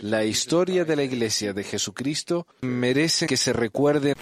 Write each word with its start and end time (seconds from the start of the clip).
La 0.00 0.24
historia 0.24 0.84
de 0.84 0.96
la 0.96 1.02
Iglesia 1.02 1.52
de 1.52 1.64
Jesucristo 1.64 2.46
merece 2.62 3.26
que 3.26 3.36
se 3.36 3.52
recuerde. 3.52 4.14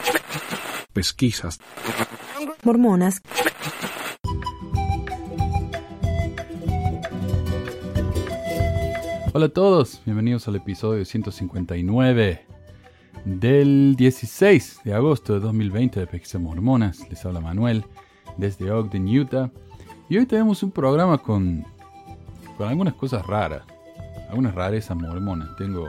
Pesquisas. 0.92 1.58
Mormonas. 2.64 3.20
Hola 9.32 9.46
a 9.46 9.50
todos, 9.50 10.02
bienvenidos 10.04 10.48
al 10.48 10.56
episodio 10.56 11.04
159 11.04 12.46
del 13.24 13.94
16 13.96 14.80
de 14.84 14.94
agosto 14.94 15.34
de 15.34 15.40
2020 15.40 16.00
de 16.00 16.06
Pesquisas 16.06 16.40
Mormonas. 16.40 17.08
Les 17.08 17.24
habla 17.24 17.40
Manuel 17.40 17.84
desde 18.36 18.72
Ogden, 18.72 19.06
Utah. 19.06 19.50
Y 20.08 20.16
hoy 20.16 20.26
tenemos 20.26 20.62
un 20.62 20.72
programa 20.72 21.18
con, 21.18 21.64
con 22.56 22.68
algunas 22.68 22.94
cosas 22.94 23.24
raras, 23.26 23.62
algunas 24.28 24.54
rarezas 24.54 24.96
mormonas. 24.96 25.54
Tengo 25.56 25.88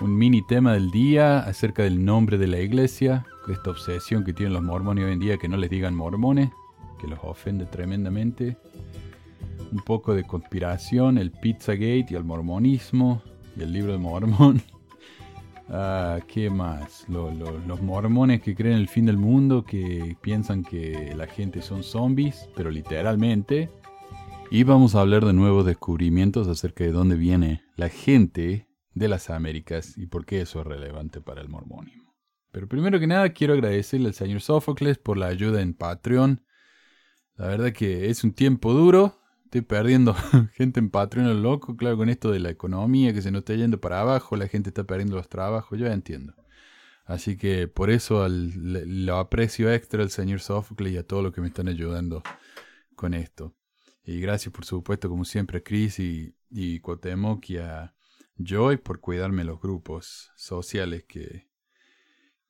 un 0.00 0.16
mini 0.16 0.42
tema 0.46 0.74
del 0.74 0.90
día 0.90 1.40
acerca 1.40 1.82
del 1.82 2.04
nombre 2.04 2.38
de 2.38 2.46
la 2.46 2.60
iglesia, 2.60 3.24
esta 3.48 3.70
obsesión 3.70 4.24
que 4.24 4.32
tienen 4.32 4.52
los 4.54 4.62
mormones 4.62 5.04
hoy 5.04 5.12
en 5.12 5.20
día 5.20 5.38
que 5.38 5.48
no 5.48 5.56
les 5.56 5.70
digan 5.70 5.94
mormones, 5.94 6.50
que 7.00 7.06
los 7.06 7.18
ofende 7.22 7.66
tremendamente. 7.66 8.56
Un 9.70 9.80
poco 9.80 10.14
de 10.14 10.24
conspiración, 10.24 11.18
el 11.18 11.30
Pizzagate 11.30 12.06
y 12.10 12.14
el 12.14 12.24
mormonismo 12.24 13.22
y 13.56 13.62
el 13.62 13.72
libro 13.72 13.92
de 13.92 13.98
Mormón. 13.98 14.62
Ah, 15.74 16.18
¿Qué 16.26 16.50
más? 16.50 17.06
los 17.08 17.80
mormones 17.80 18.42
que 18.42 18.54
creen 18.54 18.74
en 18.74 18.80
el 18.82 18.88
fin 18.88 19.06
del 19.06 19.16
mundo, 19.16 19.64
que 19.64 20.18
piensan 20.20 20.64
que 20.64 21.14
la 21.16 21.26
gente 21.26 21.62
son 21.62 21.82
zombies, 21.82 22.46
pero 22.54 22.70
literalmente. 22.70 23.70
Y 24.54 24.64
vamos 24.64 24.94
a 24.94 25.00
hablar 25.00 25.24
de 25.24 25.32
nuevos 25.32 25.64
descubrimientos 25.64 26.46
acerca 26.46 26.84
de 26.84 26.92
dónde 26.92 27.16
viene 27.16 27.64
la 27.74 27.88
gente 27.88 28.68
de 28.92 29.08
las 29.08 29.30
Américas 29.30 29.96
y 29.96 30.08
por 30.08 30.26
qué 30.26 30.42
eso 30.42 30.60
es 30.60 30.66
relevante 30.66 31.22
para 31.22 31.40
el 31.40 31.48
mormonismo. 31.48 32.14
Pero 32.50 32.68
primero 32.68 33.00
que 33.00 33.06
nada 33.06 33.30
quiero 33.30 33.54
agradecerle 33.54 34.08
al 34.08 34.14
señor 34.14 34.42
Sófocles 34.42 34.98
por 34.98 35.16
la 35.16 35.28
ayuda 35.28 35.62
en 35.62 35.72
Patreon. 35.72 36.44
La 37.36 37.46
verdad 37.46 37.72
que 37.72 38.10
es 38.10 38.24
un 38.24 38.34
tiempo 38.34 38.74
duro, 38.74 39.22
estoy 39.44 39.62
perdiendo 39.62 40.14
gente 40.52 40.80
en 40.80 40.90
Patreon, 40.90 41.42
loco, 41.42 41.74
claro, 41.74 41.96
con 41.96 42.10
esto 42.10 42.30
de 42.30 42.40
la 42.40 42.50
economía 42.50 43.14
que 43.14 43.22
se 43.22 43.30
nos 43.30 43.38
está 43.38 43.54
yendo 43.54 43.80
para 43.80 44.02
abajo, 44.02 44.36
la 44.36 44.48
gente 44.48 44.68
está 44.68 44.84
perdiendo 44.84 45.16
los 45.16 45.30
trabajos, 45.30 45.78
yo 45.78 45.86
ya 45.86 45.94
entiendo. 45.94 46.34
Así 47.06 47.38
que 47.38 47.68
por 47.68 47.88
eso 47.88 48.28
lo 48.28 49.16
aprecio 49.16 49.72
extra 49.72 50.02
al 50.02 50.10
señor 50.10 50.40
Sophocles 50.40 50.92
y 50.92 50.98
a 50.98 51.06
todo 51.06 51.22
lo 51.22 51.32
que 51.32 51.40
me 51.40 51.46
están 51.46 51.68
ayudando 51.68 52.22
con 52.94 53.14
esto. 53.14 53.54
Y 54.04 54.20
gracias 54.20 54.52
por 54.52 54.64
supuesto, 54.64 55.08
como 55.08 55.24
siempre, 55.24 55.58
a 55.58 56.02
y, 56.02 56.34
y 56.50 56.80
Cuauhtémoc 56.80 57.50
y 57.50 57.58
a 57.58 57.94
Joy 58.36 58.78
por 58.78 59.00
cuidarme 59.00 59.44
los 59.44 59.60
grupos 59.60 60.32
sociales 60.36 61.04
que, 61.04 61.48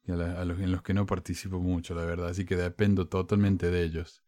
en 0.05 0.73
los 0.73 0.83
que 0.83 0.95
no 0.95 1.06
participo 1.06 1.61
mucho, 1.61 1.95
la 1.95 2.05
verdad. 2.05 2.28
Así 2.28 2.45
que 2.45 2.56
dependo 2.56 3.08
totalmente 3.08 3.70
de 3.70 3.83
ellos. 3.83 4.23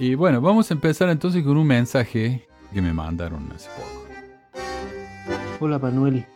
Y 0.00 0.14
bueno, 0.14 0.40
vamos 0.40 0.70
a 0.70 0.74
empezar 0.74 1.10
entonces 1.10 1.44
con 1.44 1.56
un 1.56 1.66
mensaje 1.66 2.48
que 2.72 2.82
me 2.82 2.92
mandaron 2.92 3.50
hace 3.52 3.68
poco. 3.70 4.06
Hola 5.60 5.78
Manuel, 5.78 6.26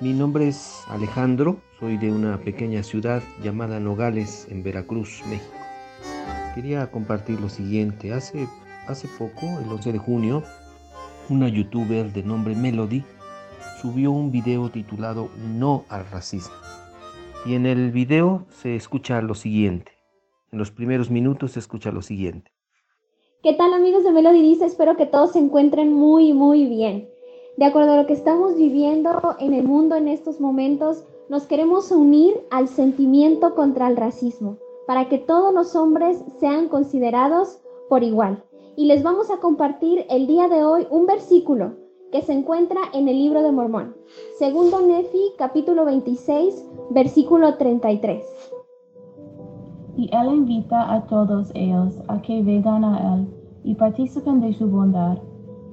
mi 0.00 0.12
nombre 0.12 0.46
es 0.46 0.84
Alejandro, 0.86 1.60
soy 1.80 1.96
de 1.96 2.12
una 2.12 2.38
pequeña 2.38 2.84
ciudad 2.84 3.20
llamada 3.42 3.80
Nogales 3.80 4.46
en 4.48 4.62
Veracruz, 4.62 5.22
México. 5.28 5.52
Quería 6.54 6.88
compartir 6.92 7.40
lo 7.40 7.48
siguiente, 7.48 8.12
hace, 8.12 8.46
hace 8.86 9.08
poco, 9.18 9.58
el 9.64 9.68
11 9.68 9.92
de 9.92 9.98
junio, 9.98 10.44
una 11.28 11.48
youtuber 11.48 12.12
de 12.12 12.22
nombre 12.22 12.54
Melody 12.54 13.02
subió 13.82 14.12
un 14.12 14.30
video 14.30 14.68
titulado 14.70 15.30
No 15.56 15.84
al 15.88 16.08
racismo. 16.08 16.54
Y 17.44 17.54
en 17.54 17.66
el 17.66 17.90
video 17.90 18.46
se 18.50 18.76
escucha 18.76 19.20
lo 19.20 19.34
siguiente. 19.34 19.92
En 20.52 20.60
los 20.60 20.70
primeros 20.70 21.10
minutos 21.10 21.52
se 21.52 21.58
escucha 21.58 21.90
lo 21.90 22.02
siguiente. 22.02 22.52
¿Qué 23.42 23.52
tal 23.54 23.72
amigos 23.72 24.04
de 24.04 24.12
Melody 24.12 24.42
Dice? 24.42 24.64
Espero 24.64 24.96
que 24.96 25.06
todos 25.06 25.32
se 25.32 25.40
encuentren 25.40 25.92
muy, 25.92 26.32
muy 26.32 26.66
bien. 26.66 27.08
De 27.58 27.64
acuerdo 27.64 27.94
a 27.94 27.96
lo 27.96 28.06
que 28.06 28.12
estamos 28.12 28.54
viviendo 28.54 29.10
en 29.40 29.52
el 29.52 29.64
mundo 29.64 29.96
en 29.96 30.06
estos 30.06 30.40
momentos, 30.40 31.04
nos 31.28 31.48
queremos 31.48 31.90
unir 31.90 32.40
al 32.52 32.68
sentimiento 32.68 33.56
contra 33.56 33.88
el 33.88 33.96
racismo, 33.96 34.58
para 34.86 35.08
que 35.08 35.18
todos 35.18 35.52
los 35.52 35.74
hombres 35.74 36.22
sean 36.38 36.68
considerados 36.68 37.60
por 37.88 38.04
igual. 38.04 38.44
Y 38.76 38.86
les 38.86 39.02
vamos 39.02 39.32
a 39.32 39.38
compartir 39.38 40.06
el 40.08 40.28
día 40.28 40.46
de 40.46 40.64
hoy 40.64 40.86
un 40.88 41.06
versículo 41.06 41.72
que 42.12 42.22
se 42.22 42.32
encuentra 42.32 42.80
en 42.94 43.08
el 43.08 43.18
libro 43.18 43.42
de 43.42 43.50
Mormón. 43.50 43.96
Segundo 44.38 44.80
Nefi, 44.80 45.32
capítulo 45.36 45.84
26, 45.84 46.64
versículo 46.90 47.56
33 47.56 48.24
y 49.96 50.08
Él 50.12 50.32
invita 50.32 50.94
a 50.94 51.04
todos 51.06 51.50
ellos 51.56 51.98
a 52.06 52.22
que 52.22 52.40
vengan 52.40 52.84
a 52.84 53.16
Él 53.16 53.26
y 53.64 53.74
participen 53.74 54.40
de 54.40 54.54
su 54.54 54.68
bondad, 54.68 55.18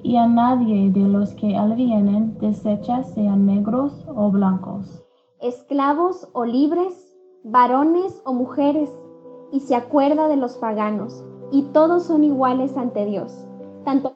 y 0.05 0.17
a 0.17 0.27
nadie 0.27 0.91
de 0.91 0.99
los 0.99 1.33
que 1.33 1.55
Él 1.55 1.73
vienen 1.73 2.37
desecha 2.37 3.03
sean 3.03 3.47
negros 3.47 4.05
o 4.07 4.29
blancos, 4.29 5.03
esclavos 5.41 6.29
o 6.33 6.45
libres, 6.45 6.93
varones 7.43 8.21
o 8.23 8.31
mujeres, 8.31 8.91
y 9.51 9.61
se 9.61 9.73
acuerda 9.73 10.27
de 10.27 10.35
los 10.35 10.57
paganos, 10.57 11.25
y 11.51 11.63
todos 11.73 12.05
son 12.05 12.23
iguales 12.23 12.77
ante 12.77 13.03
Dios. 13.05 13.33
Tanto 13.83 14.15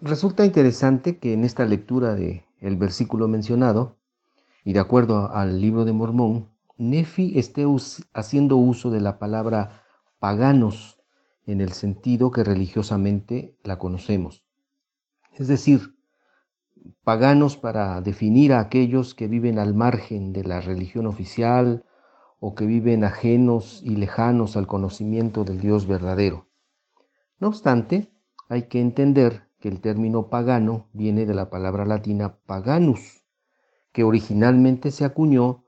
Resulta 0.00 0.46
interesante 0.46 1.18
que 1.18 1.34
en 1.34 1.44
esta 1.44 1.66
lectura 1.66 2.14
del 2.14 2.42
el 2.60 2.76
versículo 2.78 3.28
mencionado, 3.28 3.96
y 4.64 4.72
de 4.72 4.80
acuerdo 4.80 5.30
al 5.30 5.60
libro 5.60 5.84
de 5.84 5.92
Mormón, 5.92 6.48
Nefi 6.78 7.38
esté 7.38 7.66
haciendo 8.14 8.56
uso 8.56 8.90
de 8.90 9.02
la 9.02 9.18
palabra 9.18 9.82
paganos 10.18 10.99
en 11.46 11.60
el 11.60 11.72
sentido 11.72 12.30
que 12.30 12.44
religiosamente 12.44 13.56
la 13.64 13.78
conocemos. 13.78 14.44
Es 15.32 15.48
decir, 15.48 15.96
paganos 17.02 17.56
para 17.56 18.00
definir 18.00 18.52
a 18.52 18.60
aquellos 18.60 19.14
que 19.14 19.28
viven 19.28 19.58
al 19.58 19.74
margen 19.74 20.32
de 20.32 20.44
la 20.44 20.60
religión 20.60 21.06
oficial 21.06 21.84
o 22.38 22.54
que 22.54 22.66
viven 22.66 23.04
ajenos 23.04 23.82
y 23.84 23.96
lejanos 23.96 24.56
al 24.56 24.66
conocimiento 24.66 25.44
del 25.44 25.60
Dios 25.60 25.86
verdadero. 25.86 26.48
No 27.38 27.48
obstante, 27.48 28.12
hay 28.48 28.68
que 28.68 28.80
entender 28.80 29.48
que 29.60 29.68
el 29.68 29.80
término 29.80 30.28
pagano 30.28 30.88
viene 30.92 31.26
de 31.26 31.34
la 31.34 31.50
palabra 31.50 31.84
latina 31.84 32.38
paganus, 32.46 33.24
que 33.92 34.04
originalmente 34.04 34.90
se 34.90 35.04
acuñó 35.04 35.64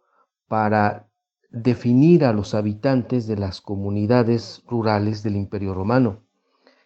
para 0.49 1.12
definir 1.53 2.25
a 2.25 2.33
los 2.33 2.55
habitantes 2.55 3.27
de 3.27 3.37
las 3.37 3.61
comunidades 3.61 4.63
rurales 4.67 5.23
del 5.23 5.37
Imperio 5.37 5.75
Romano, 5.75 6.25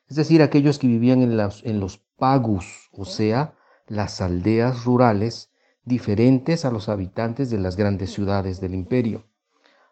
es 0.09 0.17
decir, 0.17 0.43
aquellos 0.43 0.79
que 0.79 0.87
vivían 0.87 1.23
en 1.23 1.39
en 1.63 1.81
los 1.81 1.99
pagus, 2.17 2.91
o 2.93 3.05
sea, 3.05 3.55
las 3.87 4.21
aldeas 4.21 4.85
rurales 4.85 5.53
diferentes 5.85 6.65
a 6.65 6.71
los 6.71 6.89
habitantes 6.89 7.51
de 7.51 7.59
las 7.59 7.77
grandes 7.77 8.13
ciudades 8.13 8.61
del 8.61 8.75
imperio. 8.75 9.25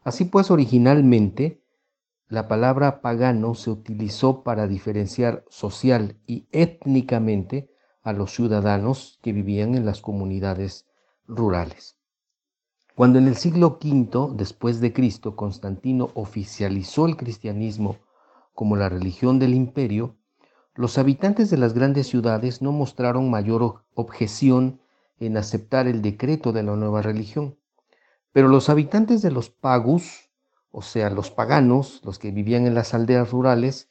Así 0.02 0.24
pues, 0.24 0.50
originalmente, 0.50 1.62
la 2.28 2.48
palabra 2.48 3.00
pagano 3.00 3.54
se 3.54 3.70
utilizó 3.70 4.42
para 4.42 4.66
diferenciar 4.66 5.44
social 5.48 6.18
y 6.26 6.48
étnicamente 6.52 7.70
a 8.02 8.12
los 8.12 8.34
ciudadanos 8.34 9.18
que 9.22 9.32
vivían 9.32 9.74
en 9.74 9.86
las 9.86 10.00
comunidades 10.00 10.86
rurales. 11.26 11.96
Cuando 12.94 13.18
en 13.18 13.26
el 13.26 13.34
siglo 13.34 13.80
V 13.82 14.34
después 14.36 14.80
de 14.80 14.92
Cristo 14.92 15.34
Constantino 15.34 16.10
oficializó 16.14 17.06
el 17.06 17.16
cristianismo 17.16 17.96
como 18.52 18.76
la 18.76 18.88
religión 18.88 19.40
del 19.40 19.52
imperio, 19.52 20.14
los 20.76 20.96
habitantes 20.96 21.50
de 21.50 21.56
las 21.56 21.74
grandes 21.74 22.06
ciudades 22.06 22.62
no 22.62 22.70
mostraron 22.70 23.30
mayor 23.30 23.82
objeción 23.94 24.80
en 25.18 25.36
aceptar 25.36 25.88
el 25.88 26.02
decreto 26.02 26.52
de 26.52 26.62
la 26.62 26.76
nueva 26.76 27.02
religión. 27.02 27.56
Pero 28.32 28.46
los 28.46 28.70
habitantes 28.70 29.22
de 29.22 29.32
los 29.32 29.50
pagus, 29.50 30.30
o 30.70 30.80
sea, 30.80 31.10
los 31.10 31.32
paganos, 31.32 32.00
los 32.04 32.20
que 32.20 32.30
vivían 32.30 32.64
en 32.64 32.76
las 32.76 32.94
aldeas 32.94 33.32
rurales, 33.32 33.90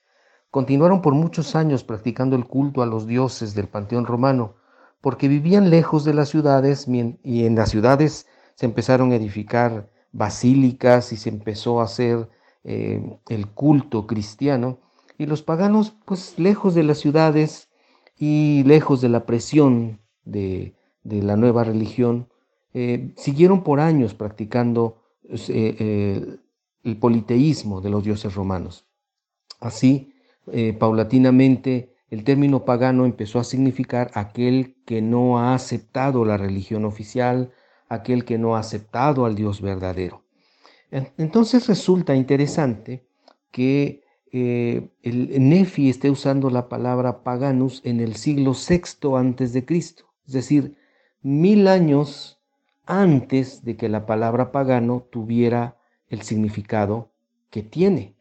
continuaron 0.50 1.02
por 1.02 1.14
muchos 1.14 1.58
años 1.58 1.84
practicando 1.84 2.38
el 2.38 2.46
culto 2.46 2.82
a 2.82 2.86
los 2.86 3.06
dioses 3.06 3.54
del 3.54 3.68
panteón 3.68 4.06
romano, 4.06 4.56
porque 5.02 5.28
vivían 5.28 5.70
lejos 5.70 6.06
de 6.06 6.14
las 6.14 6.30
ciudades 6.30 6.88
y 6.88 7.46
en 7.46 7.56
las 7.56 7.70
ciudades 7.70 8.28
se 8.56 8.66
empezaron 8.66 9.12
a 9.12 9.16
edificar 9.16 9.90
basílicas 10.12 11.12
y 11.12 11.18
se 11.18 11.30
empezó 11.30 11.82
a 11.82 11.86
hacer 11.86 12.30
eh, 12.64 13.02
el 13.28 13.48
culto 13.48 14.08
cristiano. 14.08 14.80
Y 15.18 15.26
los 15.26 15.42
paganos, 15.42 15.94
pues 16.06 16.40
lejos 16.40 16.76
de 16.76 16.84
las 16.84 17.00
ciudades 17.00 17.70
y 18.18 18.64
lejos 18.64 19.02
de 19.02 19.10
la 19.10 19.26
presión 19.26 20.00
de, 20.24 20.76
la 21.04 21.36
nueva 21.36 21.64
religión, 21.64 22.30
eh, 22.74 23.14
siguieron 23.18 23.64
por 23.64 23.80
años 23.80 24.14
practicando 24.14 25.02
eh, 25.50 26.38
el 26.84 26.98
politeísmo 26.98 27.82
de 27.82 27.90
los 27.90 28.04
dioses 28.04 28.34
romanos. 28.34 28.86
Así, 29.60 30.14
paulatinamente, 30.78 31.96
el 32.10 32.24
término 32.26 32.66
pagano 32.66 33.06
empezó 33.06 33.40
a 33.40 33.44
significar 33.44 34.12
aquel 34.14 34.76
que 34.86 35.02
no 35.02 35.40
ha 35.40 35.56
aceptado 35.56 36.26
la 36.26 36.38
religión 36.38 36.84
oficial, 36.84 37.52
aquel 37.90 38.26
que 38.26 38.38
no 38.38 38.56
ha 38.56 38.60
aceptado 38.60 39.26
al 39.26 39.36
Dios 39.36 39.62
verdadero. 39.62 40.24
Entonces 40.92 41.68
resulta 41.68 42.16
interesante 42.16 43.08
que 43.52 44.04
eh, 44.32 44.90
el 45.02 45.50
Nefi 45.50 45.90
esté 45.90 46.10
usando 46.10 46.50
la 46.50 46.70
palabra 46.70 47.24
paganus 47.24 47.82
en 47.84 48.00
el 48.00 48.16
siglo 48.16 48.54
VI 48.54 49.16
antes 49.16 49.54
de 49.54 49.66
Cristo, 49.66 50.06
es 50.26 50.34
decir, 50.34 50.78
mil 51.22 51.68
años 51.68 52.40
antes 52.86 53.64
de 53.64 53.76
que 53.78 53.90
la 53.90 54.06
palabra 54.06 54.52
pagano 54.52 55.08
tuviera 55.12 55.78
el 56.10 56.22
significado 56.22 57.12
que 57.50 57.64
tiene, 57.64 58.16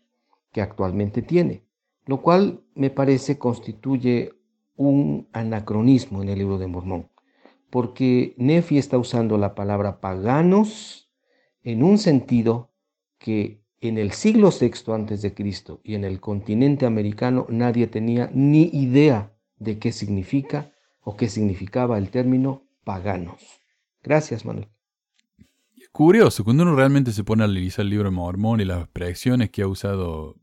que 0.53 0.63
actualmente 0.63 1.23
tiene, 1.23 1.65
lo 2.07 2.23
cual 2.23 2.63
me 2.75 2.91
parece 2.91 3.39
constituye 3.39 4.33
un 4.77 5.29
anacronismo 5.33 6.23
en 6.23 6.29
el 6.29 6.39
libro 6.39 6.59
de 6.59 6.67
Mormón, 6.67 7.09
porque 7.73 8.35
Nefi 8.37 8.77
está 8.77 8.99
usando 8.99 9.39
la 9.39 9.55
palabra 9.55 9.99
paganos 9.99 11.11
en 11.63 11.83
un 11.83 11.97
sentido 11.97 12.71
que 13.19 13.65
en 13.81 13.97
el 13.97 14.13
siglo 14.13 14.51
VI 14.51 14.93
antes 14.93 15.23
de 15.23 15.33
Cristo 15.33 15.81
y 15.83 15.95
en 15.95 16.05
el 16.05 16.21
continente 16.21 16.85
americano 16.85 17.47
nadie 17.49 17.87
tenía 17.87 18.31
ni 18.35 18.65
idea 18.75 19.33
de 19.57 19.79
qué 19.79 19.91
significa 19.91 20.71
o 21.01 21.17
qué 21.17 21.31
significaba 21.31 21.97
el 21.97 22.11
término 22.11 22.69
paganos. 22.85 23.41
Gracias, 24.03 24.45
Manuel. 24.45 24.69
Curioso, 25.93 26.45
cuando 26.45 26.65
uno 26.65 26.77
realmente 26.77 27.11
se 27.11 27.25
pone 27.25 27.43
a 27.43 27.47
analizar 27.47 27.85
el 27.85 27.91
libro 27.91 28.11
de 28.11 28.15
Mormón 28.15 28.61
y 28.61 28.67
las 28.67 28.83
expresiones 28.83 29.49
que 29.49 29.63
ha 29.63 29.67
usado 29.67 30.37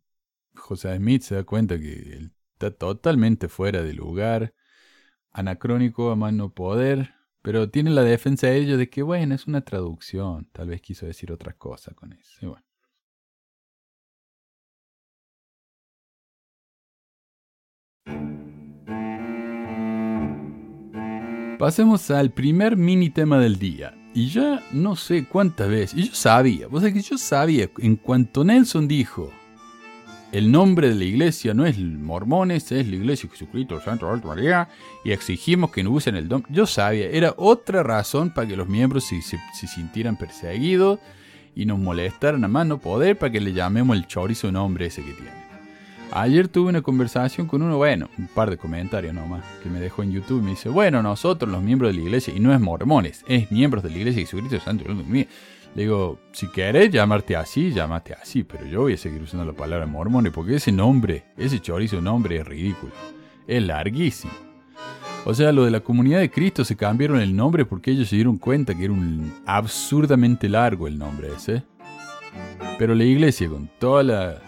José 0.56 0.98
Smith, 0.98 1.22
se 1.22 1.36
da 1.36 1.44
cuenta 1.44 1.80
que 1.80 2.32
está 2.54 2.72
totalmente 2.72 3.50
fuera 3.50 3.84
de 3.84 3.94
lugar, 3.94 4.56
anacrónico 5.32 6.10
a 6.10 6.16
mano 6.16 6.56
poder, 6.56 7.19
pero 7.42 7.70
tiene 7.70 7.92
la 7.92 8.04
defensa 8.04 8.48
de 8.48 8.58
ello 8.58 8.78
de 8.78 8.90
que, 8.90 9.02
bueno, 9.02 9.36
es 9.36 9.48
una 9.48 9.62
traducción, 9.62 10.48
tal 10.52 10.70
vez 10.70 10.82
quiso 10.82 11.06
decir 11.06 11.32
otra 11.32 11.54
cosa 11.54 11.94
con 11.94 12.14
eso. 12.14 12.58
Pasemos 21.58 22.10
al 22.10 22.32
primer 22.32 22.78
mini 22.78 23.10
tema 23.10 23.38
del 23.38 23.60
día. 23.60 23.94
Y 24.14 24.30
ya 24.30 24.64
no 24.72 24.96
sé 24.96 25.28
cuántas 25.28 25.70
veces, 25.70 26.00
y 26.00 26.08
yo 26.08 26.16
sabía, 26.16 26.68
vos 26.68 26.82
sabés 26.82 26.96
que 26.96 27.02
yo 27.02 27.18
sabía, 27.18 27.70
en 27.78 27.96
cuanto 27.96 28.44
Nelson 28.44 28.88
dijo, 28.88 29.32
el 30.32 30.52
nombre 30.52 30.90
de 30.90 30.96
la 30.96 31.06
iglesia 31.06 31.54
no 31.54 31.66
es 31.66 31.78
mormones, 31.80 32.72
es 32.72 32.88
la 32.88 32.96
iglesia 32.96 33.28
de 33.28 33.36
Jesucristo, 33.36 33.76
el 33.76 33.82
Santo 33.82 34.10
Alto 34.10 34.28
María, 34.28 34.68
y 35.04 35.12
exigimos 35.12 35.72
que 35.72 35.84
no 35.84 35.92
usen 35.92 36.16
el 36.16 36.28
nombre. 36.28 36.52
Yo 36.54 36.68
sabía, 36.68 37.08
era 37.08 37.34
otra 37.38 37.82
razón 37.82 38.32
para 38.32 38.48
que 38.48 38.56
los 38.56 38.68
miembros 38.68 39.06
se, 39.06 39.22
sintieran 39.68 40.18
perseguidos 40.18 41.00
y 41.56 41.66
nos 41.66 41.80
molestaran 41.80 42.44
a 42.44 42.48
más 42.48 42.68
no 42.68 42.78
poder 42.78 43.18
para 43.18 43.32
que 43.32 43.42
le 43.42 43.54
llamemos 43.54 43.98
el 43.98 44.06
chorizo 44.06 44.52
nombre 44.52 44.86
ese 44.86 45.04
que 45.04 45.14
tiene. 45.14 45.50
Ayer 46.12 46.48
tuve 46.48 46.70
una 46.70 46.82
conversación 46.82 47.48
con 47.48 47.62
uno, 47.62 47.78
bueno, 47.78 48.10
un 48.18 48.28
par 48.28 48.50
de 48.50 48.58
comentarios 48.58 49.14
nomás, 49.14 49.44
que 49.62 49.70
me 49.70 49.80
dejó 49.80 50.02
en 50.02 50.12
YouTube 50.12 50.40
y 50.40 50.44
me 50.44 50.50
dice, 50.52 50.70
bueno, 50.70 51.04
nosotros 51.04 51.52
los 51.52 51.62
miembros 51.62 51.92
de 51.92 52.00
la 52.00 52.04
iglesia, 52.06 52.34
y 52.36 52.40
no 52.40 52.54
es 52.54 52.60
mormones, 52.60 53.24
es 53.28 53.52
miembros 53.52 53.84
de 53.84 53.92
la 53.92 53.98
iglesia 53.98 54.22
de 54.22 54.26
Jesucristo 54.26 54.60
Santo. 54.60 54.86
Le 55.76 55.84
digo, 55.84 56.20
si 56.32 56.48
querés 56.48 56.90
llamarte 56.90 57.36
así, 57.36 57.72
llámate 57.72 58.14
así, 58.14 58.44
pero 58.44 58.66
yo 58.66 58.82
voy 58.82 58.94
a 58.94 58.98
seguir 58.98 59.22
usando 59.22 59.46
la 59.46 59.54
palabra 59.54 59.86
mormones 59.86 60.34
porque 60.34 60.56
ese 60.56 60.72
nombre, 60.72 61.26
ese 61.38 61.60
chorizo 61.60 62.02
nombre 62.02 62.38
es 62.38 62.48
ridículo. 62.48 62.92
Es 63.48 63.64
larguísimo. 63.64 64.34
O 65.26 65.34
sea, 65.34 65.52
lo 65.52 65.66
de 65.66 65.72
la 65.72 65.82
comunidad 65.82 66.20
de 66.20 66.32
Cristo 66.32 66.64
se 66.64 66.76
cambiaron 66.76 67.20
el 67.20 67.36
nombre 67.36 67.66
porque 67.66 67.92
ellos 67.92 68.10
se 68.10 68.16
dieron 68.16 68.38
cuenta 68.38 68.76
que 68.76 68.86
era 68.86 68.94
un 68.94 69.34
absurdamente 69.46 70.50
largo 70.50 70.88
el 70.88 70.98
nombre 70.98 71.30
ese. 71.36 71.64
Pero 72.78 72.96
la 72.96 73.04
iglesia, 73.04 73.50
con 73.50 73.70
toda 73.80 74.04
la 74.04 74.42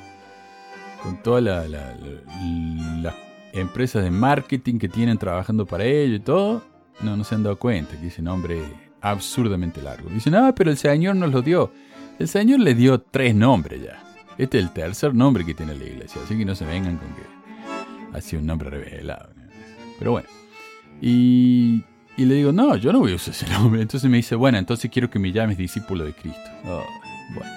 con 1.04 1.22
todas 1.24 1.44
las 1.44 3.16
empresas 3.54 4.04
de 4.04 4.12
marketing 4.12 4.78
que 4.78 4.88
tienen 4.88 5.18
trabajando 5.18 5.66
para 5.66 5.84
ello 5.84 6.16
y 6.16 6.20
todo, 6.20 6.64
no, 7.02 7.18
no 7.18 7.24
se 7.24 7.36
han 7.36 7.44
dado 7.44 7.58
cuenta 7.58 8.00
que 8.00 8.08
ese 8.08 8.22
nombre 8.22 8.62
absurdamente 9.02 9.82
largo. 9.82 10.10
Dicen, 10.10 10.36
ah, 10.36 10.54
pero 10.56 10.72
el 10.72 10.78
Señor 10.78 11.16
nos 11.16 11.32
lo 11.32 11.42
dio. 11.42 11.72
El 12.20 12.28
Señor 12.28 12.60
le 12.60 12.76
dio 12.76 13.02
tres 13.02 13.36
nombres 13.36 13.82
ya. 13.84 14.02
Este 14.38 14.58
es 14.58 14.64
el 14.64 14.72
tercer 14.72 15.14
nombre 15.14 15.46
que 15.46 15.54
tiene 15.54 15.76
la 15.76 15.84
iglesia, 15.84 16.22
así 16.24 16.38
que 16.38 16.46
no 16.46 16.56
se 16.56 16.66
vengan 16.66 16.98
con 16.98 17.08
que 17.10 17.22
ha 18.18 18.22
sido 18.22 18.42
un 18.42 18.48
nombre 18.48 18.70
revelado. 18.70 19.30
Pero 20.00 20.12
bueno. 20.12 20.28
Y, 21.02 21.84
y, 22.16 22.26
le 22.26 22.36
digo, 22.36 22.52
no, 22.52 22.76
yo 22.76 22.94
no 22.94 23.00
voy 23.00 23.14
a 23.14 23.16
usar 23.16 23.34
ese 23.34 23.50
nombre. 23.50 23.82
Entonces 23.82 24.10
me 24.10 24.18
dice, 24.18 24.36
bueno, 24.36 24.58
entonces 24.58 24.90
quiero 24.92 25.10
que 25.10 25.20
me 25.20 25.32
llames 25.32 25.58
discípulo 25.58 26.06
de 26.06 26.14
Cristo. 26.14 26.50
Oh, 26.66 26.84
bueno, 27.34 27.52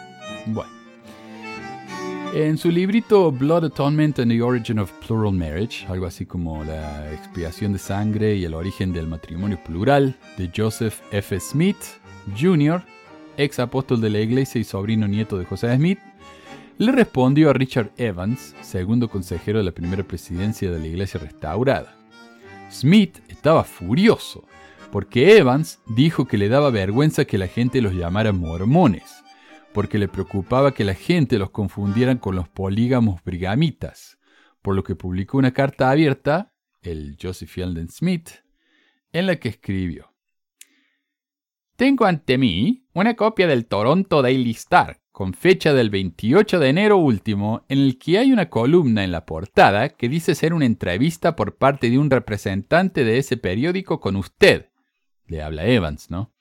bueno. 0.47 0.84
En 2.37 2.59
su 2.59 2.69
librito 2.69 3.31
Blood 3.31 3.67
Atonement 3.67 4.19
and 4.19 4.29
the 4.29 4.43
Origin 4.43 4.81
of 4.81 4.91
Plural 5.07 5.33
Marriage, 5.33 5.87
algo 5.87 6.07
así 6.07 6.27
como 6.27 6.65
la 6.65 7.13
expiación 7.13 7.73
de 7.73 7.79
sangre 7.79 8.35
y 8.35 8.45
el 8.45 8.55
origen 8.55 8.93
del 8.93 9.07
matrimonio 9.07 9.57
plural, 9.63 10.17
de 10.37 10.51
Joseph 10.55 10.99
F. 11.13 11.39
Smith 11.39 11.77
Jr., 12.37 12.83
ex 13.37 13.61
apóstol 13.61 14.01
de 14.01 14.11
la 14.11 14.19
iglesia 14.19 14.61
y 14.61 14.65
sobrino 14.65 15.07
nieto 15.07 15.39
de 15.39 15.45
José 15.45 15.77
Smith, 15.77 16.01
le 16.79 16.91
respondió 16.91 17.51
a 17.51 17.53
Richard 17.53 17.93
Evans, 17.99 18.57
segundo 18.63 19.09
consejero 19.09 19.59
de 19.59 19.67
la 19.67 19.71
primera 19.71 20.03
presidencia 20.03 20.73
de 20.73 20.81
la 20.81 20.87
iglesia 20.89 21.21
restaurada. 21.21 21.95
Smith 22.69 23.21
estaba 23.29 23.63
furioso, 23.63 24.43
porque 24.91 25.37
Evans 25.37 25.79
dijo 25.87 26.25
que 26.25 26.37
le 26.37 26.49
daba 26.49 26.71
vergüenza 26.71 27.27
que 27.27 27.39
la 27.39 27.47
gente 27.47 27.81
los 27.81 27.95
llamara 27.95 28.33
mormones 28.33 29.24
porque 29.75 29.99
le 29.99 30.07
preocupaba 30.07 30.73
que 30.73 30.85
la 30.85 30.95
gente 30.95 31.37
los 31.37 31.51
confundiera 31.51 32.17
con 32.21 32.37
los 32.37 32.49
polígamos 32.49 33.23
brigamitas, 33.25 34.19
por 34.63 34.77
lo 34.77 34.85
que 34.85 34.95
publicó 34.95 35.37
una 35.37 35.53
carta 35.53 35.91
abierta, 35.91 36.55
el 36.81 37.19
Joseph 37.21 37.51
Fielding 37.51 37.91
Smith, 37.91 38.31
en 39.13 39.27
la 39.27 39.37
que 39.37 39.49
escribió: 39.49 40.15
Tengo 41.75 42.05
ante 42.07 42.39
mí 42.39 42.87
una 42.95 43.15
copia 43.15 43.49
del 43.49 43.67
Toronto 43.67 44.23
Daily 44.23 44.53
Star, 44.53 45.01
con 45.11 45.35
fecha 45.35 45.75
del 45.75 45.91
28 45.91 46.61
de 46.61 46.69
enero 46.69 46.97
último, 46.99 47.67
en 47.69 47.81
el 47.81 47.99
que 47.99 48.19
hay 48.19 48.33
una 48.33 48.49
columna 48.49 49.03
en 49.03 49.11
la 49.11 49.27
portada 49.27 49.89
que 49.89 50.09
dice 50.09 50.37
ser 50.37 50.55
una 50.55 50.67
entrevista 50.67 51.35
por 51.35 51.57
parte 51.57 51.91
de 51.91 51.99
un 51.99 52.11
representante 52.11 53.05
de 53.05 53.19
ese 53.19 53.37
periódico 53.37 53.99
con 53.99 54.15
usted. 54.15 54.69
Le 55.27 55.43
habla 55.43 55.67
Evans, 55.67 56.11
¿no? 56.11 56.33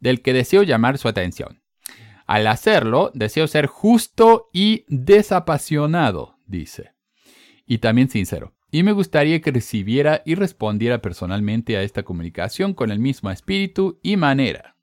Del 0.00 0.20
que 0.20 0.34
deseo 0.34 0.64
llamar 0.64 0.98
su 0.98 1.08
atención. 1.08 1.62
Al 2.28 2.46
hacerlo, 2.46 3.10
deseo 3.14 3.46
ser 3.46 3.66
justo 3.66 4.50
y 4.52 4.84
desapasionado, 4.88 6.36
dice. 6.44 6.92
Y 7.66 7.78
también 7.78 8.10
sincero. 8.10 8.54
Y 8.70 8.82
me 8.82 8.92
gustaría 8.92 9.40
que 9.40 9.50
recibiera 9.50 10.22
y 10.26 10.34
respondiera 10.34 11.00
personalmente 11.00 11.78
a 11.78 11.82
esta 11.82 12.02
comunicación 12.02 12.74
con 12.74 12.90
el 12.90 12.98
mismo 12.98 13.30
espíritu 13.30 13.98
y 14.02 14.18
manera. 14.18 14.76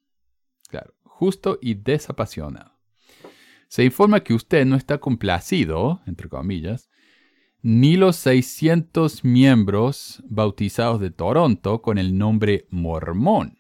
Claro, 0.70 0.96
justo 1.04 1.60
y 1.62 1.76
desapasionado. 1.76 2.80
Se 3.68 3.84
informa 3.84 4.22
que 4.22 4.34
usted 4.34 4.66
no 4.66 4.76
está 4.76 4.98
complacido, 4.98 6.02
entre 6.08 6.30
comillas, 6.30 6.90
ni 7.62 7.96
los 7.96 8.16
600 8.16 9.24
miembros 9.24 10.24
bautizados 10.26 11.00
de 11.00 11.12
Toronto 11.12 11.84
con 11.84 12.00
el 12.00 12.18
nombre 12.18 12.66
mormón. 12.72 13.60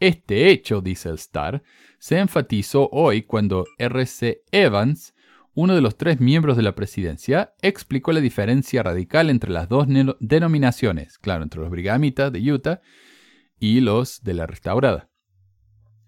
Este 0.00 0.50
hecho, 0.50 0.80
dice 0.80 1.08
el 1.08 1.14
Star, 1.14 1.62
se 1.98 2.18
enfatizó 2.18 2.88
hoy 2.92 3.22
cuando 3.22 3.64
R.C. 3.78 4.42
Evans, 4.52 5.14
uno 5.54 5.74
de 5.74 5.80
los 5.80 5.96
tres 5.96 6.20
miembros 6.20 6.56
de 6.56 6.62
la 6.62 6.74
presidencia, 6.74 7.54
explicó 7.62 8.12
la 8.12 8.20
diferencia 8.20 8.82
radical 8.82 9.30
entre 9.30 9.50
las 9.50 9.68
dos 9.68 9.86
denominaciones, 10.20 11.18
claro, 11.18 11.42
entre 11.42 11.60
los 11.60 11.70
brigamitas 11.70 12.32
de 12.32 12.52
Utah 12.52 12.80
y 13.58 13.80
los 13.80 14.22
de 14.22 14.34
la 14.34 14.46
restaurada, 14.46 15.08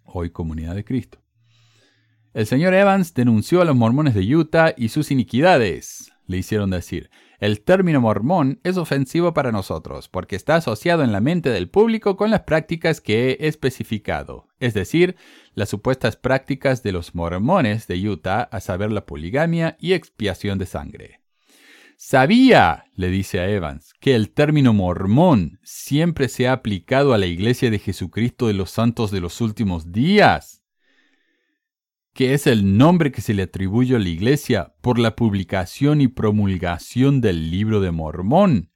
hoy 0.05 0.31
Comunidad 0.31 0.75
de 0.75 0.85
Cristo. 0.85 1.23
El 2.35 2.47
señor 2.47 2.75
Evans 2.75 3.15
denunció 3.15 3.63
a 3.63 3.65
los 3.65 3.75
mormones 3.75 4.15
de 4.15 4.37
Utah 4.37 4.75
y 4.77 4.91
sus 4.91 5.11
iniquidades, 5.11 6.13
le 6.29 6.37
hicieron 6.37 6.71
decir. 6.71 7.11
El 7.41 7.63
término 7.63 8.01
mormón 8.01 8.61
es 8.63 8.77
ofensivo 8.77 9.35
para 9.35 9.51
nosotros 9.51 10.09
porque 10.09 10.37
está 10.37 10.57
asociado 10.57 11.03
en 11.03 11.11
la 11.11 11.21
mente 11.21 11.51
del 11.51 11.69
público 11.69 12.17
con 12.17 12.31
las 12.31 12.43
prácticas 12.43 13.01
que 13.01 13.31
he 13.31 13.49
especificado, 13.49 14.47
es 14.61 14.75
decir, 14.75 15.17
las 15.55 15.69
supuestas 15.69 16.17
prácticas 16.17 16.83
de 16.85 16.93
los 16.93 17.15
mormones 17.15 17.89
de 17.89 18.09
Utah, 18.09 18.43
a 18.43 18.61
saber 18.61 18.93
la 18.93 19.07
poligamia 19.07 19.77
y 19.81 19.95
expiación 19.95 20.59
de 20.59 20.67
sangre. 20.67 21.21
Sabía, 21.97 22.85
le 22.95 23.09
dice 23.09 23.41
a 23.41 23.49
Evans, 23.49 23.93
que 23.99 24.15
el 24.15 24.31
término 24.31 24.73
mormón 24.73 25.59
siempre 25.65 26.29
se 26.29 26.47
ha 26.47 26.53
aplicado 26.53 27.13
a 27.13 27.19
la 27.19 27.27
Iglesia 27.27 27.73
de 27.73 27.81
Jesucristo 27.81 28.47
de 28.47 28.55
los 28.55 28.71
Santos 28.71 29.11
de 29.11 29.21
los 29.21 29.41
Últimos 29.41 29.91
Días 29.91 30.63
que 32.19 32.35
es 32.35 32.49
el 32.49 32.77
nombre 32.77 33.13
que 33.13 33.21
se 33.21 33.33
le 33.33 33.45
atribuye 33.45 33.95
a 33.95 34.01
la 34.01 34.09
Iglesia 34.09 34.75
por 34.81 34.99
la 34.99 35.15
publicación 35.15 36.01
y 36.01 36.09
promulgación 36.09 37.21
del 37.21 37.53
libro 37.53 37.81
de 37.81 37.93
Mormón, 37.93 38.73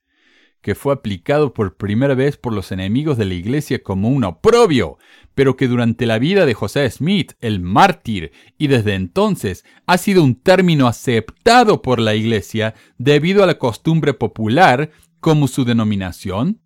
que 0.61 0.77
fue 0.77 0.93
aplicado 0.95 1.53
por 1.53 1.77
primera 1.77 2.15
vez 2.15 2.37
por 2.37 2.53
los 2.53 2.71
enemigos 2.71 3.19
de 3.19 3.25
la 3.25 3.35
Iglesia 3.35 3.83
como 3.83 4.11
un 4.11 4.23
oprobio, 4.23 4.97
pero 5.35 5.57
que 5.57 5.67
durante 5.67 6.07
la 6.07 6.21
vida 6.21 6.47
de 6.47 6.55
José 6.55 6.89
Smith, 6.89 7.33
el 7.41 7.59
mártir, 7.59 8.31
y 8.59 8.69
desde 8.69 8.95
entonces 8.95 9.65
ha 9.89 9.99
sido 9.99 10.23
un 10.23 10.37
término 10.37 10.87
aceptado 10.87 11.83
por 11.83 11.99
la 11.99 12.15
Iglesia 12.15 12.75
debido 12.97 13.43
a 13.43 13.49
la 13.49 13.59
costumbre 13.59 14.15
popular 14.15 14.93
como 15.19 15.49
su 15.49 15.65
denominación? 15.65 16.62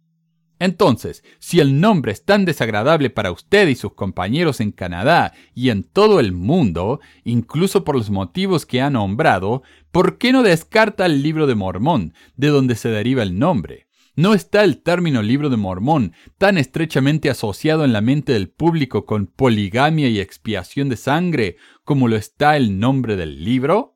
Entonces, 0.59 1.23
si 1.39 1.61
el 1.61 1.81
nombre 1.81 2.13
es 2.13 2.25
tan 2.25 2.45
desagradable 2.45 3.11
para 3.11 3.31
usted 3.31 3.69
y 3.69 3.75
sus 3.75 3.93
compañeros 3.93 4.61
en 4.61 4.73
Canadá 4.73 5.35
y 5.55 5.69
en 5.69 5.85
todo 5.85 6.19
el 6.19 6.33
mundo, 6.33 7.01
incluso 7.25 7.85
por 7.85 7.95
los 7.95 8.11
motivos 8.11 8.65
que 8.65 8.81
ha 8.81 8.89
nombrado, 8.89 9.63
¿por 9.91 10.17
qué 10.17 10.33
no 10.33 10.43
descarta 10.43 11.05
el 11.05 11.23
libro 11.23 11.47
de 11.47 11.55
Mormón, 11.55 12.15
de 12.37 12.49
donde 12.49 12.75
se 12.75 12.89
deriva 12.89 13.23
el 13.23 13.39
nombre? 13.39 13.87
¿No 14.19 14.33
está 14.33 14.65
el 14.65 14.79
término 14.83 15.21
libro 15.21 15.51
de 15.51 15.59
Mormón 15.59 16.15
tan 16.39 16.57
estrechamente 16.57 17.29
asociado 17.29 17.85
en 17.85 17.93
la 17.93 18.01
mente 18.01 18.33
del 18.33 18.49
público 18.49 19.05
con 19.05 19.27
poligamia 19.27 20.09
y 20.09 20.21
expiación 20.21 20.89
de 20.89 20.97
sangre 20.97 21.57
como 21.85 22.09
lo 22.09 22.17
está 22.17 22.57
el 22.57 22.79
nombre 22.79 23.17
del 23.17 23.45
libro? 23.45 23.96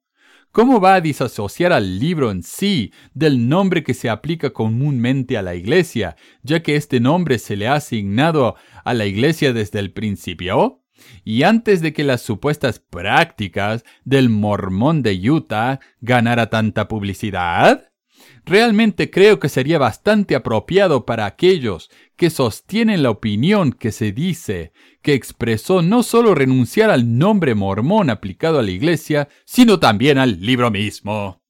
¿Cómo 0.52 0.80
va 0.80 0.94
a 0.94 1.00
disasociar 1.00 1.72
al 1.72 2.00
libro 2.00 2.32
en 2.32 2.42
sí 2.42 2.92
del 3.14 3.48
nombre 3.48 3.84
que 3.84 3.94
se 3.94 4.10
aplica 4.10 4.50
comúnmente 4.50 5.38
a 5.38 5.42
la 5.42 5.54
iglesia, 5.54 6.16
ya 6.42 6.60
que 6.60 6.74
este 6.74 6.98
nombre 6.98 7.38
se 7.38 7.54
le 7.54 7.68
ha 7.68 7.74
asignado 7.74 8.56
a 8.84 8.92
la 8.94 9.06
iglesia 9.06 9.52
desde 9.52 9.78
el 9.78 9.92
principio? 9.92 10.82
Y 11.24 11.44
antes 11.44 11.82
de 11.82 11.92
que 11.92 12.02
las 12.02 12.22
supuestas 12.22 12.80
prácticas 12.80 13.84
del 14.04 14.28
mormón 14.28 15.02
de 15.02 15.30
Utah 15.30 15.78
ganara 16.00 16.50
tanta 16.50 16.88
publicidad? 16.88 17.92
Realmente 18.44 19.08
creo 19.08 19.38
que 19.38 19.48
sería 19.48 19.78
bastante 19.78 20.34
apropiado 20.34 21.06
para 21.06 21.26
aquellos 21.26 21.90
que 22.20 22.28
sostienen 22.28 23.02
la 23.02 23.08
opinión 23.08 23.72
que 23.72 23.92
se 23.92 24.12
dice 24.12 24.74
que 25.00 25.14
expresó 25.14 25.80
no 25.80 26.02
solo 26.02 26.34
renunciar 26.34 26.90
al 26.90 27.16
nombre 27.16 27.54
mormón 27.54 28.10
aplicado 28.10 28.58
a 28.58 28.62
la 28.62 28.70
iglesia, 28.70 29.30
sino 29.46 29.80
también 29.80 30.18
al 30.18 30.38
libro 30.38 30.70
mismo. 30.70 31.42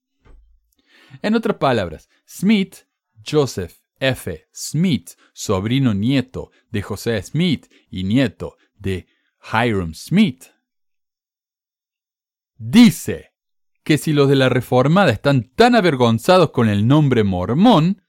En 1.22 1.34
otras 1.34 1.56
palabras, 1.56 2.08
Smith, 2.24 2.86
Joseph 3.28 3.78
F. 3.98 4.46
Smith, 4.54 5.10
sobrino 5.32 5.92
nieto 5.92 6.52
de 6.70 6.82
José 6.82 7.20
Smith 7.20 7.66
y 7.90 8.04
nieto 8.04 8.56
de 8.76 9.08
Hiram 9.52 9.92
Smith, 9.92 10.44
dice 12.58 13.32
que 13.82 13.98
si 13.98 14.12
los 14.12 14.28
de 14.28 14.36
la 14.36 14.48
Reformada 14.48 15.10
están 15.10 15.50
tan 15.52 15.74
avergonzados 15.74 16.50
con 16.50 16.68
el 16.68 16.86
nombre 16.86 17.24
mormón, 17.24 18.04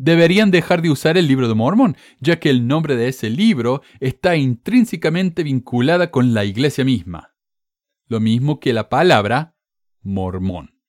deberían 0.00 0.50
dejar 0.50 0.80
de 0.80 0.90
usar 0.90 1.18
el 1.18 1.28
libro 1.28 1.46
de 1.46 1.54
Mormón, 1.54 1.94
ya 2.20 2.40
que 2.40 2.48
el 2.48 2.66
nombre 2.66 2.96
de 2.96 3.08
ese 3.08 3.28
libro 3.28 3.82
está 4.00 4.34
intrínsecamente 4.34 5.42
vinculada 5.42 6.10
con 6.10 6.32
la 6.32 6.46
iglesia 6.46 6.86
misma. 6.86 7.34
Lo 8.06 8.18
mismo 8.18 8.60
que 8.60 8.72
la 8.72 8.88
palabra 8.88 9.56
mormón, 10.00 10.80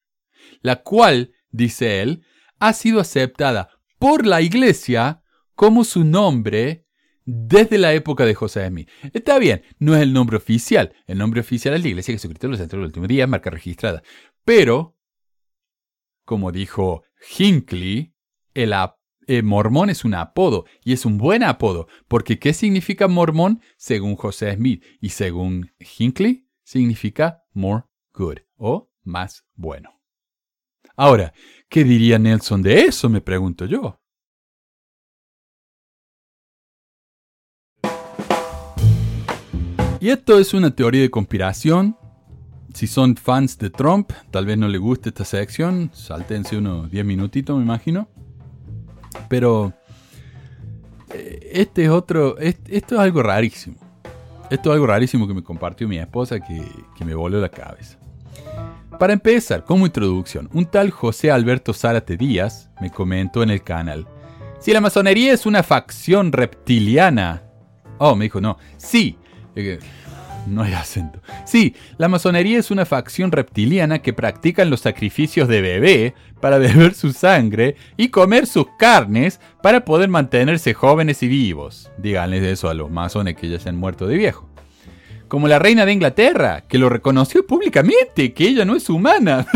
la 0.61 0.81
cual, 0.83 1.33
dice 1.49 2.01
él, 2.01 2.23
ha 2.59 2.71
sido 2.71 3.01
aceptada 3.01 3.69
por 3.99 4.25
la 4.25 4.41
iglesia 4.41 5.21
como 5.55 5.83
su 5.83 6.05
nombre 6.05 6.87
desde 7.25 7.77
la 7.77 7.93
época 7.93 8.25
de 8.25 8.33
José 8.33 8.65
Smith. 8.65 8.89
Está 9.11 9.39
bien, 9.39 9.61
no 9.77 9.93
es 9.93 10.01
el 10.01 10.13
nombre 10.13 10.37
oficial. 10.37 10.95
El 11.05 11.17
nombre 11.17 11.41
oficial 11.41 11.73
es 11.75 11.83
la 11.83 11.89
Iglesia 11.89 12.13
Jesucristo 12.13 12.47
de 12.47 12.51
los 12.51 12.59
Santos 12.59 12.77
del 12.77 12.85
Último 12.85 13.07
Día, 13.07 13.27
marca 13.27 13.49
registrada. 13.49 14.01
Pero, 14.45 14.97
como 16.25 16.51
dijo 16.51 17.03
Hinckley, 17.37 18.15
el 18.53 18.73
eh, 19.27 19.41
mormón 19.41 19.89
es 19.89 20.03
un 20.03 20.13
apodo 20.13 20.65
y 20.83 20.93
es 20.93 21.05
un 21.05 21.17
buen 21.17 21.43
apodo, 21.43 21.87
porque 22.07 22.39
¿qué 22.39 22.53
significa 22.53 23.07
mormón? 23.07 23.61
Según 23.77 24.15
José 24.15 24.53
Smith 24.55 24.83
y 24.99 25.09
según 25.09 25.71
Hinckley, 25.79 26.47
significa 26.63 27.43
more 27.53 27.83
good 28.13 28.37
o 28.57 28.91
más 29.03 29.45
bueno. 29.55 30.01
Ahora, 30.95 31.33
¿qué 31.69 31.83
diría 31.83 32.19
Nelson 32.19 32.61
de 32.61 32.81
eso? 32.81 33.09
Me 33.09 33.21
pregunto 33.21 33.65
yo. 33.65 34.01
Y 39.99 40.09
esto 40.09 40.39
es 40.39 40.55
una 40.55 40.75
teoría 40.75 41.01
de 41.01 41.11
conspiración. 41.11 41.95
Si 42.73 42.87
son 42.87 43.15
fans 43.15 43.57
de 43.59 43.69
Trump, 43.69 44.11
tal 44.31 44.47
vez 44.47 44.57
no 44.57 44.67
les 44.67 44.81
guste 44.81 45.09
esta 45.09 45.25
sección. 45.25 45.91
Saltense 45.93 46.57
unos 46.57 46.89
10 46.89 47.05
minutitos, 47.05 47.55
me 47.55 47.63
imagino. 47.63 48.09
Pero 49.27 49.73
eh, 51.13 51.49
este 51.53 51.85
es 51.85 51.89
otro. 51.89 52.37
Esto 52.37 52.95
es 52.95 52.99
algo 52.99 53.23
rarísimo. 53.23 53.77
Esto 54.49 54.69
es 54.69 54.73
algo 54.73 54.87
rarísimo 54.87 55.27
que 55.27 55.33
me 55.33 55.43
compartió 55.43 55.87
mi 55.87 55.97
esposa 55.97 56.39
que, 56.39 56.61
que 56.97 57.05
me 57.05 57.15
voló 57.15 57.39
la 57.39 57.49
cabeza. 57.49 57.97
Para 58.99 59.13
empezar, 59.13 59.63
como 59.63 59.85
introducción, 59.85 60.49
un 60.53 60.65
tal 60.65 60.91
José 60.91 61.31
Alberto 61.31 61.73
Zárate 61.73 62.17
Díaz 62.17 62.69
me 62.81 62.91
comentó 62.91 63.41
en 63.41 63.49
el 63.49 63.63
canal. 63.63 64.05
Si 64.59 64.73
la 64.73 64.81
masonería 64.81 65.33
es 65.33 65.45
una 65.45 65.63
facción 65.63 66.31
reptiliana. 66.31 67.43
Oh, 67.97 68.15
me 68.15 68.25
dijo, 68.25 68.41
no. 68.41 68.57
Sí, 68.77 69.17
no 70.47 70.63
hay 70.63 70.73
acento. 70.73 71.21
Sí, 71.45 71.75
la 71.97 72.07
masonería 72.07 72.59
es 72.59 72.71
una 72.71 72.85
facción 72.85 73.31
reptiliana 73.31 73.99
que 73.99 74.13
practican 74.13 74.69
los 74.69 74.81
sacrificios 74.81 75.47
de 75.47 75.61
bebé 75.61 76.13
para 76.39 76.57
beber 76.57 76.93
su 76.93 77.13
sangre 77.13 77.75
y 77.97 78.09
comer 78.09 78.47
sus 78.47 78.65
carnes 78.77 79.39
para 79.61 79.85
poder 79.85 80.09
mantenerse 80.09 80.73
jóvenes 80.73 81.21
y 81.23 81.27
vivos. 81.27 81.91
Díganles 81.97 82.43
eso 82.43 82.69
a 82.69 82.73
los 82.73 82.89
masones 82.89 83.35
que 83.35 83.49
ya 83.49 83.59
se 83.59 83.69
han 83.69 83.77
muerto 83.77 84.07
de 84.07 84.17
viejo. 84.17 84.49
Como 85.27 85.47
la 85.47 85.59
reina 85.59 85.85
de 85.85 85.93
Inglaterra, 85.93 86.65
que 86.67 86.77
lo 86.77 86.89
reconoció 86.89 87.45
públicamente, 87.45 88.33
que 88.33 88.47
ella 88.47 88.65
no 88.65 88.75
es 88.75 88.89
humana. 88.89 89.47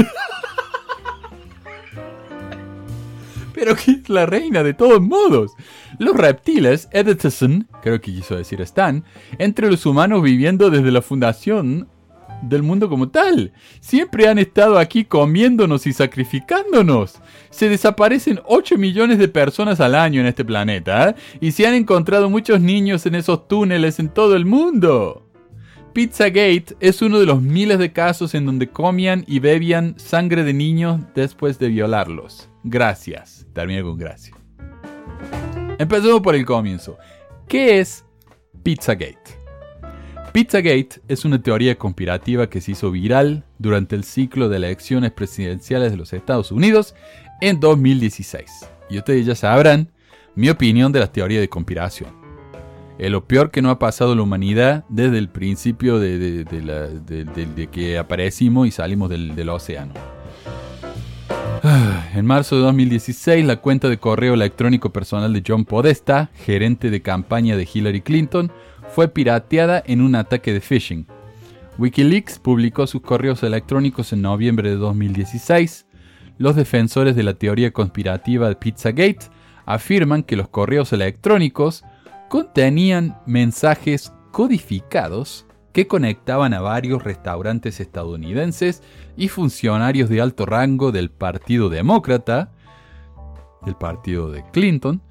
Pero 3.53 3.75
que 3.75 3.91
es 3.91 4.09
la 4.09 4.25
reina 4.25 4.63
de 4.63 4.73
todos 4.73 5.01
modos. 5.01 5.51
Los 5.97 6.15
reptiles, 6.15 6.87
Edison, 6.91 7.67
creo 7.85 8.01
que 8.01 8.11
quiso 8.11 8.35
decir 8.35 8.61
están, 8.61 9.03
entre 9.37 9.69
los 9.69 9.85
humanos 9.85 10.23
viviendo 10.23 10.71
desde 10.71 10.91
la 10.91 11.03
fundación 11.03 11.87
del 12.41 12.63
mundo 12.63 12.89
como 12.89 13.09
tal. 13.09 13.53
Siempre 13.79 14.27
han 14.27 14.39
estado 14.39 14.79
aquí 14.79 15.05
comiéndonos 15.05 15.85
y 15.85 15.93
sacrificándonos. 15.93 17.21
Se 17.51 17.69
desaparecen 17.69 18.39
8 18.45 18.79
millones 18.79 19.19
de 19.19 19.27
personas 19.27 19.79
al 19.79 19.93
año 19.93 20.19
en 20.19 20.25
este 20.25 20.43
planeta 20.43 21.11
¿eh? 21.11 21.15
y 21.39 21.51
se 21.51 21.67
han 21.67 21.75
encontrado 21.75 22.27
muchos 22.27 22.59
niños 22.59 23.05
en 23.05 23.13
esos 23.13 23.47
túneles 23.47 23.99
en 23.99 24.09
todo 24.09 24.35
el 24.35 24.45
mundo. 24.45 25.21
Pizzagate 25.93 26.75
es 26.79 27.03
uno 27.03 27.19
de 27.19 27.27
los 27.27 27.39
miles 27.43 27.77
de 27.77 27.93
casos 27.93 28.33
en 28.33 28.47
donde 28.47 28.67
comían 28.67 29.25
y 29.27 29.37
bebían 29.37 29.93
sangre 29.99 30.43
de 30.43 30.53
niños 30.53 31.01
después 31.13 31.59
de 31.59 31.67
violarlos. 31.67 32.49
Gracias. 32.63 33.45
Termino 33.53 33.83
con 33.83 33.97
gracias. 33.99 34.35
Empezamos 35.77 36.21
por 36.21 36.35
el 36.35 36.45
comienzo. 36.45 36.97
¿Qué 37.47 37.79
es 37.79 38.03
Pizzagate? 38.63 39.39
Pizzagate 40.33 41.01
es 41.07 41.25
una 41.25 41.41
teoría 41.41 41.77
conspirativa 41.77 42.49
que 42.49 42.59
se 42.59 42.71
hizo 42.71 42.89
viral 42.89 43.45
durante 43.59 43.95
el 43.95 44.03
ciclo 44.03 44.49
de 44.49 44.57
elecciones 44.57 45.11
presidenciales 45.11 45.91
de 45.91 45.97
los 45.97 46.11
Estados 46.11 46.51
Unidos 46.51 46.95
en 47.41 47.59
2016. 47.59 48.49
Y 48.89 48.97
ustedes 48.97 49.27
ya 49.27 49.35
sabrán 49.35 49.91
mi 50.33 50.49
opinión 50.49 50.91
de 50.91 51.01
la 51.01 51.11
teoría 51.11 51.39
de 51.39 51.47
conspiración. 51.47 52.09
Es 52.97 53.11
lo 53.11 53.27
peor 53.27 53.51
que 53.51 53.61
no 53.61 53.69
ha 53.69 53.77
pasado 53.77 54.15
la 54.15 54.23
humanidad 54.23 54.83
desde 54.89 55.19
el 55.19 55.29
principio 55.29 55.99
de, 55.99 56.45
que 57.71 57.97
aparecimos 57.99 58.67
y 58.67 58.71
salimos 58.71 59.09
del 59.09 59.49
océano. 59.49 60.14
En 62.15 62.25
marzo 62.25 62.55
de 62.55 62.61
2016, 62.61 63.45
la 63.45 63.57
cuenta 63.57 63.89
de 63.89 63.97
correo 63.97 64.35
electrónico 64.35 64.93
personal 64.93 65.33
de 65.33 65.43
John 65.45 65.65
Podesta, 65.65 66.29
gerente 66.33 66.89
de 66.89 67.01
campaña 67.01 67.57
de 67.57 67.67
Hillary 67.71 67.99
Clinton, 67.99 68.53
fue 68.87 69.09
pirateada 69.09 69.83
en 69.85 69.99
un 69.99 70.15
ataque 70.15 70.53
de 70.53 70.61
phishing. 70.61 71.07
Wikileaks 71.77 72.39
publicó 72.39 72.87
sus 72.87 73.01
correos 73.01 73.43
electrónicos 73.43 74.13
en 74.13 74.21
noviembre 74.21 74.69
de 74.69 74.77
2016. 74.77 75.87
Los 76.37 76.55
defensores 76.55 77.17
de 77.17 77.23
la 77.23 77.33
teoría 77.33 77.73
conspirativa 77.73 78.47
de 78.47 78.55
Pizzagate 78.55 79.25
afirman 79.65 80.23
que 80.23 80.37
los 80.37 80.47
correos 80.47 80.93
electrónicos 80.93 81.83
contenían 82.29 83.17
mensajes 83.25 84.13
codificados 84.31 85.44
que 85.75 85.87
conectaban 85.87 86.53
a 86.53 86.61
varios 86.61 87.03
restaurantes 87.03 87.81
estadounidenses 87.81 88.81
y 89.17 89.27
funcionarios 89.27 90.07
de 90.07 90.21
alto 90.21 90.45
rango 90.45 90.93
del 90.93 91.11
Partido 91.11 91.67
Demócrata, 91.67 92.53
del 93.65 93.75
partido 93.75 94.31
de 94.31 94.45
Clinton, 94.53 95.01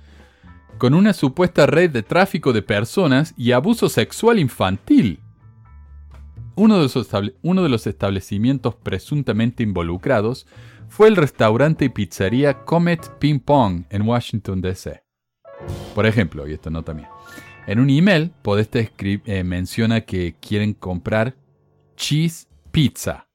con 0.78 0.94
una 0.94 1.12
supuesta 1.12 1.66
red 1.66 1.90
de 1.90 2.02
tráfico 2.02 2.54
de 2.54 2.62
personas 2.62 3.34
y 3.36 3.52
abuso 3.52 3.90
sexual 3.90 4.38
infantil. 4.38 5.20
uno 6.54 6.76
de, 6.78 6.84
los 6.84 7.10
uno 7.42 7.62
de 7.62 7.68
los 7.68 7.86
establecimientos 7.86 8.74
presuntamente 8.74 9.62
involucrados 9.62 10.46
fue 10.88 11.08
el 11.08 11.16
restaurante 11.16 11.84
y 11.84 11.88
pizzería 11.90 12.64
Comet 12.64 13.06
Ping 13.18 13.40
Pong 13.40 13.84
en 13.90 14.00
Washington, 14.00 14.62
D.C. 14.62 15.02
Por 15.94 16.06
ejemplo, 16.06 16.48
y 16.48 16.54
esto 16.54 16.70
no 16.70 16.82
también. 16.82 17.13
En 17.66 17.80
un 17.80 17.88
email, 17.90 18.30
Podeste 18.42 18.80
escri- 18.92 19.22
eh, 19.24 19.42
menciona 19.42 20.02
que 20.02 20.36
quieren 20.40 20.74
comprar 20.74 21.36
cheese 21.96 22.46
pizza. 22.70 23.28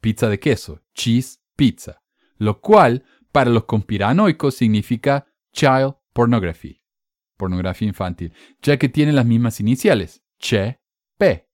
Pizza 0.00 0.28
de 0.28 0.38
queso, 0.38 0.80
cheese 0.94 1.38
pizza. 1.56 2.02
Lo 2.36 2.60
cual, 2.60 3.04
para 3.32 3.50
los 3.50 3.64
conspiranoicos, 3.64 4.56
significa 4.56 5.26
child 5.52 5.94
pornography. 6.12 6.82
Pornografía 7.36 7.88
infantil, 7.88 8.32
ya 8.62 8.76
que 8.76 8.88
tiene 8.88 9.12
las 9.12 9.26
mismas 9.26 9.60
iniciales, 9.60 10.22
Che, 10.38 10.80
P. 11.16 11.48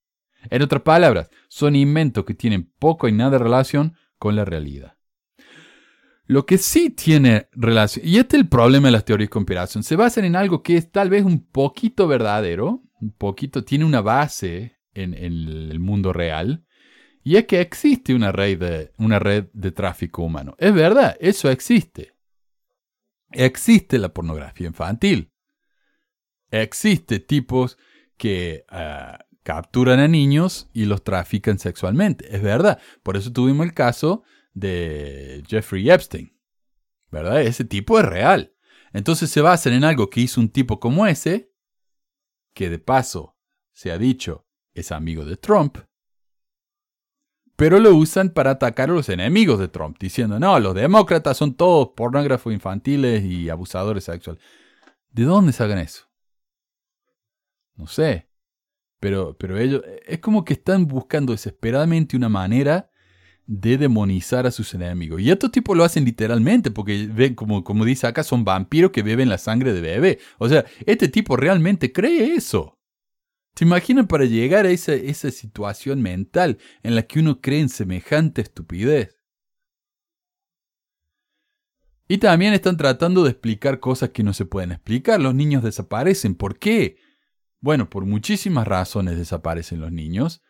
En 0.49 0.61
otras 0.63 0.81
palabras, 0.81 1.29
son 1.49 1.75
inventos 1.75 2.25
que 2.25 2.33
tienen 2.33 2.71
poco 2.79 3.07
y 3.07 3.11
nada 3.11 3.37
relación 3.37 3.95
con 4.17 4.35
la 4.35 4.43
realidad. 4.43 4.97
Lo 6.31 6.45
que 6.45 6.57
sí 6.57 6.91
tiene 6.91 7.49
relación, 7.51 8.07
y 8.07 8.17
este 8.17 8.37
es 8.37 8.43
el 8.43 8.47
problema 8.47 8.87
de 8.87 8.93
las 8.93 9.03
teorías 9.03 9.27
de 9.27 9.31
conspiración, 9.31 9.83
se 9.83 9.97
basan 9.97 10.23
en 10.23 10.37
algo 10.37 10.63
que 10.63 10.77
es 10.77 10.89
tal 10.89 11.09
vez 11.09 11.25
un 11.25 11.45
poquito 11.45 12.07
verdadero, 12.07 12.81
un 13.01 13.11
poquito, 13.11 13.65
tiene 13.65 13.83
una 13.83 13.99
base 13.99 14.77
en, 14.93 15.13
el 15.13 15.77
mundo 15.81 16.13
real, 16.13 16.65
y 17.21 17.35
es 17.35 17.47
que 17.47 17.59
existe 17.59 18.15
una 18.15 18.31
red, 18.31 18.57
de, 18.57 18.93
una 18.97 19.19
red 19.19 19.47
de 19.51 19.73
tráfico 19.73 20.23
humano. 20.23 20.55
Es 20.57 20.73
verdad, 20.73 21.17
eso 21.19 21.49
existe. 21.49 22.13
Existe 23.31 23.97
la 23.97 24.13
pornografía 24.13 24.67
infantil. 24.67 25.33
Existe 26.49 27.19
tipos 27.19 27.77
que 28.15 28.63
ah, 28.69 29.19
capturan 29.43 29.99
a 29.99 30.07
niños 30.07 30.69
y 30.71 30.85
los 30.85 31.03
trafican 31.03 31.59
sexualmente. 31.59 32.33
Es 32.33 32.41
verdad. 32.41 32.79
Por 33.03 33.17
eso 33.17 33.33
tuvimos 33.33 33.65
el 33.65 33.73
caso 33.73 34.23
de 34.53 35.43
Jeffrey 35.47 35.89
Epstein. 35.89 36.37
¿Verdad? 37.09 37.41
Ese 37.41 37.65
tipo 37.65 37.99
es 37.99 38.05
real. 38.05 38.53
Entonces 38.93 39.29
se 39.29 39.41
basan 39.41 39.73
en 39.73 39.83
algo 39.83 40.09
que 40.09 40.21
hizo 40.21 40.39
un 40.39 40.49
tipo 40.49 40.79
como 40.79 41.07
ese, 41.07 41.53
que 42.53 42.69
de 42.69 42.79
paso 42.79 43.37
se 43.71 43.91
ha 43.91 43.97
dicho 43.97 44.47
es 44.73 44.91
amigo 44.91 45.25
de 45.25 45.37
Trump, 45.37 45.77
pero 47.55 47.79
lo 47.79 47.95
usan 47.95 48.31
para 48.31 48.51
atacar 48.51 48.89
a 48.89 48.93
los 48.93 49.09
enemigos 49.09 49.59
de 49.59 49.67
Trump, 49.67 49.97
diciendo, 49.99 50.39
no, 50.39 50.59
los 50.59 50.73
demócratas 50.73 51.37
son 51.37 51.53
todos 51.53 51.89
pornógrafos 51.95 52.53
infantiles 52.53 53.23
y 53.23 53.49
abusadores 53.49 54.05
sexuales. 54.05 54.41
¿De 55.11 55.23
dónde 55.23 55.51
sacan 55.53 55.77
eso? 55.77 56.05
No 57.75 57.87
sé. 57.87 58.29
Pero, 58.99 59.37
pero 59.37 59.57
ellos, 59.57 59.83
es 60.05 60.19
como 60.19 60.43
que 60.45 60.53
están 60.53 60.87
buscando 60.87 61.33
desesperadamente 61.33 62.15
una 62.15 62.29
manera 62.29 62.90
de 63.53 63.77
demonizar 63.77 64.47
a 64.47 64.51
sus 64.51 64.73
enemigos. 64.73 65.19
Y 65.19 65.29
estos 65.29 65.51
tipos 65.51 65.75
lo 65.75 65.83
hacen 65.83 66.05
literalmente, 66.05 66.71
porque 66.71 67.09
ven, 67.13 67.35
como, 67.35 67.65
como 67.65 67.83
dice 67.83 68.07
acá, 68.07 68.23
son 68.23 68.45
vampiros 68.45 68.91
que 68.91 69.03
beben 69.03 69.27
la 69.27 69.37
sangre 69.37 69.73
de 69.73 69.81
bebé. 69.81 70.19
O 70.37 70.47
sea, 70.47 70.63
este 70.85 71.09
tipo 71.09 71.35
realmente 71.35 71.91
cree 71.91 72.33
eso. 72.33 72.79
¿Te 73.53 73.65
imaginan 73.65 74.07
para 74.07 74.23
llegar 74.23 74.65
a 74.65 74.69
esa, 74.69 74.93
esa 74.93 75.29
situación 75.31 76.01
mental 76.01 76.59
en 76.81 76.95
la 76.95 77.03
que 77.03 77.19
uno 77.19 77.41
cree 77.41 77.59
en 77.59 77.67
semejante 77.67 78.41
estupidez? 78.41 79.17
Y 82.07 82.19
también 82.19 82.53
están 82.53 82.77
tratando 82.77 83.25
de 83.25 83.31
explicar 83.31 83.81
cosas 83.81 84.11
que 84.11 84.23
no 84.23 84.31
se 84.31 84.45
pueden 84.45 84.71
explicar. 84.71 85.19
Los 85.19 85.35
niños 85.35 85.61
desaparecen. 85.61 86.35
¿Por 86.35 86.57
qué? 86.57 86.95
Bueno, 87.59 87.89
por 87.89 88.05
muchísimas 88.05 88.65
razones 88.65 89.17
desaparecen 89.17 89.81
los 89.81 89.91
niños. 89.91 90.41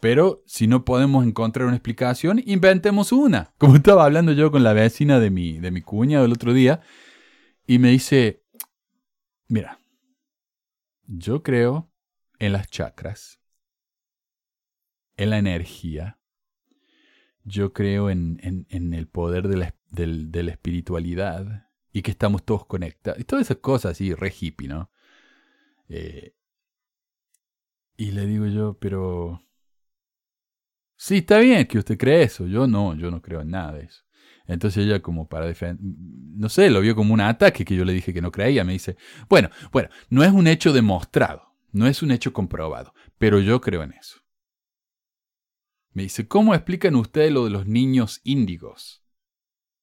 Pero 0.00 0.42
si 0.46 0.66
no 0.66 0.84
podemos 0.84 1.26
encontrar 1.26 1.66
una 1.66 1.76
explicación, 1.76 2.42
inventemos 2.44 3.12
una. 3.12 3.54
Como 3.58 3.76
estaba 3.76 4.04
hablando 4.04 4.32
yo 4.32 4.50
con 4.50 4.62
la 4.62 4.72
vecina 4.72 5.20
de 5.20 5.30
mi, 5.30 5.58
de 5.58 5.70
mi 5.70 5.82
cuñado 5.82 6.24
el 6.24 6.32
otro 6.32 6.52
día, 6.52 6.80
y 7.66 7.78
me 7.78 7.90
dice, 7.90 8.44
mira, 9.48 9.78
yo 11.06 11.42
creo 11.42 11.90
en 12.38 12.52
las 12.52 12.68
chakras, 12.68 13.40
en 15.16 15.30
la 15.30 15.38
energía, 15.38 16.18
yo 17.44 17.72
creo 17.72 18.10
en, 18.10 18.38
en, 18.42 18.94
el 18.94 19.06
poder 19.06 19.48
de 19.48 19.56
la, 19.56 19.74
de 19.90 20.42
la 20.42 20.50
espiritualidad 20.50 21.68
y 21.92 22.02
que 22.02 22.10
estamos 22.10 22.44
todos 22.44 22.66
conectados. 22.66 23.20
Y 23.20 23.24
todas 23.24 23.46
esas 23.46 23.58
cosas 23.58 23.92
así, 23.92 24.14
re 24.14 24.34
hippie, 24.38 24.66
¿no? 24.66 24.90
Eh, 25.88 26.34
y 27.96 28.10
le 28.10 28.26
digo 28.26 28.46
yo, 28.46 28.76
pero... 28.78 29.43
Sí, 30.96 31.18
está 31.18 31.38
bien 31.38 31.66
que 31.66 31.78
usted 31.78 31.98
cree 31.98 32.22
eso. 32.22 32.46
Yo 32.46 32.66
no, 32.66 32.94
yo 32.94 33.10
no 33.10 33.20
creo 33.20 33.40
en 33.40 33.50
nada 33.50 33.72
de 33.72 33.84
eso. 33.84 34.04
Entonces 34.46 34.84
ella 34.84 35.00
como 35.00 35.28
para 35.28 35.46
defender, 35.46 35.78
no 35.80 36.48
sé, 36.48 36.68
lo 36.70 36.80
vio 36.80 36.94
como 36.94 37.14
un 37.14 37.20
ataque 37.20 37.64
que 37.64 37.74
yo 37.74 37.84
le 37.84 37.94
dije 37.94 38.12
que 38.12 38.20
no 38.20 38.30
creía. 38.30 38.64
Me 38.64 38.74
dice, 38.74 38.96
bueno, 39.28 39.48
bueno, 39.72 39.88
no 40.10 40.22
es 40.22 40.32
un 40.32 40.46
hecho 40.46 40.72
demostrado, 40.72 41.54
no 41.72 41.86
es 41.86 42.02
un 42.02 42.10
hecho 42.10 42.32
comprobado, 42.32 42.92
pero 43.16 43.40
yo 43.40 43.60
creo 43.60 43.82
en 43.82 43.92
eso. 43.92 44.20
Me 45.92 46.02
dice, 46.02 46.28
¿cómo 46.28 46.54
explican 46.54 46.96
ustedes 46.96 47.32
lo 47.32 47.44
de 47.44 47.50
los 47.50 47.66
niños 47.66 48.20
índigos? 48.24 49.02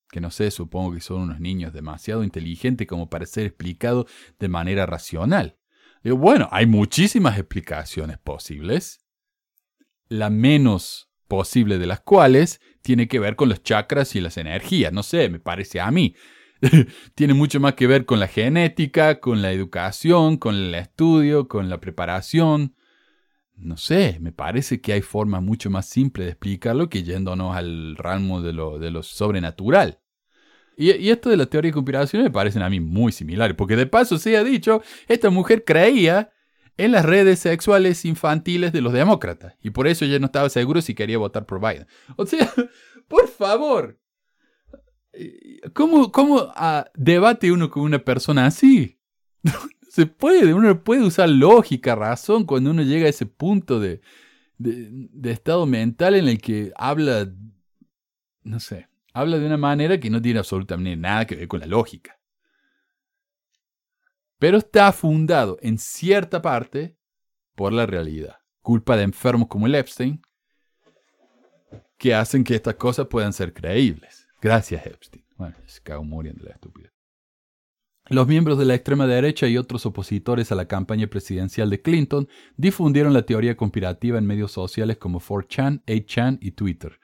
Que 0.10 0.22
no 0.22 0.30
sé, 0.30 0.52
supongo 0.52 0.94
que 0.94 1.00
son 1.00 1.22
unos 1.22 1.40
niños 1.40 1.74
demasiado 1.74 2.24
inteligentes 2.24 2.86
como 2.86 3.10
para 3.10 3.26
ser 3.26 3.46
explicados 3.46 4.12
de 4.38 4.50
manera 4.50 4.86
racional. 4.86 5.58
Digo, 6.04 6.18
bueno, 6.18 6.50
hay 6.52 6.66
muchísimas 6.66 7.40
explicaciones 7.40 8.18
posibles 8.18 9.00
la 10.12 10.30
menos 10.30 11.10
posible 11.30 11.78
de 11.78 11.88
las 11.88 12.02
cuales 12.02 12.60
tiene 12.82 13.08
que 13.08 13.20
ver 13.20 13.38
con 13.38 13.48
los 13.48 13.64
chakras 13.64 14.14
y 14.16 14.20
las 14.20 14.36
energías. 14.36 14.92
No 14.92 15.04
sé, 15.04 15.30
me 15.30 15.40
parece 15.40 15.80
a 15.80 15.90
mí. 15.90 16.16
tiene 17.16 17.34
mucho 17.34 17.62
más 17.62 17.76
que 17.76 17.88
ver 17.88 18.06
con 18.06 18.20
la 18.20 18.28
genética, 18.28 19.22
con 19.22 19.42
la 19.42 19.54
educación, 19.54 20.36
con 20.36 20.56
el 20.56 20.76
estudio, 20.76 21.48
con 21.48 21.70
la 21.70 21.80
preparación. 21.80 22.76
No 23.56 23.78
sé, 23.78 24.18
me 24.20 24.34
parece 24.34 24.82
que 24.82 24.92
hay 24.92 25.02
formas 25.02 25.42
mucho 25.42 25.70
más 25.70 25.88
simples 25.88 26.26
de 26.26 26.32
explicarlo 26.32 26.90
que 26.90 27.04
yéndonos 27.04 27.56
al 27.56 27.96
ramo 27.96 28.42
de 28.42 28.52
lo, 28.52 28.80
de 28.80 28.92
lo 28.92 29.04
sobrenatural. 29.04 30.00
Y, 30.76 31.10
esto 31.10 31.30
de 31.30 31.38
la 31.38 31.46
teoría 31.46 31.70
de 31.70 31.74
conspiración 31.74 32.24
me 32.24 32.32
parecen 32.32 32.64
a 32.64 32.70
mí 32.70 32.82
muy 32.82 33.14
similares, 33.14 33.56
porque 33.56 33.78
de 33.78 33.86
paso 33.86 34.18
se 34.18 34.36
ha 34.36 34.44
dicho, 34.44 34.82
esta 35.08 35.30
mujer 35.30 35.64
creía 35.64 36.32
en 36.78 36.92
las 36.92 37.06
redes 37.06 37.40
sexuales 37.40 38.06
infantiles 38.06 38.72
de 38.72 38.82
los 38.82 38.94
demócratas. 38.94 39.56
Y 39.62 39.72
por 39.72 39.88
eso 39.88 40.06
ya 40.06 40.20
no 40.20 40.28
estaba 40.28 40.50
seguro 40.50 40.82
si 40.82 40.96
quería 40.96 41.18
votar 41.18 41.46
por 41.46 41.60
Biden. 41.60 41.88
O 42.16 42.26
sea, 42.26 42.52
por 43.08 43.28
favor. 43.28 44.00
¿Cómo, 45.74 46.12
cómo 46.12 46.52
ah, 46.56 46.90
debate 46.96 47.52
uno 47.52 47.70
con 47.70 47.84
una 47.84 48.00
persona 48.00 48.46
así? 48.46 49.00
Se 49.90 50.06
puede, 50.06 50.54
uno 50.54 50.84
puede 50.84 51.04
usar 51.04 51.30
lógica, 51.30 51.96
razón, 51.96 52.46
cuando 52.46 52.72
uno 52.72 52.82
llega 52.82 53.08
a 53.08 53.10
ese 53.10 53.26
punto 53.26 53.82
de, 53.82 54.00
de, 54.58 54.88
de 54.90 55.32
estado 55.32 55.66
mental 55.66 56.16
en 56.16 56.30
el 56.30 56.42
que 56.42 56.72
habla, 56.78 57.30
no 58.44 58.62
sé, 58.62 58.88
habla 59.14 59.38
de 59.38 59.46
una 59.46 59.58
manera 59.58 60.00
que 60.00 60.10
no 60.10 60.22
tiene 60.22 60.40
absolutamente 60.40 60.96
nada 60.96 61.28
que 61.28 61.36
ver 61.36 61.50
con 61.50 61.60
la 61.60 61.66
lógica 61.66 62.21
pero 64.42 64.58
está 64.58 64.92
fundado 64.92 65.60
en 65.62 65.78
cierta 65.78 66.42
parte 66.42 66.98
por 67.54 67.72
la 67.72 67.86
realidad. 67.86 68.38
Culpa 68.64 68.98
de 68.98 69.04
enfermos 69.04 69.48
como 69.48 69.68
el 69.68 69.76
Epstein, 69.76 70.20
que 71.96 72.16
hacen 72.16 72.44
que 72.44 72.56
estas 72.56 72.74
cosas 72.74 73.06
puedan 73.06 73.34
ser 73.34 73.54
creíbles. 73.54 74.28
Gracias, 74.42 74.84
Epstein. 74.84 75.24
Bueno, 75.38 75.56
se 75.68 75.80
cagó 75.84 76.04
muriendo 76.04 76.44
la 76.44 76.54
estúpida. 76.54 76.90
Los 78.10 78.28
miembros 78.28 78.58
de 78.58 78.66
la 78.66 78.74
extrema 78.74 79.06
derecha 79.06 79.46
y 79.46 79.60
otros 79.60 79.86
opositores 79.86 80.52
a 80.52 80.56
la 80.56 80.68
campaña 80.68 81.06
presidencial 81.06 81.70
de 81.70 81.84
Clinton 81.84 82.28
difundieron 82.58 83.14
la 83.14 83.28
teoría 83.28 83.56
conspirativa 83.56 84.18
en 84.18 84.26
medios 84.26 84.52
sociales 84.52 84.98
como 84.98 85.20
4chan, 85.20 85.84
8chan 85.86 86.40
y 86.42 86.54
Twitter. 86.54 87.00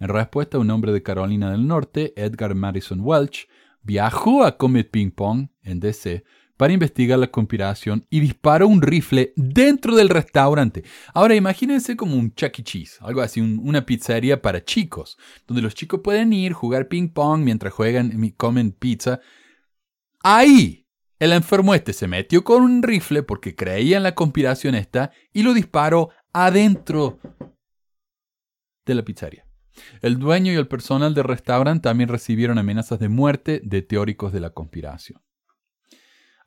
En 0.00 0.08
respuesta, 0.08 0.58
un 0.58 0.72
hombre 0.72 0.90
de 0.90 1.04
Carolina 1.04 1.52
del 1.52 1.68
Norte, 1.68 2.12
Edgar 2.16 2.56
Madison 2.56 2.98
Welch, 3.00 3.46
viajó 3.80 4.42
a 4.42 4.56
Comet 4.56 4.90
Ping 4.90 5.12
Pong 5.12 5.50
en 5.62 5.78
DC 5.78 6.24
para 6.60 6.74
investigar 6.74 7.18
la 7.18 7.30
conspiración 7.30 8.04
y 8.10 8.20
disparó 8.20 8.68
un 8.68 8.82
rifle 8.82 9.32
dentro 9.34 9.96
del 9.96 10.10
restaurante. 10.10 10.84
Ahora 11.14 11.34
imagínense 11.34 11.96
como 11.96 12.16
un 12.16 12.34
Chuck 12.34 12.58
E. 12.58 12.62
Cheese, 12.62 12.98
algo 13.00 13.22
así, 13.22 13.40
un- 13.40 13.58
una 13.64 13.86
pizzería 13.86 14.42
para 14.42 14.62
chicos, 14.62 15.16
donde 15.46 15.62
los 15.62 15.74
chicos 15.74 16.00
pueden 16.04 16.34
ir, 16.34 16.52
jugar 16.52 16.88
ping 16.88 17.08
pong 17.08 17.40
mientras 17.44 17.72
juegan 17.72 18.22
y 18.22 18.32
comen 18.32 18.72
pizza. 18.72 19.20
Ahí, 20.22 20.86
el 21.18 21.32
enfermo 21.32 21.74
este 21.74 21.94
se 21.94 22.06
metió 22.06 22.44
con 22.44 22.62
un 22.62 22.82
rifle 22.82 23.22
porque 23.22 23.54
creía 23.54 23.96
en 23.96 24.02
la 24.02 24.14
conspiración 24.14 24.74
esta 24.74 25.12
y 25.32 25.42
lo 25.44 25.54
disparó 25.54 26.10
adentro 26.34 27.20
de 28.84 28.94
la 28.94 29.02
pizzería. 29.02 29.46
El 30.02 30.18
dueño 30.18 30.52
y 30.52 30.56
el 30.56 30.68
personal 30.68 31.14
del 31.14 31.24
restaurante 31.24 31.84
también 31.84 32.10
recibieron 32.10 32.58
amenazas 32.58 32.98
de 32.98 33.08
muerte 33.08 33.62
de 33.64 33.80
teóricos 33.80 34.30
de 34.30 34.40
la 34.40 34.50
conspiración. 34.50 35.22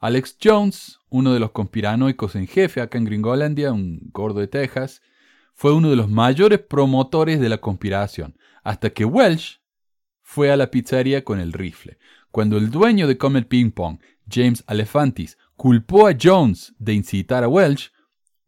Alex 0.04 0.36
Jones, 0.44 1.00
uno 1.08 1.34
de 1.34 1.40
los 1.40 1.52
conspiranoicos 1.52 2.36
en 2.36 2.46
jefe 2.46 2.82
acá 2.82 2.98
en 2.98 3.06
Gringolandia, 3.06 3.72
un 3.72 4.02
gordo 4.12 4.42
de 4.42 4.50
Texas, 4.50 5.02
fue 5.54 5.74
uno 5.74 5.90
de 5.90 5.96
los 5.96 6.10
mayores 6.10 6.60
promotores 6.60 7.40
de 7.40 7.48
la 7.48 7.60
conspiración, 7.60 8.38
hasta 8.66 8.90
que 8.90 9.06
Welsh 9.06 9.62
fue 10.22 10.52
a 10.52 10.58
la 10.58 10.70
pizzería 10.70 11.24
con 11.24 11.40
el 11.40 11.54
rifle. 11.54 12.00
Cuando 12.32 12.58
el 12.58 12.70
dueño 12.70 13.08
de 13.08 13.18
Comet 13.18 13.48
Ping 13.48 13.72
Pong, 13.72 13.98
James 14.30 14.62
Alefantis, 14.68 15.38
culpó 15.56 16.06
a 16.06 16.18
Jones 16.22 16.76
de 16.80 16.96
incitar 16.96 17.46
a 17.46 17.48
Welsh, 17.48 17.90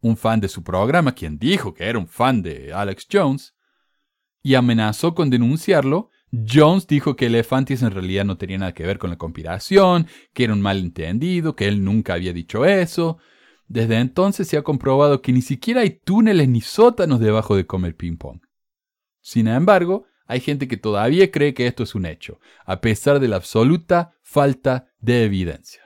un 0.02 0.18
fan 0.18 0.40
de 0.40 0.48
su 0.48 0.62
programa, 0.62 1.12
quien 1.14 1.38
dijo 1.38 1.72
que 1.72 1.84
era 1.84 1.98
un 1.98 2.06
fan 2.06 2.42
de 2.42 2.74
Alex 2.74 3.06
Jones, 3.10 3.54
y 4.42 4.56
amenazó 4.56 5.14
con 5.14 5.30
denunciarlo, 5.30 6.10
Jones 6.32 6.86
dijo 6.86 7.16
que 7.16 7.26
Elefantis 7.26 7.82
en 7.82 7.92
realidad 7.92 8.24
no 8.24 8.36
tenía 8.36 8.58
nada 8.58 8.74
que 8.74 8.86
ver 8.86 8.98
con 8.98 9.10
la 9.10 9.16
conspiración, 9.16 10.06
que 10.32 10.44
era 10.44 10.52
un 10.52 10.60
malentendido, 10.60 11.54
que 11.54 11.68
él 11.68 11.84
nunca 11.84 12.14
había 12.14 12.32
dicho 12.32 12.64
eso. 12.64 13.18
Desde 13.68 13.98
entonces 13.98 14.48
se 14.48 14.56
ha 14.56 14.62
comprobado 14.62 15.22
que 15.22 15.32
ni 15.32 15.42
siquiera 15.42 15.80
hay 15.80 15.90
túneles 15.90 16.48
ni 16.48 16.60
sótanos 16.60 17.20
debajo 17.20 17.56
de 17.56 17.66
Comer 17.66 17.96
Ping 17.96 18.16
Pong. 18.16 18.40
Sin 19.20 19.48
embargo, 19.48 20.06
hay 20.26 20.40
gente 20.40 20.68
que 20.68 20.76
todavía 20.76 21.30
cree 21.30 21.54
que 21.54 21.66
esto 21.66 21.82
es 21.82 21.94
un 21.94 22.06
hecho, 22.06 22.40
a 22.64 22.80
pesar 22.80 23.20
de 23.20 23.28
la 23.28 23.36
absoluta 23.36 24.14
falta 24.22 24.88
de 25.00 25.24
evidencia. 25.24 25.85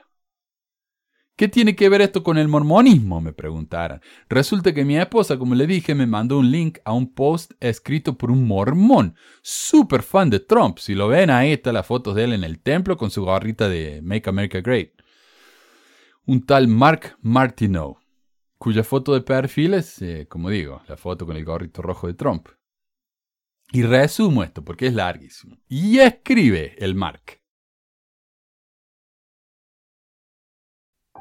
¿Qué 1.41 1.47
tiene 1.47 1.75
que 1.75 1.89
ver 1.89 2.01
esto 2.01 2.21
con 2.21 2.37
el 2.37 2.47
mormonismo? 2.47 3.19
me 3.19 3.33
preguntaron. 3.33 3.99
Resulta 4.29 4.75
que 4.75 4.85
mi 4.85 4.95
esposa, 4.95 5.39
como 5.39 5.55
le 5.55 5.65
dije, 5.65 5.95
me 5.95 6.05
mandó 6.05 6.37
un 6.37 6.51
link 6.51 6.77
a 6.85 6.93
un 6.93 7.15
post 7.15 7.53
escrito 7.59 8.15
por 8.15 8.29
un 8.29 8.45
mormón, 8.45 9.15
súper 9.41 10.03
fan 10.03 10.29
de 10.29 10.39
Trump. 10.39 10.77
Si 10.77 10.93
lo 10.93 11.07
ven, 11.07 11.31
ahí 11.31 11.51
está 11.51 11.73
la 11.73 11.81
foto 11.81 12.13
de 12.13 12.25
él 12.25 12.33
en 12.33 12.43
el 12.43 12.59
templo 12.59 12.95
con 12.95 13.09
su 13.09 13.23
gorrita 13.25 13.67
de 13.67 14.03
Make 14.03 14.29
America 14.29 14.61
Great. 14.61 14.91
Un 16.27 16.45
tal 16.45 16.67
Mark 16.67 17.17
Martineau, 17.21 17.97
cuya 18.59 18.83
foto 18.83 19.15
de 19.15 19.21
perfil 19.21 19.73
es, 19.73 19.99
eh, 20.03 20.27
como 20.29 20.51
digo, 20.51 20.83
la 20.87 20.95
foto 20.95 21.25
con 21.25 21.35
el 21.37 21.43
gorrito 21.43 21.81
rojo 21.81 22.05
de 22.05 22.13
Trump. 22.13 22.49
Y 23.71 23.81
resumo 23.81 24.43
esto 24.43 24.63
porque 24.63 24.85
es 24.85 24.93
larguísimo. 24.93 25.57
Y 25.67 25.97
escribe 25.97 26.75
el 26.77 26.93
Mark. 26.93 27.40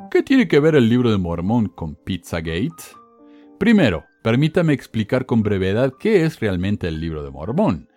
¿Qué 0.08 0.22
tiene 0.22 0.46
que 0.46 0.60
ver 0.60 0.74
el 0.74 0.88
libro 0.88 1.10
de 1.10 1.18
Mormón 1.18 1.68
con 1.68 1.96
Pizzagate? 1.96 2.82
Primero, 3.58 4.04
permítame 4.22 4.72
explicar 4.72 5.26
con 5.26 5.42
brevedad 5.42 5.94
qué 5.98 6.24
es 6.24 6.38
realmente 6.40 6.86
el 6.88 7.00
libro 7.00 7.22
de 7.22 7.30
Mormón. 7.30 7.88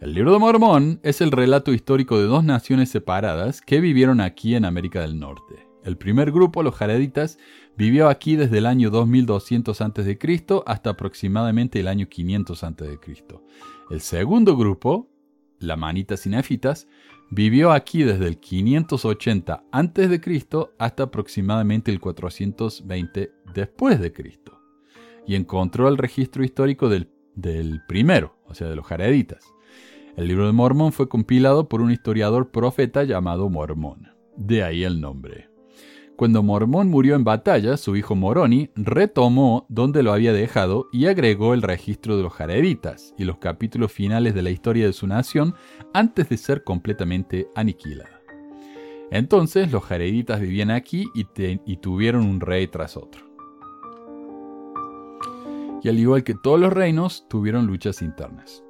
El 0.00 0.14
libro 0.14 0.32
de 0.32 0.38
Mormón 0.38 1.00
es 1.02 1.20
el 1.20 1.32
relato 1.32 1.72
histórico 1.72 2.18
de 2.18 2.24
dos 2.24 2.44
naciones 2.44 2.88
separadas 2.88 3.60
que 3.60 3.80
vivieron 3.80 4.20
aquí 4.20 4.54
en 4.54 4.64
América 4.64 5.00
del 5.00 5.18
Norte. 5.18 5.66
El 5.84 5.96
primer 5.96 6.30
grupo, 6.30 6.62
los 6.62 6.74
jareditas, 6.74 7.38
vivió 7.76 8.08
aquí 8.08 8.36
desde 8.36 8.58
el 8.58 8.66
año 8.66 8.90
2200 8.90 9.80
a.C. 9.80 10.18
hasta 10.66 10.90
aproximadamente 10.90 11.80
el 11.80 11.88
año 11.88 12.08
500 12.08 12.64
a.C. 12.64 12.98
El 13.90 14.00
segundo 14.00 14.56
grupo, 14.56 15.08
la 15.58 15.76
manitas 15.76 16.26
y 16.26 16.30
Vivió 17.32 17.70
aquí 17.70 18.02
desde 18.02 18.26
el 18.26 18.40
580 18.40 19.64
a.C. 19.70 20.20
hasta 20.78 21.02
aproximadamente 21.04 21.92
el 21.92 22.00
420 22.00 23.32
después 23.54 24.00
de 24.00 24.12
Cristo 24.12 24.60
y 25.28 25.36
encontró 25.36 25.88
el 25.88 25.96
registro 25.96 26.42
histórico 26.42 26.88
del, 26.88 27.08
del 27.36 27.82
primero, 27.86 28.36
o 28.46 28.54
sea, 28.54 28.68
de 28.68 28.74
los 28.74 28.84
jareditas. 28.84 29.44
El 30.16 30.26
libro 30.26 30.46
de 30.46 30.52
Mormón 30.52 30.92
fue 30.92 31.08
compilado 31.08 31.68
por 31.68 31.80
un 31.80 31.92
historiador 31.92 32.50
profeta 32.50 33.04
llamado 33.04 33.48
Mormón, 33.48 34.08
de 34.36 34.64
ahí 34.64 34.82
el 34.82 35.00
nombre. 35.00 35.49
Cuando 36.20 36.42
Mormón 36.42 36.90
murió 36.90 37.16
en 37.16 37.24
batalla, 37.24 37.78
su 37.78 37.96
hijo 37.96 38.14
Moroni 38.14 38.68
retomó 38.76 39.64
donde 39.70 40.02
lo 40.02 40.12
había 40.12 40.34
dejado 40.34 40.90
y 40.92 41.06
agregó 41.06 41.54
el 41.54 41.62
registro 41.62 42.18
de 42.18 42.22
los 42.22 42.34
jareditas 42.34 43.14
y 43.16 43.24
los 43.24 43.38
capítulos 43.38 43.90
finales 43.90 44.34
de 44.34 44.42
la 44.42 44.50
historia 44.50 44.84
de 44.84 44.92
su 44.92 45.06
nación 45.06 45.54
antes 45.94 46.28
de 46.28 46.36
ser 46.36 46.62
completamente 46.62 47.48
aniquilada. 47.54 48.20
Entonces 49.10 49.72
los 49.72 49.82
jareditas 49.82 50.42
vivían 50.42 50.70
aquí 50.70 51.06
y, 51.14 51.26
y 51.64 51.76
tuvieron 51.78 52.26
un 52.26 52.40
rey 52.40 52.66
tras 52.66 52.98
otro. 52.98 53.24
Y 55.82 55.88
al 55.88 55.98
igual 55.98 56.22
que 56.22 56.34
todos 56.34 56.60
los 56.60 56.70
reinos, 56.70 57.26
tuvieron 57.30 57.66
luchas 57.66 58.02
internas. 58.02 58.62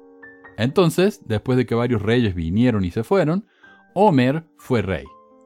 Entonces, 0.57 1.21
después 1.25 1.57
de 1.57 1.65
que 1.65 1.75
varios 1.75 2.01
reyes 2.01 2.33
vinieron 2.33 2.85
y 2.85 2.91
se 2.91 3.03
fueron, 3.03 3.45
Homer 3.93 4.45
fue 4.55 4.81
rey 4.81 5.03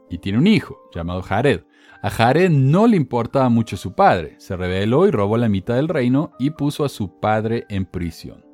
y 0.09 0.19
tiene 0.19 0.37
un 0.37 0.47
hijo 0.47 0.79
llamado 0.93 1.21
Jared, 1.21 1.63
a 2.01 2.09
Jared 2.09 2.49
no 2.49 2.87
le 2.87 2.97
importaba 2.97 3.49
mucho 3.49 3.77
su 3.77 3.93
padre, 3.93 4.35
se 4.37 4.55
rebeló 4.55 5.07
y 5.07 5.11
robó 5.11 5.37
la 5.37 5.49
mitad 5.49 5.75
del 5.75 5.87
reino 5.87 6.31
y 6.39 6.51
puso 6.51 6.85
a 6.85 6.89
su 6.89 7.19
padre 7.19 7.65
en 7.69 7.85
prisión. 7.85 8.45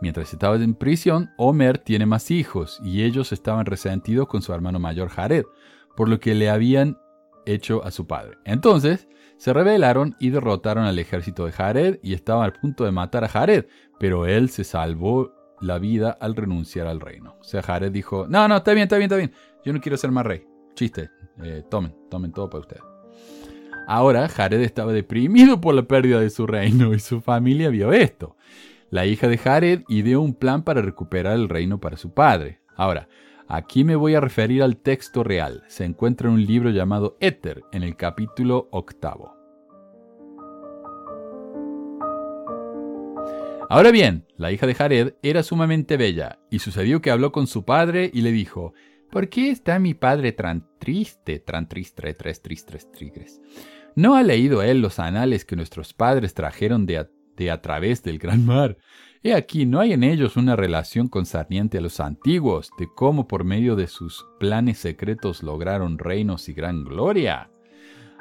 Mientras 0.00 0.32
estaba 0.32 0.56
en 0.56 0.74
prisión, 0.74 1.30
Homer 1.36 1.78
tiene 1.78 2.06
más 2.06 2.30
hijos 2.30 2.80
y 2.84 3.02
ellos 3.04 3.32
estaban 3.32 3.66
resentidos 3.66 4.28
con 4.28 4.42
su 4.42 4.52
hermano 4.52 4.78
mayor 4.78 5.08
Jared, 5.08 5.44
por 5.96 6.08
lo 6.08 6.20
que 6.20 6.34
le 6.34 6.50
habían 6.50 6.98
hecho 7.46 7.84
a 7.84 7.90
su 7.90 8.06
padre. 8.06 8.36
Entonces, 8.44 9.08
se 9.36 9.52
rebelaron 9.52 10.16
y 10.18 10.30
derrotaron 10.30 10.84
al 10.84 10.98
ejército 10.98 11.46
de 11.46 11.52
Jared 11.52 11.98
y 12.02 12.14
estaban 12.14 12.48
a 12.48 12.52
punto 12.52 12.84
de 12.84 12.92
matar 12.92 13.24
a 13.24 13.28
Jared, 13.28 13.66
pero 13.98 14.26
él 14.26 14.50
se 14.50 14.64
salvó 14.64 15.32
la 15.60 15.78
vida 15.78 16.16
al 16.20 16.36
renunciar 16.36 16.86
al 16.86 17.00
reino. 17.00 17.36
O 17.40 17.44
sea, 17.44 17.62
Jared 17.62 17.90
dijo, 17.90 18.26
no, 18.28 18.46
no, 18.48 18.56
está 18.56 18.72
bien, 18.72 18.84
está 18.84 18.96
bien, 18.96 19.10
está 19.10 19.16
bien, 19.16 19.32
yo 19.64 19.72
no 19.72 19.80
quiero 19.80 19.96
ser 19.96 20.10
más 20.10 20.26
rey. 20.26 20.46
Chiste, 20.74 21.10
eh, 21.42 21.62
tomen, 21.70 21.94
tomen 22.10 22.32
todo 22.32 22.50
para 22.50 22.60
ustedes. 22.60 22.82
Ahora 23.86 24.28
Jared 24.28 24.60
estaba 24.60 24.92
deprimido 24.92 25.60
por 25.60 25.74
la 25.74 25.82
pérdida 25.82 26.20
de 26.20 26.30
su 26.30 26.46
reino 26.46 26.94
y 26.94 27.00
su 27.00 27.20
familia 27.20 27.68
vio 27.68 27.92
esto. 27.92 28.36
La 28.90 29.06
hija 29.06 29.28
de 29.28 29.38
Jared 29.38 29.82
ideó 29.88 30.20
un 30.20 30.34
plan 30.34 30.62
para 30.62 30.80
recuperar 30.80 31.34
el 31.34 31.48
reino 31.48 31.80
para 31.80 31.96
su 31.96 32.14
padre. 32.14 32.60
Ahora, 32.76 33.08
aquí 33.48 33.84
me 33.84 33.96
voy 33.96 34.14
a 34.14 34.20
referir 34.20 34.62
al 34.62 34.76
texto 34.76 35.24
real. 35.24 35.64
Se 35.66 35.84
encuentra 35.84 36.28
en 36.28 36.34
un 36.34 36.46
libro 36.46 36.70
llamado 36.70 37.16
Éter, 37.20 37.62
en 37.72 37.82
el 37.82 37.96
capítulo 37.96 38.68
octavo. 38.70 39.34
Ahora 43.68 43.90
bien, 43.90 44.26
la 44.36 44.52
hija 44.52 44.66
de 44.66 44.74
Jared 44.74 45.14
era 45.22 45.42
sumamente 45.42 45.96
bella, 45.96 46.38
y 46.50 46.60
sucedió 46.60 47.00
que 47.00 47.10
habló 47.10 47.32
con 47.32 47.46
su 47.46 47.64
padre 47.64 48.10
y 48.12 48.20
le 48.20 48.30
dijo, 48.30 48.74
¿Por 49.14 49.28
qué 49.28 49.50
está 49.50 49.78
mi 49.78 49.94
padre 49.94 50.32
tan 50.32 50.66
triste, 50.80 51.38
tan 51.38 51.68
triste, 51.68 52.14
tres 52.14 52.42
tristes 52.42 52.90
tigres? 52.90 53.40
¿No 53.94 54.16
ha 54.16 54.24
leído 54.24 54.60
él 54.60 54.80
los 54.80 54.98
anales 54.98 55.44
que 55.44 55.54
nuestros 55.54 55.94
padres 55.94 56.34
trajeron 56.34 56.84
de 56.84 56.98
a, 57.48 57.62
través 57.62 58.02
del 58.02 58.18
gran 58.18 58.44
mar? 58.44 58.76
He 59.22 59.32
aquí, 59.32 59.66
no 59.66 59.78
hay 59.78 59.92
en 59.92 60.02
ellos 60.02 60.36
una 60.36 60.56
relación 60.56 61.06
concerniente 61.06 61.78
a 61.78 61.80
los 61.80 62.00
antiguos, 62.00 62.72
de 62.76 62.88
cómo 62.92 63.28
por 63.28 63.44
medio 63.44 63.76
de 63.76 63.86
sus 63.86 64.26
planes 64.40 64.78
secretos 64.78 65.44
lograron 65.44 65.96
reinos 65.96 66.48
y 66.48 66.52
gran 66.52 66.82
gloria. 66.82 67.52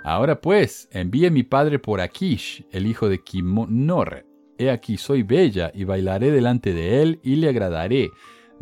Ahora 0.04 0.42
pues, 0.42 0.90
envíe 0.92 1.32
mi 1.32 1.42
padre 1.42 1.80
por 1.80 2.02
Akish, 2.02 2.68
el 2.72 2.86
hijo 2.86 3.10
de 3.10 3.24
Kimonor. 3.24 4.28
He 4.60 4.70
aquí, 4.70 4.98
soy 4.98 5.24
bella, 5.24 5.72
y 5.74 5.86
bailaré 5.86 6.30
delante 6.30 6.72
de 6.72 7.02
él, 7.02 7.20
y 7.24 7.38
le 7.38 7.50
agradaré, 7.50 8.12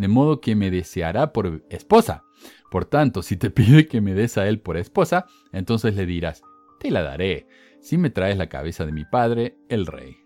de 0.01 0.07
modo 0.07 0.41
que 0.41 0.55
me 0.55 0.71
deseará 0.71 1.31
por 1.31 1.63
esposa. 1.69 2.23
Por 2.71 2.85
tanto, 2.85 3.21
si 3.21 3.37
te 3.37 3.49
pide 3.51 3.87
que 3.87 4.01
me 4.01 4.13
des 4.13 4.37
a 4.37 4.47
él 4.47 4.59
por 4.59 4.77
esposa, 4.77 5.27
entonces 5.51 5.95
le 5.95 6.05
dirás, 6.05 6.41
te 6.79 6.89
la 6.89 7.03
daré, 7.03 7.47
si 7.79 7.97
me 7.97 8.09
traes 8.09 8.37
la 8.37 8.49
cabeza 8.49 8.85
de 8.85 8.91
mi 8.91 9.05
padre, 9.05 9.57
el 9.69 9.85
rey. 9.85 10.17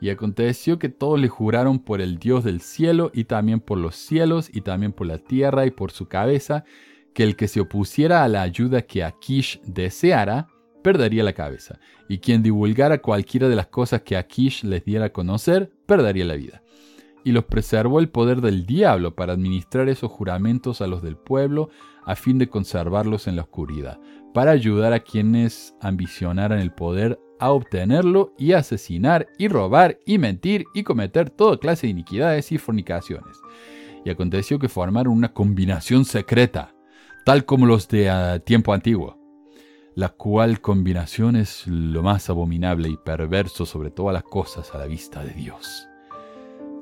Y 0.00 0.08
aconteció 0.08 0.78
que 0.78 0.88
todos 0.88 1.20
le 1.20 1.28
juraron 1.28 1.78
por 1.80 2.00
el 2.00 2.18
Dios 2.18 2.42
del 2.44 2.60
cielo 2.60 3.10
y 3.12 3.24
también 3.24 3.60
por 3.60 3.76
los 3.76 3.96
cielos 3.96 4.48
y 4.50 4.62
también 4.62 4.92
por 4.92 5.06
la 5.06 5.18
tierra 5.18 5.66
y 5.66 5.70
por 5.70 5.90
su 5.90 6.08
cabeza, 6.08 6.64
que 7.12 7.22
el 7.22 7.36
que 7.36 7.48
se 7.48 7.60
opusiera 7.60 8.24
a 8.24 8.28
la 8.28 8.40
ayuda 8.40 8.82
que 8.82 9.04
Akish 9.04 9.60
deseara, 9.62 10.48
perdería 10.82 11.22
la 11.22 11.34
cabeza, 11.34 11.80
y 12.08 12.18
quien 12.18 12.42
divulgara 12.42 13.02
cualquiera 13.02 13.48
de 13.48 13.56
las 13.56 13.66
cosas 13.66 14.02
que 14.02 14.16
Akish 14.16 14.64
les 14.64 14.84
diera 14.84 15.06
a 15.06 15.12
conocer, 15.12 15.70
perdería 15.86 16.24
la 16.24 16.36
vida 16.36 16.62
y 17.24 17.32
los 17.32 17.44
preservó 17.44 18.00
el 18.00 18.08
poder 18.08 18.40
del 18.40 18.66
diablo 18.66 19.14
para 19.14 19.34
administrar 19.34 19.88
esos 19.88 20.10
juramentos 20.10 20.80
a 20.80 20.86
los 20.86 21.02
del 21.02 21.16
pueblo 21.16 21.70
a 22.04 22.16
fin 22.16 22.38
de 22.38 22.48
conservarlos 22.48 23.26
en 23.26 23.36
la 23.36 23.42
oscuridad, 23.42 24.00
para 24.32 24.52
ayudar 24.52 24.92
a 24.92 25.00
quienes 25.00 25.74
ambicionaran 25.80 26.58
el 26.58 26.72
poder 26.72 27.20
a 27.38 27.50
obtenerlo 27.50 28.34
y 28.38 28.52
asesinar 28.52 29.28
y 29.38 29.48
robar 29.48 29.98
y 30.06 30.18
mentir 30.18 30.64
y 30.74 30.82
cometer 30.82 31.30
toda 31.30 31.58
clase 31.58 31.86
de 31.86 31.92
iniquidades 31.92 32.52
y 32.52 32.58
fornicaciones. 32.58 33.38
Y 34.04 34.10
aconteció 34.10 34.58
que 34.58 34.68
formaron 34.68 35.12
una 35.12 35.32
combinación 35.32 36.04
secreta, 36.04 36.74
tal 37.24 37.44
como 37.44 37.66
los 37.66 37.88
de 37.88 38.08
ah, 38.08 38.38
tiempo 38.38 38.72
antiguo, 38.72 39.18
la 39.94 40.08
cual 40.10 40.60
combinación 40.60 41.36
es 41.36 41.66
lo 41.66 42.02
más 42.02 42.30
abominable 42.30 42.88
y 42.88 42.96
perverso 42.96 43.66
sobre 43.66 43.90
todas 43.90 44.14
las 44.14 44.22
cosas 44.22 44.74
a 44.74 44.78
la 44.78 44.86
vista 44.86 45.22
de 45.22 45.34
Dios 45.34 45.89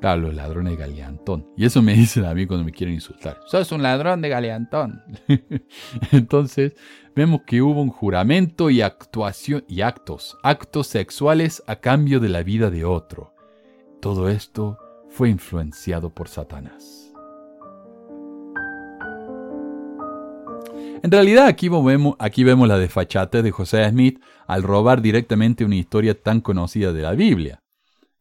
Claro, 0.01 0.21
los 0.21 0.35
ladrones 0.35 0.77
de 0.77 0.77
Galeantón. 0.77 1.47
Y 1.57 1.65
eso 1.65 1.81
me 1.81 1.93
dicen 1.95 2.25
a 2.25 2.33
mí 2.33 2.45
cuando 2.45 2.65
me 2.65 2.71
quieren 2.71 2.95
insultar. 2.95 3.39
Sos 3.47 3.71
un 3.71 3.83
ladrón 3.83 4.21
de 4.21 4.29
Galeantón. 4.29 5.01
Entonces, 6.11 6.73
vemos 7.15 7.41
que 7.45 7.61
hubo 7.61 7.81
un 7.81 7.89
juramento 7.89 8.69
y 8.69 8.81
actuación 8.81 9.65
y 9.67 9.81
actos, 9.81 10.37
actos 10.43 10.87
sexuales 10.87 11.63
a 11.67 11.77
cambio 11.77 12.19
de 12.19 12.29
la 12.29 12.43
vida 12.43 12.69
de 12.69 12.85
otro. 12.85 13.33
Todo 14.01 14.29
esto 14.29 14.77
fue 15.09 15.29
influenciado 15.29 16.13
por 16.13 16.29
Satanás. 16.29 17.11
En 21.01 21.11
realidad 21.11 21.47
aquí 21.47 21.69
vemos, 21.69 22.15
aquí 22.19 22.43
vemos 22.43 22.67
la 22.67 22.77
desfachate 22.77 23.41
de 23.41 23.51
José 23.51 23.89
Smith 23.89 24.21
al 24.47 24.63
robar 24.63 25.01
directamente 25.01 25.63
una 25.63 25.75
historia 25.75 26.21
tan 26.21 26.41
conocida 26.41 26.91
de 26.91 27.01
la 27.01 27.13
Biblia. 27.13 27.61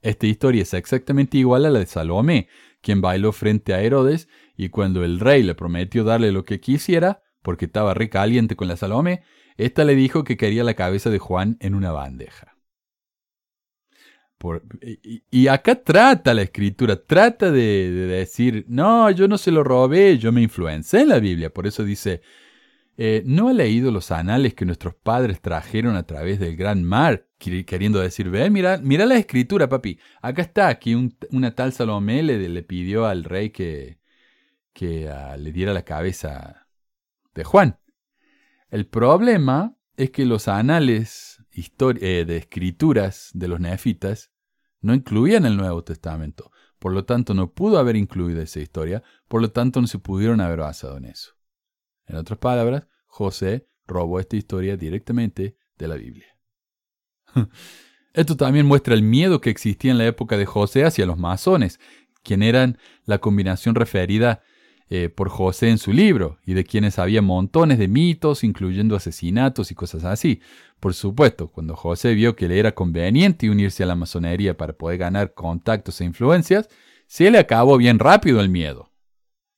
Esta 0.00 0.26
historia 0.26 0.62
es 0.62 0.74
exactamente 0.74 1.38
igual 1.38 1.66
a 1.66 1.70
la 1.70 1.80
de 1.80 1.86
Salomé, 1.86 2.48
quien 2.80 3.00
bailó 3.00 3.32
frente 3.32 3.74
a 3.74 3.80
Herodes 3.80 4.28
y 4.56 4.68
cuando 4.68 5.04
el 5.04 5.20
rey 5.20 5.42
le 5.42 5.54
prometió 5.54 6.04
darle 6.04 6.32
lo 6.32 6.44
que 6.44 6.60
quisiera, 6.60 7.22
porque 7.42 7.66
estaba 7.66 7.94
recaliente 7.94 8.56
con 8.56 8.68
la 8.68 8.76
Salomé, 8.76 9.22
ésta 9.56 9.84
le 9.84 9.94
dijo 9.94 10.24
que 10.24 10.36
quería 10.36 10.64
la 10.64 10.74
cabeza 10.74 11.10
de 11.10 11.18
Juan 11.18 11.56
en 11.60 11.74
una 11.74 11.90
bandeja. 11.92 12.56
y, 15.30 15.48
acá 15.48 15.82
trata 15.82 16.32
la 16.32 16.42
escritura, 16.42 16.96
trata 17.04 17.50
de, 17.50 17.90
de, 17.90 18.06
decir, 18.06 18.64
no, 18.68 19.10
yo 19.10 19.26
no 19.26 19.36
se 19.36 19.50
lo 19.50 19.64
robé, 19.64 20.16
yo 20.18 20.30
me 20.30 20.42
influencé 20.42 21.00
en 21.00 21.08
la 21.08 21.18
Biblia. 21.18 21.50
Por 21.52 21.66
eso 21.66 21.84
dice, 21.84 22.22
eh, 23.00 23.22
¿No 23.24 23.48
ha 23.48 23.52
leído 23.52 23.92
los 23.92 24.10
anales 24.10 24.54
que 24.54 24.64
nuestros 24.64 24.92
padres 24.96 25.40
trajeron 25.40 25.94
a 25.94 26.02
través 26.02 26.40
del 26.40 26.56
gran 26.56 26.82
mar? 26.82 27.28
Queriendo 27.38 28.00
decir, 28.00 28.28
ve, 28.28 28.50
mira, 28.50 28.78
mira 28.78 29.06
la 29.06 29.16
escritura, 29.16 29.68
papi. 29.68 30.00
Acá 30.20 30.42
está, 30.42 30.66
aquí 30.66 30.96
una 31.30 31.54
tal 31.54 31.72
Salomé 31.72 32.24
le, 32.24 32.62
pidió 32.64 33.06
al 33.06 33.22
rey 33.22 33.50
que, 33.50 34.00
que 34.72 35.08
ah, 35.08 35.36
le 35.36 35.52
diera 35.52 35.72
la 35.72 35.84
cabeza 35.84 36.66
de 37.36 37.44
Juan. 37.44 37.78
El 38.68 38.88
problema 38.88 39.76
es 39.96 40.10
que 40.10 40.26
los 40.26 40.48
anales 40.48 41.40
eh, 41.52 42.24
de 42.26 42.36
escrituras 42.36 43.30
de 43.32 43.46
los 43.46 43.60
nefitas 43.60 44.32
no 44.80 44.92
incluían 44.92 45.46
el 45.46 45.56
Nuevo 45.56 45.84
Testamento. 45.84 46.50
Por 46.80 46.92
lo 46.92 47.04
tanto, 47.04 47.32
no 47.32 47.52
pudo 47.52 47.78
haber 47.78 47.94
incluido 47.94 48.42
esa 48.42 48.58
historia, 48.58 49.04
por 49.28 49.40
lo 49.40 49.52
tanto, 49.52 49.80
no 49.80 49.86
se 49.86 50.00
pudieron 50.00 50.40
haber 50.40 50.58
basado 50.58 50.96
en 50.96 51.04
eso. 51.04 51.37
En 52.08 52.16
otras 52.16 52.38
palabras, 52.38 52.84
José 53.06 53.68
robó 53.86 54.20
esta 54.20 54.36
historia 54.36 54.76
directamente 54.76 55.56
de 55.76 55.88
la 55.88 55.96
Biblia. 55.96 56.26
Esto 58.14 58.36
también 58.36 58.66
muestra 58.66 58.94
el 58.94 59.02
miedo 59.02 59.40
que 59.40 59.50
existía 59.50 59.92
en 59.92 59.98
la 59.98 60.06
época 60.06 60.36
de 60.36 60.46
José 60.46 60.84
hacia 60.84 61.06
los 61.06 61.18
masones, 61.18 61.78
quien 62.22 62.42
eran 62.42 62.78
la 63.04 63.18
combinación 63.18 63.74
referida 63.74 64.42
eh, 64.90 65.10
por 65.10 65.28
José 65.28 65.68
en 65.68 65.78
su 65.78 65.92
libro, 65.92 66.38
y 66.46 66.54
de 66.54 66.64
quienes 66.64 66.98
había 66.98 67.20
montones 67.20 67.78
de 67.78 67.88
mitos, 67.88 68.42
incluyendo 68.42 68.96
asesinatos 68.96 69.70
y 69.70 69.74
cosas 69.74 70.04
así. 70.04 70.40
Por 70.80 70.94
supuesto, 70.94 71.48
cuando 71.48 71.76
José 71.76 72.14
vio 72.14 72.34
que 72.34 72.48
le 72.48 72.58
era 72.58 72.74
conveniente 72.74 73.50
unirse 73.50 73.82
a 73.82 73.86
la 73.86 73.94
masonería 73.94 74.56
para 74.56 74.72
poder 74.72 74.98
ganar 74.98 75.34
contactos 75.34 76.00
e 76.00 76.04
influencias, 76.04 76.68
se 77.06 77.30
le 77.30 77.38
acabó 77.38 77.76
bien 77.76 77.98
rápido 77.98 78.40
el 78.40 78.48
miedo. 78.48 78.90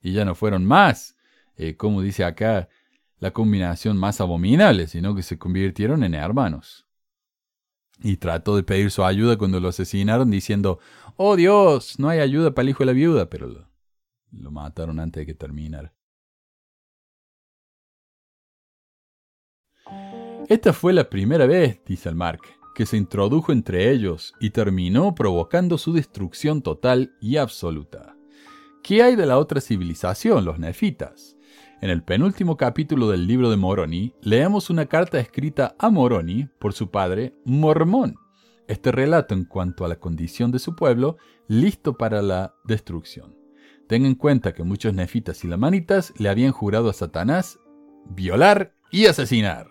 Y 0.02 0.12
ya 0.12 0.24
no 0.24 0.34
fueron 0.34 0.64
más 0.64 1.16
eh, 1.62 1.76
como 1.76 2.00
dice 2.00 2.24
acá, 2.24 2.70
la 3.18 3.32
combinación 3.32 3.98
más 3.98 4.22
abominable, 4.22 4.86
sino 4.86 5.14
que 5.14 5.22
se 5.22 5.38
convirtieron 5.38 6.02
en 6.04 6.14
hermanos. 6.14 6.86
Y 8.02 8.16
trató 8.16 8.56
de 8.56 8.62
pedir 8.62 8.90
su 8.90 9.04
ayuda 9.04 9.36
cuando 9.36 9.60
lo 9.60 9.68
asesinaron 9.68 10.30
diciendo, 10.30 10.78
oh 11.16 11.36
Dios, 11.36 11.98
no 11.98 12.08
hay 12.08 12.20
ayuda 12.20 12.54
para 12.54 12.62
el 12.62 12.70
hijo 12.70 12.78
de 12.78 12.86
la 12.86 12.92
viuda, 12.92 13.28
pero 13.28 13.46
lo, 13.46 13.68
lo 14.32 14.50
mataron 14.50 14.98
antes 14.98 15.20
de 15.20 15.26
que 15.26 15.34
terminara. 15.34 15.92
Esta 20.48 20.72
fue 20.72 20.94
la 20.94 21.10
primera 21.10 21.44
vez, 21.44 21.78
dice 21.84 22.08
el 22.08 22.14
Mark, 22.14 22.40
que 22.74 22.86
se 22.86 22.96
introdujo 22.96 23.52
entre 23.52 23.90
ellos 23.90 24.32
y 24.40 24.48
terminó 24.48 25.14
provocando 25.14 25.76
su 25.76 25.92
destrucción 25.92 26.62
total 26.62 27.12
y 27.20 27.36
absoluta. 27.36 28.16
¿Qué 28.82 29.02
hay 29.02 29.14
de 29.14 29.26
la 29.26 29.36
otra 29.36 29.60
civilización, 29.60 30.46
los 30.46 30.58
nefitas? 30.58 31.36
En 31.82 31.88
el 31.88 32.02
penúltimo 32.02 32.58
capítulo 32.58 33.08
del 33.08 33.26
libro 33.26 33.48
de 33.48 33.56
Moroni, 33.56 34.12
leemos 34.20 34.68
una 34.68 34.84
carta 34.84 35.18
escrita 35.18 35.76
a 35.78 35.88
Moroni 35.88 36.46
por 36.58 36.74
su 36.74 36.90
padre, 36.90 37.34
Mormón. 37.46 38.16
Este 38.68 38.92
relato 38.92 39.32
en 39.32 39.46
cuanto 39.46 39.86
a 39.86 39.88
la 39.88 39.96
condición 39.96 40.50
de 40.50 40.58
su 40.58 40.76
pueblo, 40.76 41.16
listo 41.48 41.96
para 41.96 42.20
la 42.20 42.54
destrucción. 42.64 43.34
Ten 43.88 44.04
en 44.04 44.14
cuenta 44.14 44.52
que 44.52 44.62
muchos 44.62 44.92
nefitas 44.92 45.42
y 45.42 45.48
lamanitas 45.48 46.12
le 46.18 46.28
habían 46.28 46.52
jurado 46.52 46.90
a 46.90 46.92
Satanás 46.92 47.58
violar 48.04 48.74
y 48.92 49.06
asesinar. 49.06 49.68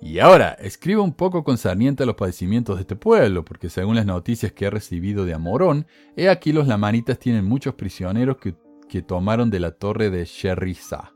Y 0.00 0.18
ahora, 0.18 0.54
escribo 0.54 1.04
un 1.04 1.14
poco 1.14 1.44
concerniente 1.44 2.02
a 2.02 2.06
los 2.06 2.16
padecimientos 2.16 2.74
de 2.76 2.82
este 2.82 2.96
pueblo, 2.96 3.44
porque 3.44 3.70
según 3.70 3.94
las 3.94 4.06
noticias 4.06 4.50
que 4.50 4.64
he 4.64 4.70
recibido 4.70 5.24
de 5.24 5.34
Amorón, 5.34 5.86
he 6.16 6.28
aquí 6.28 6.52
los 6.52 6.66
lamanitas 6.66 7.20
tienen 7.20 7.44
muchos 7.44 7.74
prisioneros 7.74 8.38
que 8.38 8.56
que 8.88 9.02
tomaron 9.02 9.50
de 9.50 9.60
la 9.60 9.72
torre 9.72 10.10
de 10.10 10.24
Sherriza, 10.24 11.14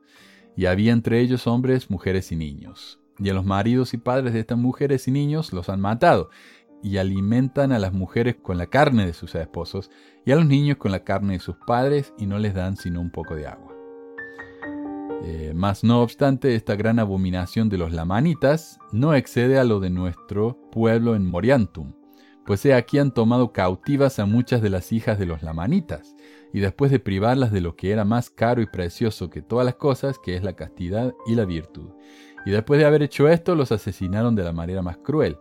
y 0.57 0.67
había 0.67 0.93
entre 0.93 1.21
ellos 1.21 1.47
hombres, 1.47 1.91
mujeres 1.91 2.31
y 2.33 2.37
niños. 2.37 3.01
Y 3.19 3.31
a 3.31 3.35
los 3.35 3.45
maridos 3.45 3.95
y 3.95 3.99
padres 3.99 4.33
de 4.33 4.41
estas 4.41 4.59
mujeres 4.59 5.09
y 5.09 5.11
niños 5.11 5.53
los 5.53 5.69
han 5.69 5.81
matado, 5.81 6.31
y 6.83 6.97
alimentan 6.99 7.73
a 7.73 7.79
las 7.79 7.93
mujeres 7.93 8.37
con 8.43 8.59
la 8.59 8.67
carne 8.67 9.07
de 9.07 9.13
sus 9.13 9.35
esposos, 9.35 9.91
y 10.25 10.33
a 10.33 10.37
los 10.37 10.47
niños 10.47 10.77
con 10.77 10.93
la 10.93 11.05
carne 11.05 11.35
de 11.35 11.41
sus 11.41 11.57
padres, 11.67 12.13
y 12.19 12.27
no 12.27 12.39
les 12.39 12.55
dan 12.55 12.77
sino 12.77 13.01
un 13.01 13.11
poco 13.11 13.35
de 13.35 13.47
agua. 13.47 13.73
Eh, 15.25 15.53
mas 15.55 15.85
no 15.85 16.03
obstante, 16.03 16.57
esta 16.57 16.75
gran 16.75 16.99
abominación 16.99 17.69
de 17.69 17.79
los 17.79 17.93
lamanitas 17.93 18.81
no 18.91 19.15
excede 19.15 19.59
a 19.59 19.65
lo 19.65 19.79
de 19.79 19.91
nuestro 19.91 20.59
pueblo 20.73 21.15
en 21.15 21.25
Moriantum, 21.25 21.93
pues 22.45 22.65
he 22.67 22.75
aquí 22.75 22.99
han 22.99 23.13
tomado 23.13 23.53
cautivas 23.53 24.19
a 24.19 24.27
muchas 24.27 24.63
de 24.63 24.71
las 24.71 24.93
hijas 24.93 25.19
de 25.19 25.27
los 25.27 25.43
lamanitas, 25.43 26.17
y 26.53 26.61
después 26.61 26.91
de 26.91 26.99
privarlas 26.99 27.51
de 27.51 27.61
lo 27.61 27.77
que 27.77 27.91
era 27.91 28.05
más 28.05 28.31
caro 28.31 28.61
y 28.61 28.67
precioso 28.67 29.31
que 29.31 29.43
todas 29.43 29.65
las 29.65 29.77
cosas, 29.77 30.19
que 30.19 30.37
es 30.37 30.43
la 30.43 30.55
castidad 30.55 31.15
y 31.27 31.35
la 31.35 31.45
virtud. 31.45 31.91
Y 32.45 32.51
después 32.51 32.79
de 32.79 32.87
haber 32.87 33.03
hecho 33.03 33.29
esto, 33.29 33.55
los 33.55 33.73
asesinaron 33.73 34.35
de 34.35 34.45
la 34.45 34.53
manera 34.53 34.83
más 34.83 34.99
cruel. 34.99 35.39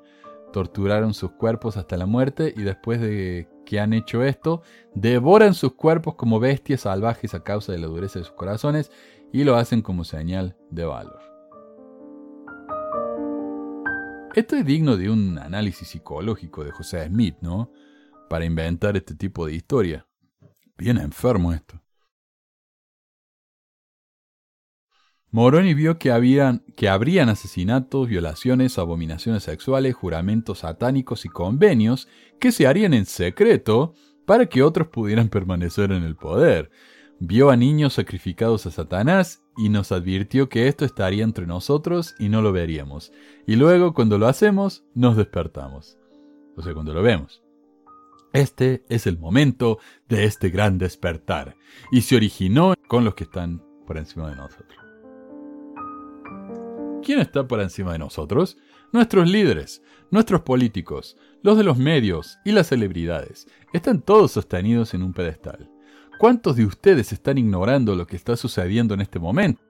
Torturaron 0.54 1.14
sus 1.14 1.32
cuerpos 1.32 1.78
hasta 1.78 1.98
la 1.98 2.06
muerte 2.06 2.54
y 2.56 2.62
después 2.62 3.02
de 3.02 3.48
que 3.66 3.80
han 3.80 3.94
hecho 3.94 4.24
esto, 4.24 4.62
devoran 4.94 5.54
sus 5.54 5.74
cuerpos 5.74 6.16
como 6.16 6.40
bestias 6.40 6.82
salvajes 6.82 7.34
a 7.34 7.44
causa 7.44 7.72
de 7.72 7.80
la 7.80 7.88
dureza 7.88 8.20
de 8.20 8.26
sus 8.26 8.34
corazones 8.34 8.92
y 9.32 9.44
lo 9.44 9.56
hacen 9.56 9.82
como 9.82 10.04
señal 10.04 10.58
de 10.70 10.86
valor. 10.86 11.20
Esto 14.34 14.56
es 14.56 14.66
digno 14.66 14.96
de 14.96 15.10
un 15.10 15.38
análisis 15.40 15.90
psicológico 15.90 16.64
de 16.64 16.72
José 16.72 17.06
Smith, 17.08 17.36
¿no? 17.42 17.72
Para 18.30 18.46
inventar 18.46 18.96
este 18.96 19.16
tipo 19.16 19.46
de 19.46 19.56
historia. 19.56 20.06
Bien 20.82 20.98
enfermo 20.98 21.54
esto. 21.54 21.80
Moroni 25.30 25.76
vio 25.76 26.00
que, 26.00 26.10
habían, 26.12 26.66
que 26.76 26.90
habrían 26.90 27.30
asesinatos, 27.30 28.08
violaciones, 28.08 28.80
abominaciones 28.80 29.44
sexuales, 29.44 29.94
juramentos 29.94 30.60
satánicos 30.60 31.24
y 31.26 31.30
convenios 31.30 32.08
que 32.40 32.52
se 32.52 32.66
harían 32.66 32.96
en 32.96 33.06
secreto 33.06 33.94
para 34.26 34.48
que 34.48 34.64
otros 34.64 34.88
pudieran 34.88 35.30
permanecer 35.36 35.92
en 35.92 36.02
el 36.02 36.16
poder. 36.16 36.72
Vio 37.20 37.52
a 37.52 37.58
niños 37.58 37.94
sacrificados 37.94 38.66
a 38.66 38.72
Satanás 38.72 39.44
y 39.58 39.70
nos 39.70 39.92
advirtió 39.92 40.50
que 40.50 40.68
esto 40.68 40.84
estaría 40.84 41.24
entre 41.24 41.46
nosotros 41.46 42.16
y 42.18 42.30
no 42.30 42.42
lo 42.42 42.52
veríamos. 42.54 43.14
Y 43.46 43.56
luego, 43.56 43.94
cuando 43.94 44.18
lo 44.18 44.26
hacemos, 44.26 44.84
nos 44.96 45.16
despertamos. 45.16 46.00
O 46.58 46.64
sea, 46.64 46.74
cuando 46.74 46.92
lo 46.92 47.04
vemos. 47.04 47.41
Este 48.34 48.86
es 48.88 49.08
el 49.08 49.18
momento 49.18 49.80
de 50.08 50.24
este 50.24 50.50
gran 50.50 50.78
despertar 50.78 51.58
y 51.92 52.02
se 52.02 52.16
originó 52.16 52.74
con 52.88 53.04
los 53.04 53.14
que 53.14 53.26
están 53.26 53.62
por 53.86 53.98
encima 53.98 54.30
de 54.30 54.38
nosotros. 54.38 54.80
¿Quién 57.04 57.20
está 57.20 57.46
por 57.48 57.60
encima 57.60 57.92
de 57.92 58.00
nosotros? 58.00 58.58
Nuestros 58.94 59.30
líderes, 59.30 59.82
nuestros 60.12 60.42
políticos, 60.42 61.18
los 61.42 61.58
de 61.58 61.64
los 61.64 61.78
medios 61.78 62.38
y 62.46 62.52
las 62.52 62.68
celebridades. 62.68 63.48
Están 63.74 64.02
todos 64.02 64.32
sostenidos 64.32 64.94
en 64.94 65.04
un 65.04 65.12
pedestal. 65.12 65.70
¿Cuántos 66.18 66.56
de 66.56 66.66
ustedes 66.66 67.12
están 67.12 67.38
ignorando 67.38 67.96
lo 67.96 68.08
que 68.08 68.16
está 68.16 68.38
sucediendo 68.38 68.94
en 68.94 69.02
este 69.02 69.20
momento? 69.20 69.62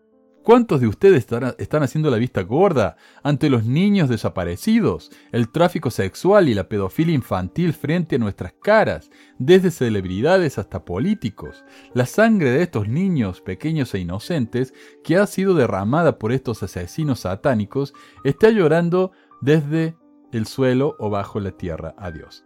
¿Cuántos 0.44 0.82
de 0.82 0.88
ustedes 0.88 1.28
están 1.60 1.84
haciendo 1.84 2.10
la 2.10 2.18
vista 2.18 2.42
gorda 2.42 2.98
ante 3.22 3.48
los 3.48 3.64
niños 3.64 4.10
desaparecidos, 4.10 5.12
el 5.32 5.50
tráfico 5.50 5.92
sexual 5.92 6.50
y 6.50 6.56
la 6.56 6.68
pedofilia 6.68 7.14
infantil 7.14 7.74
frente 7.74 8.16
a 8.16 8.20
nuestras 8.20 8.54
caras, 8.54 9.12
desde 9.38 9.70
celebridades 9.70 10.58
hasta 10.58 10.84
políticos? 10.84 11.64
La 11.94 12.08
sangre 12.08 12.50
de 12.50 12.64
estos 12.64 12.88
niños 12.88 13.40
pequeños 13.40 13.94
e 13.94 14.00
inocentes 14.00 14.74
que 15.04 15.18
ha 15.18 15.28
sido 15.28 15.54
derramada 15.54 16.18
por 16.18 16.32
estos 16.32 16.64
asesinos 16.64 17.20
satánicos 17.20 17.94
está 18.24 18.50
llorando 18.50 19.12
desde 19.42 19.96
el 20.32 20.48
suelo 20.48 20.96
o 20.98 21.12
bajo 21.12 21.40
la 21.40 21.52
tierra 21.52 21.94
a 22.00 22.10
Dios. 22.10 22.46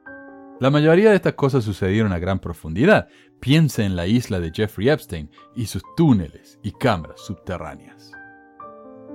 La 0.57 0.71
mayoría 0.71 1.09
de 1.09 1.17
estas 1.17 1.33
cosas 1.33 1.65
sucedieron 1.65 2.13
a 2.13 2.19
gran 2.19 2.39
profundidad. 2.39 3.09
Piensa 3.45 3.85
en 3.85 3.95
la 3.95 4.07
isla 4.07 4.39
de 4.39 4.51
Jeffrey 4.51 4.89
Epstein 4.89 5.29
y 5.55 5.67
sus 5.67 5.83
túneles 5.95 6.57
y 6.63 6.71
cámaras 6.71 7.21
subterráneas. 7.21 8.11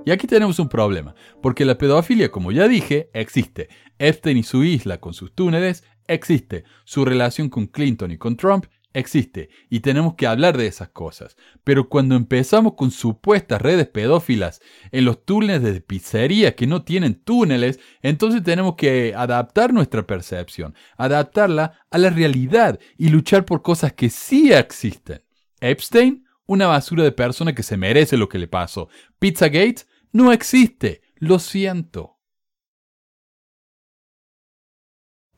Y 0.05 0.11
aquí 0.11 0.25
tenemos 0.25 0.57
un 0.57 0.69
problema, 0.69 1.15
porque 1.41 1.65
la 1.65 1.77
pedofilia, 1.77 2.31
como 2.31 2.53
ya 2.53 2.69
dije, 2.69 3.09
existe. 3.13 3.67
Epstein 3.99 4.37
y 4.37 4.43
su 4.43 4.63
isla 4.63 5.01
con 5.01 5.13
sus 5.13 5.35
túneles 5.35 5.83
existe. 6.07 6.63
Su 6.85 7.03
relación 7.03 7.49
con 7.49 7.67
Clinton 7.67 8.11
y 8.11 8.17
con 8.17 8.37
Trump 8.37 8.67
existe 8.93 9.49
y 9.69 9.81
tenemos 9.81 10.15
que 10.15 10.27
hablar 10.27 10.57
de 10.57 10.67
esas 10.67 10.89
cosas. 10.89 11.37
Pero 11.63 11.89
cuando 11.89 12.15
empezamos 12.15 12.73
con 12.73 12.91
supuestas 12.91 13.61
redes 13.61 13.87
pedófilas 13.87 14.61
en 14.91 15.05
los 15.05 15.25
túneles 15.25 15.61
de 15.63 15.81
pizzería 15.81 16.55
que 16.55 16.67
no 16.67 16.83
tienen 16.83 17.15
túneles, 17.15 17.79
entonces 18.01 18.43
tenemos 18.43 18.75
que 18.75 19.13
adaptar 19.15 19.73
nuestra 19.73 20.05
percepción, 20.05 20.75
adaptarla 20.97 21.79
a 21.89 21.97
la 21.97 22.09
realidad 22.09 22.79
y 22.97 23.09
luchar 23.09 23.45
por 23.45 23.61
cosas 23.61 23.93
que 23.93 24.09
sí 24.09 24.51
existen. 24.51 25.21
Epstein, 25.59 26.25
una 26.45 26.67
basura 26.67 27.03
de 27.03 27.11
persona 27.11 27.53
que 27.53 27.63
se 27.63 27.77
merece 27.77 28.17
lo 28.17 28.27
que 28.29 28.39
le 28.39 28.47
pasó. 28.47 28.89
Pizzagate 29.19 29.83
no 30.11 30.31
existe. 30.31 31.01
Lo 31.15 31.39
siento. 31.39 32.17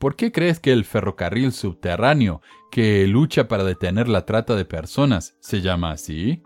¿Por 0.04 0.18
qué 0.18 0.34
crees 0.34 0.60
que 0.60 0.74
el 0.74 0.84
ferrocarril 0.84 1.54
subterráneo 1.54 2.42
que 2.70 3.08
lucha 3.08 3.48
para 3.48 3.64
detener 3.64 4.10
la 4.10 4.26
trata 4.26 4.54
de 4.54 4.66
personas 4.66 5.38
se 5.40 5.62
llama 5.62 5.92
así? 5.92 6.44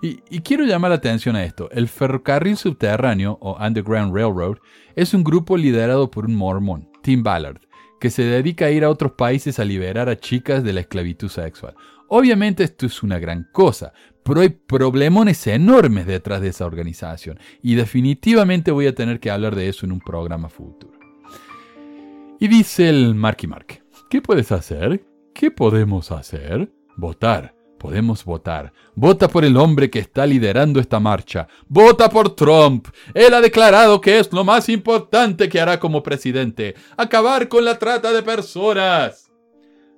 Y, 0.00 0.18
quiero 0.42 0.64
llamar 0.64 0.92
la 0.92 0.98
atención 0.98 1.34
a 1.34 1.42
esto. 1.42 1.68
El 1.72 1.88
ferrocarril 1.88 2.56
subterráneo 2.56 3.38
o 3.40 3.56
Underground 3.60 4.14
Railroad 4.14 4.58
es 4.94 5.14
un 5.14 5.24
grupo 5.24 5.56
liderado 5.56 6.12
por 6.12 6.26
un 6.26 6.36
mormón, 6.36 6.90
Tim 7.02 7.24
Ballard, 7.24 7.62
que 7.98 8.08
se 8.08 8.22
dedica 8.22 8.66
a 8.66 8.70
ir 8.70 8.84
a 8.84 8.90
otros 8.90 9.14
países 9.14 9.58
a 9.58 9.64
liberar 9.64 10.08
a 10.08 10.20
chicas 10.20 10.62
de 10.62 10.72
la 10.72 10.82
esclavitud 10.82 11.28
sexual. 11.28 11.74
Obviamente 12.06 12.62
esto 12.62 12.86
es 12.86 13.02
una 13.02 13.18
gran 13.18 13.48
cosa, 13.50 13.94
pero 14.22 14.42
hay 14.42 14.50
problemones 14.50 15.44
enormes 15.48 16.06
detrás 16.06 16.40
de 16.40 16.50
esa 16.50 16.66
organización 16.66 17.40
y 17.64 17.74
definitivamente 17.74 18.70
voy 18.70 18.86
a 18.86 18.94
tener 18.94 19.18
que 19.18 19.32
hablar 19.32 19.56
de 19.56 19.68
eso 19.68 19.86
en 19.86 19.90
un 19.90 20.00
programa 20.00 20.48
futuro. 20.48 21.01
Y 22.42 22.48
dice 22.48 22.88
el 22.88 23.14
Marky 23.14 23.46
Mark, 23.46 23.84
¿qué 24.10 24.20
puedes 24.20 24.50
hacer? 24.50 25.06
¿Qué 25.32 25.52
podemos 25.52 26.10
hacer? 26.10 26.72
Votar. 26.96 27.54
Podemos 27.78 28.24
votar. 28.24 28.72
Vota 28.96 29.28
por 29.28 29.44
el 29.44 29.56
hombre 29.56 29.88
que 29.90 30.00
está 30.00 30.26
liderando 30.26 30.80
esta 30.80 30.98
marcha. 30.98 31.46
Vota 31.68 32.10
por 32.10 32.34
Trump. 32.34 32.88
Él 33.14 33.32
ha 33.32 33.40
declarado 33.40 34.00
que 34.00 34.18
es 34.18 34.32
lo 34.32 34.42
más 34.42 34.68
importante 34.68 35.48
que 35.48 35.60
hará 35.60 35.78
como 35.78 36.02
presidente. 36.02 36.74
Acabar 36.96 37.46
con 37.46 37.64
la 37.64 37.78
trata 37.78 38.12
de 38.12 38.24
personas. 38.24 39.30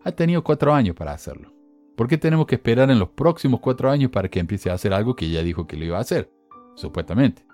Ha 0.04 0.12
tenido 0.12 0.44
cuatro 0.44 0.74
años 0.74 0.94
para 0.94 1.14
hacerlo. 1.14 1.50
¿Por 1.96 2.08
qué 2.08 2.18
tenemos 2.18 2.44
que 2.44 2.56
esperar 2.56 2.90
en 2.90 2.98
los 2.98 3.08
próximos 3.08 3.60
cuatro 3.60 3.90
años 3.90 4.10
para 4.10 4.28
que 4.28 4.40
empiece 4.40 4.68
a 4.68 4.74
hacer 4.74 4.92
algo 4.92 5.16
que 5.16 5.30
ya 5.30 5.42
dijo 5.42 5.66
que 5.66 5.78
lo 5.78 5.86
iba 5.86 5.96
a 5.96 6.02
hacer? 6.02 6.30
Supuestamente. 6.74 7.46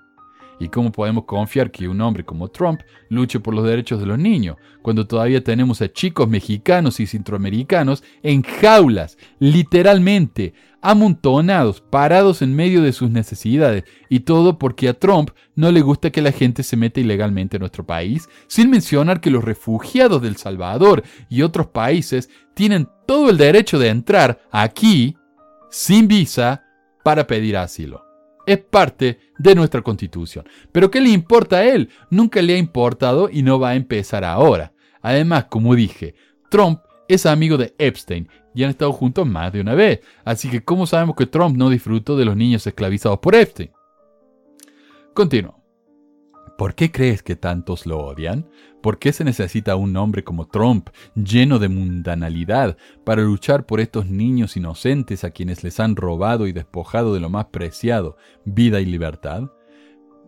¿Y 0.60 0.68
cómo 0.68 0.92
podemos 0.92 1.24
confiar 1.24 1.70
que 1.70 1.88
un 1.88 2.02
hombre 2.02 2.22
como 2.22 2.48
Trump 2.48 2.82
luche 3.08 3.40
por 3.40 3.54
los 3.54 3.64
derechos 3.64 3.98
de 3.98 4.04
los 4.04 4.18
niños, 4.18 4.58
cuando 4.82 5.06
todavía 5.06 5.42
tenemos 5.42 5.80
a 5.80 5.90
chicos 5.90 6.28
mexicanos 6.28 7.00
y 7.00 7.06
centroamericanos 7.06 8.04
en 8.22 8.42
jaulas, 8.42 9.16
literalmente, 9.38 10.52
amontonados, 10.82 11.80
parados 11.80 12.42
en 12.42 12.54
medio 12.54 12.82
de 12.82 12.92
sus 12.92 13.10
necesidades, 13.10 13.84
y 14.10 14.20
todo 14.20 14.58
porque 14.58 14.90
a 14.90 14.98
Trump 14.98 15.30
no 15.56 15.72
le 15.72 15.80
gusta 15.80 16.10
que 16.10 16.20
la 16.20 16.30
gente 16.30 16.62
se 16.62 16.76
meta 16.76 17.00
ilegalmente 17.00 17.56
en 17.56 17.60
nuestro 17.60 17.86
país, 17.86 18.28
sin 18.46 18.68
mencionar 18.68 19.22
que 19.22 19.30
los 19.30 19.42
refugiados 19.42 20.20
del 20.20 20.36
Salvador 20.36 21.02
y 21.30 21.40
otros 21.40 21.68
países 21.68 22.28
tienen 22.52 22.86
todo 23.06 23.30
el 23.30 23.38
derecho 23.38 23.78
de 23.78 23.88
entrar 23.88 24.42
aquí 24.50 25.16
sin 25.70 26.06
visa 26.06 26.64
para 27.02 27.26
pedir 27.26 27.56
asilo 27.56 28.09
es 28.46 28.58
parte 28.58 29.18
de 29.38 29.54
nuestra 29.54 29.82
constitución. 29.82 30.48
Pero 30.72 30.90
¿qué 30.90 31.00
le 31.00 31.10
importa 31.10 31.58
a 31.58 31.64
él? 31.64 31.88
Nunca 32.10 32.42
le 32.42 32.54
ha 32.54 32.58
importado 32.58 33.28
y 33.30 33.42
no 33.42 33.58
va 33.58 33.70
a 33.70 33.74
empezar 33.74 34.24
ahora. 34.24 34.72
Además, 35.02 35.46
como 35.46 35.74
dije, 35.74 36.14
Trump 36.50 36.80
es 37.08 37.26
amigo 37.26 37.56
de 37.56 37.74
Epstein 37.78 38.28
y 38.54 38.64
han 38.64 38.70
estado 38.70 38.92
juntos 38.92 39.26
más 39.26 39.52
de 39.52 39.60
una 39.60 39.74
vez. 39.74 40.00
Así 40.24 40.48
que 40.50 40.62
¿cómo 40.62 40.86
sabemos 40.86 41.16
que 41.16 41.26
Trump 41.26 41.56
no 41.56 41.70
disfrutó 41.70 42.16
de 42.16 42.24
los 42.24 42.36
niños 42.36 42.66
esclavizados 42.66 43.18
por 43.18 43.34
Epstein? 43.34 43.70
Continúo. 45.14 45.60
¿Por 46.56 46.74
qué 46.74 46.92
crees 46.92 47.22
que 47.22 47.36
tantos 47.36 47.86
lo 47.86 47.98
odian? 47.98 48.48
¿Por 48.82 48.98
qué 48.98 49.12
se 49.12 49.24
necesita 49.24 49.76
un 49.76 49.96
hombre 49.96 50.24
como 50.24 50.48
Trump, 50.48 50.88
lleno 51.14 51.58
de 51.58 51.68
mundanalidad, 51.68 52.76
para 53.04 53.22
luchar 53.22 53.66
por 53.66 53.80
estos 53.80 54.06
niños 54.06 54.56
inocentes 54.56 55.24
a 55.24 55.30
quienes 55.30 55.62
les 55.62 55.80
han 55.80 55.96
robado 55.96 56.46
y 56.46 56.52
despojado 56.52 57.12
de 57.12 57.20
lo 57.20 57.28
más 57.28 57.46
preciado, 57.46 58.16
vida 58.44 58.80
y 58.80 58.86
libertad? 58.86 59.50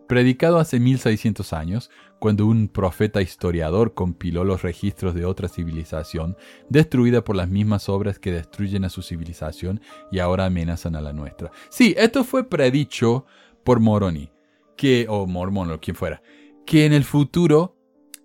Predicado 0.07 0.59
hace 0.59 0.79
1600 0.79 1.53
años, 1.55 1.91
cuando 2.19 2.47
un 2.47 2.69
profeta 2.69 3.23
historiador 3.23 3.95
compiló 3.95 4.45
los 4.45 4.63
registros 4.63 5.15
de 5.15 5.25
otra 5.25 5.49
civilización, 5.49 6.37
destruida 6.69 7.25
por 7.25 7.35
las 7.35 7.49
mismas 7.49 7.89
obras 7.89 8.19
que 8.19 8.33
destruyen 8.33 8.85
a 8.85 8.91
su 8.91 9.03
civilización 9.03 9.81
y 10.11 10.19
ahora 10.19 10.45
amenazan 10.45 10.95
a 10.95 11.01
la 11.01 11.15
nuestra. 11.15 11.51
Sí, 11.71 11.95
esto 11.97 12.23
fue 12.25 12.49
predicho 12.49 13.25
por 13.65 13.81
Moroni 13.81 14.31
que, 14.77 15.07
o 15.09 15.27
mormón 15.27 15.71
o 15.71 15.81
quien 15.81 15.97
fuera, 15.97 16.23
que 16.67 16.85
en 16.85 16.93
el 16.93 17.05
futuro 17.05 17.77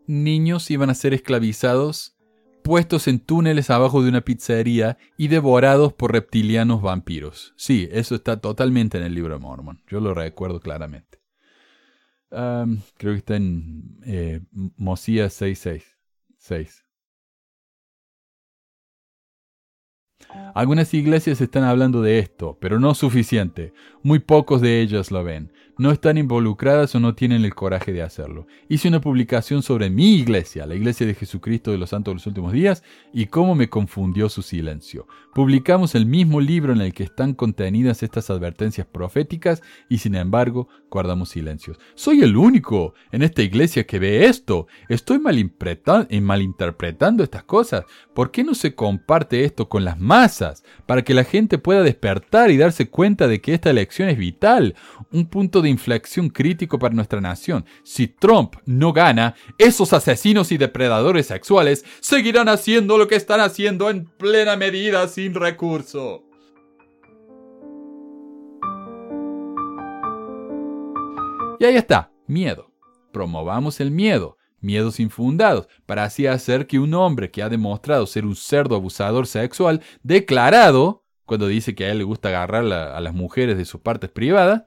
niños 0.07 0.69
iban 0.71 0.89
a 0.89 0.95
ser 0.95 1.13
esclavizados, 1.13 2.17
puestos 2.63 3.07
en 3.07 3.19
túneles 3.19 3.69
abajo 3.69 4.01
de 4.01 4.09
una 4.09 4.21
pizzería 4.21 4.97
y 5.17 5.27
devorados 5.27 5.93
por 5.93 6.11
reptilianos 6.11 6.81
vampiros. 6.81 7.53
Sí, 7.55 7.87
eso 7.91 8.15
está 8.15 8.39
totalmente 8.39 8.97
en 8.97 9.03
el 9.03 9.13
libro 9.13 9.35
de 9.35 9.39
Mormon. 9.39 9.81
Yo 9.87 9.99
lo 9.99 10.13
recuerdo 10.13 10.59
claramente. 10.59 11.19
creo 12.29 13.13
que 13.13 13.17
está 13.17 13.35
en 13.35 13.99
eh, 14.05 14.41
Mosías 14.51 15.41
6.6. 15.41 16.83
Algunas 20.53 20.93
iglesias 20.93 21.39
están 21.39 21.63
hablando 21.63 22.01
de 22.01 22.19
esto, 22.19 22.57
pero 22.59 22.79
no 22.79 22.95
suficiente. 22.95 23.73
Muy 24.03 24.19
pocos 24.19 24.61
de 24.61 24.81
ellas 24.81 25.11
lo 25.11 25.23
ven 25.23 25.53
no 25.77 25.91
están 25.91 26.17
involucradas 26.17 26.93
o 26.95 26.99
no 26.99 27.15
tienen 27.15 27.45
el 27.45 27.53
coraje 27.53 27.93
de 27.93 28.01
hacerlo. 28.01 28.47
Hice 28.67 28.87
una 28.87 29.01
publicación 29.01 29.61
sobre 29.61 29.89
mi 29.89 30.15
iglesia, 30.15 30.65
la 30.65 30.75
iglesia 30.75 31.05
de 31.05 31.15
Jesucristo 31.15 31.71
de 31.71 31.77
los 31.77 31.91
Santos 31.91 32.11
de 32.11 32.15
los 32.15 32.27
Últimos 32.27 32.53
Días, 32.53 32.83
y 33.13 33.27
cómo 33.27 33.55
me 33.55 33.69
confundió 33.69 34.29
su 34.29 34.41
silencio. 34.41 35.07
Publicamos 35.33 35.93
el 35.95 36.05
mismo 36.05 36.41
libro 36.41 36.73
en 36.73 36.81
el 36.81 36.93
que 36.93 37.03
están 37.03 37.33
contenidas 37.33 38.01
estas 38.01 38.29
advertencias 38.29 38.87
proféticas 38.87 39.61
y 39.87 39.99
sin 39.99 40.15
embargo 40.15 40.67
guardamos 40.89 41.29
silencios. 41.29 41.77
Soy 41.95 42.21
el 42.21 42.35
único 42.35 42.93
en 43.11 43.21
esta 43.21 43.43
iglesia 43.43 43.85
que 43.85 43.99
ve 43.99 44.25
esto. 44.25 44.67
Estoy 44.89 45.17
eh, 45.17 46.21
malinterpretando 46.21 47.23
estas 47.23 47.43
cosas. 47.43 47.85
¿Por 48.15 48.31
qué 48.31 48.43
no 48.43 48.55
se 48.55 48.73
comparte 48.73 49.43
esto 49.43 49.69
con 49.69 49.85
las 49.85 49.99
masas? 49.99 50.63
Para 50.85 51.03
que 51.03 51.13
la 51.13 51.23
gente 51.23 51.57
pueda 51.57 51.83
despertar 51.83 52.49
y 52.49 52.57
darse 52.57 52.89
cuenta 52.89 53.27
de 53.27 53.41
que 53.41 53.53
esta 53.53 53.69
elección 53.69 54.09
es 54.09 54.17
vital. 54.17 54.75
Un 55.11 55.27
punto 55.27 55.61
de 55.61 55.66
inflexión 55.69 56.29
crítico 56.29 56.79
para 56.79 56.95
nuestra 56.95 57.21
nación. 57.21 57.65
Si 57.83 58.07
Trump 58.07 58.55
no 58.65 58.93
gana, 58.93 59.35
esos 59.57 59.93
asesinos 59.93 60.51
y 60.51 60.57
depredadores 60.57 61.27
sexuales 61.27 61.85
seguirán 61.99 62.49
haciendo 62.49 62.97
lo 62.97 63.07
que 63.07 63.15
están 63.15 63.39
haciendo 63.39 63.89
en 63.89 64.05
plena 64.05 64.55
medida 64.55 65.07
sin 65.07 65.33
recurso. 65.33 66.23
Y 71.59 71.65
ahí 71.65 71.75
está, 71.75 72.11
miedo. 72.27 72.71
Promovamos 73.11 73.79
el 73.79 73.89
miedo, 73.89 74.37
miedos 74.59 74.99
infundados, 74.99 75.67
para 75.85 76.03
así 76.03 76.27
hacer 76.27 76.67
que 76.67 76.77
un 76.77 76.93
hombre 76.93 77.31
que 77.31 77.41
ha 77.41 77.49
demostrado 77.49 78.05
ser 78.05 78.25
un 78.25 78.35
cerdo 78.35 78.75
abusador 78.75 79.25
sexual, 79.25 79.81
declarado, 80.03 81.03
cuando 81.25 81.47
dice 81.47 81.73
que 81.73 81.85
a 81.85 81.91
él 81.91 81.97
le 81.97 82.03
gusta 82.03 82.29
agarrar 82.29 82.71
a 82.71 82.99
las 83.01 83.13
mujeres 83.13 83.57
de 83.57 83.65
sus 83.65 83.81
partes 83.81 84.11
privadas, 84.11 84.63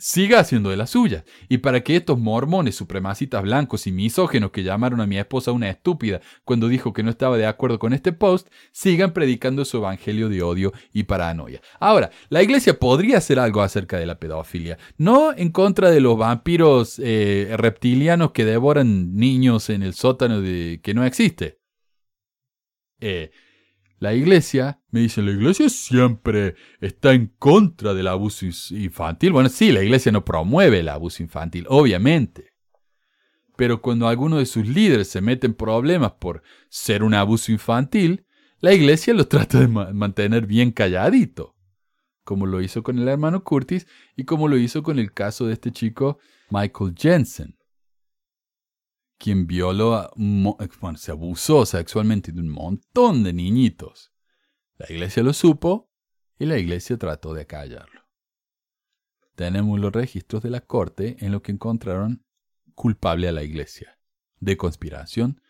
siga 0.00 0.40
haciendo 0.40 0.70
de 0.70 0.76
la 0.76 0.86
suya. 0.86 1.24
Y 1.48 1.58
para 1.58 1.82
que 1.82 1.94
estos 1.94 2.18
mormones 2.18 2.74
supremacistas 2.74 3.42
blancos 3.42 3.86
y 3.86 3.92
misógenos 3.92 4.50
que 4.50 4.64
llamaron 4.64 5.00
a 5.00 5.06
mi 5.06 5.18
esposa 5.18 5.52
una 5.52 5.68
estúpida 5.68 6.20
cuando 6.44 6.68
dijo 6.68 6.92
que 6.92 7.02
no 7.02 7.10
estaba 7.10 7.36
de 7.36 7.46
acuerdo 7.46 7.78
con 7.78 7.92
este 7.92 8.12
post, 8.12 8.48
sigan 8.72 9.12
predicando 9.12 9.64
su 9.64 9.76
evangelio 9.76 10.28
de 10.28 10.42
odio 10.42 10.72
y 10.92 11.04
paranoia. 11.04 11.60
Ahora, 11.78 12.10
la 12.30 12.42
iglesia 12.42 12.78
podría 12.78 13.18
hacer 13.18 13.38
algo 13.38 13.62
acerca 13.62 13.98
de 13.98 14.06
la 14.06 14.18
pedofilia, 14.18 14.78
no 14.96 15.32
en 15.36 15.50
contra 15.50 15.90
de 15.90 16.00
los 16.00 16.16
vampiros 16.16 16.98
eh, 16.98 17.54
reptilianos 17.56 18.32
que 18.32 18.44
devoran 18.44 19.14
niños 19.14 19.70
en 19.70 19.82
el 19.82 19.94
sótano 19.94 20.40
de 20.40 20.80
que 20.82 20.94
no 20.94 21.04
existe. 21.04 21.58
Eh, 23.00 23.30
la 23.98 24.14
iglesia, 24.14 24.79
me 24.90 25.00
dice, 25.00 25.22
la 25.22 25.30
iglesia 25.30 25.68
siempre 25.68 26.56
está 26.80 27.12
en 27.12 27.32
contra 27.38 27.94
del 27.94 28.08
abuso 28.08 28.46
infantil. 28.70 29.32
Bueno, 29.32 29.48
sí, 29.48 29.72
la 29.72 29.82
iglesia 29.82 30.10
no 30.12 30.24
promueve 30.24 30.80
el 30.80 30.88
abuso 30.88 31.22
infantil, 31.22 31.66
obviamente. 31.68 32.50
pero 33.56 33.82
cuando 33.82 34.08
alguno 34.08 34.38
de 34.38 34.46
sus 34.46 34.66
líderes 34.66 35.08
se 35.08 35.20
mete 35.20 35.46
en 35.46 35.52
problemas 35.54 36.12
por 36.12 36.42
ser 36.70 37.02
un 37.02 37.12
abuso 37.12 37.52
infantil, 37.52 38.24
la 38.60 38.72
iglesia 38.72 39.12
lo 39.14 39.28
trata 39.28 39.60
de 39.60 39.68
mantener 39.68 40.46
bien 40.46 40.70
calladito, 40.70 41.56
como 42.24 42.46
lo 42.46 42.62
hizo 42.62 42.82
con 42.82 42.98
el 42.98 43.06
hermano 43.06 43.44
Curtis 43.44 43.86
y 44.16 44.24
como 44.24 44.48
lo 44.48 44.56
hizo 44.56 44.82
con 44.82 44.98
el 44.98 45.12
caso 45.12 45.46
de 45.46 45.52
este 45.52 45.72
chico 45.72 46.18
Michael 46.50 46.94
Jensen, 46.96 47.58
quien 49.18 49.46
violó, 49.46 49.94
a, 49.94 50.10
bueno, 50.16 50.96
se 50.96 51.10
abusó 51.12 51.66
sexualmente 51.66 52.32
de 52.32 52.40
un 52.40 52.48
montón 52.48 53.22
de 53.22 53.34
niñitos. 53.34 54.09
La 54.80 54.86
iglesia 54.88 55.22
lo 55.22 55.34
supo 55.34 55.90
y 56.38 56.46
la 56.46 56.56
iglesia 56.56 56.96
trató 56.96 57.34
de 57.34 57.46
callarlo. 57.46 58.08
Tenemos 59.34 59.78
los 59.78 59.92
registros 59.92 60.42
de 60.42 60.48
la 60.48 60.62
corte 60.62 61.18
en 61.20 61.32
lo 61.32 61.42
que 61.42 61.52
encontraron 61.52 62.24
culpable 62.74 63.28
a 63.28 63.32
la 63.32 63.42
iglesia 63.42 63.98
de 64.38 64.56
conspiración 64.56 65.42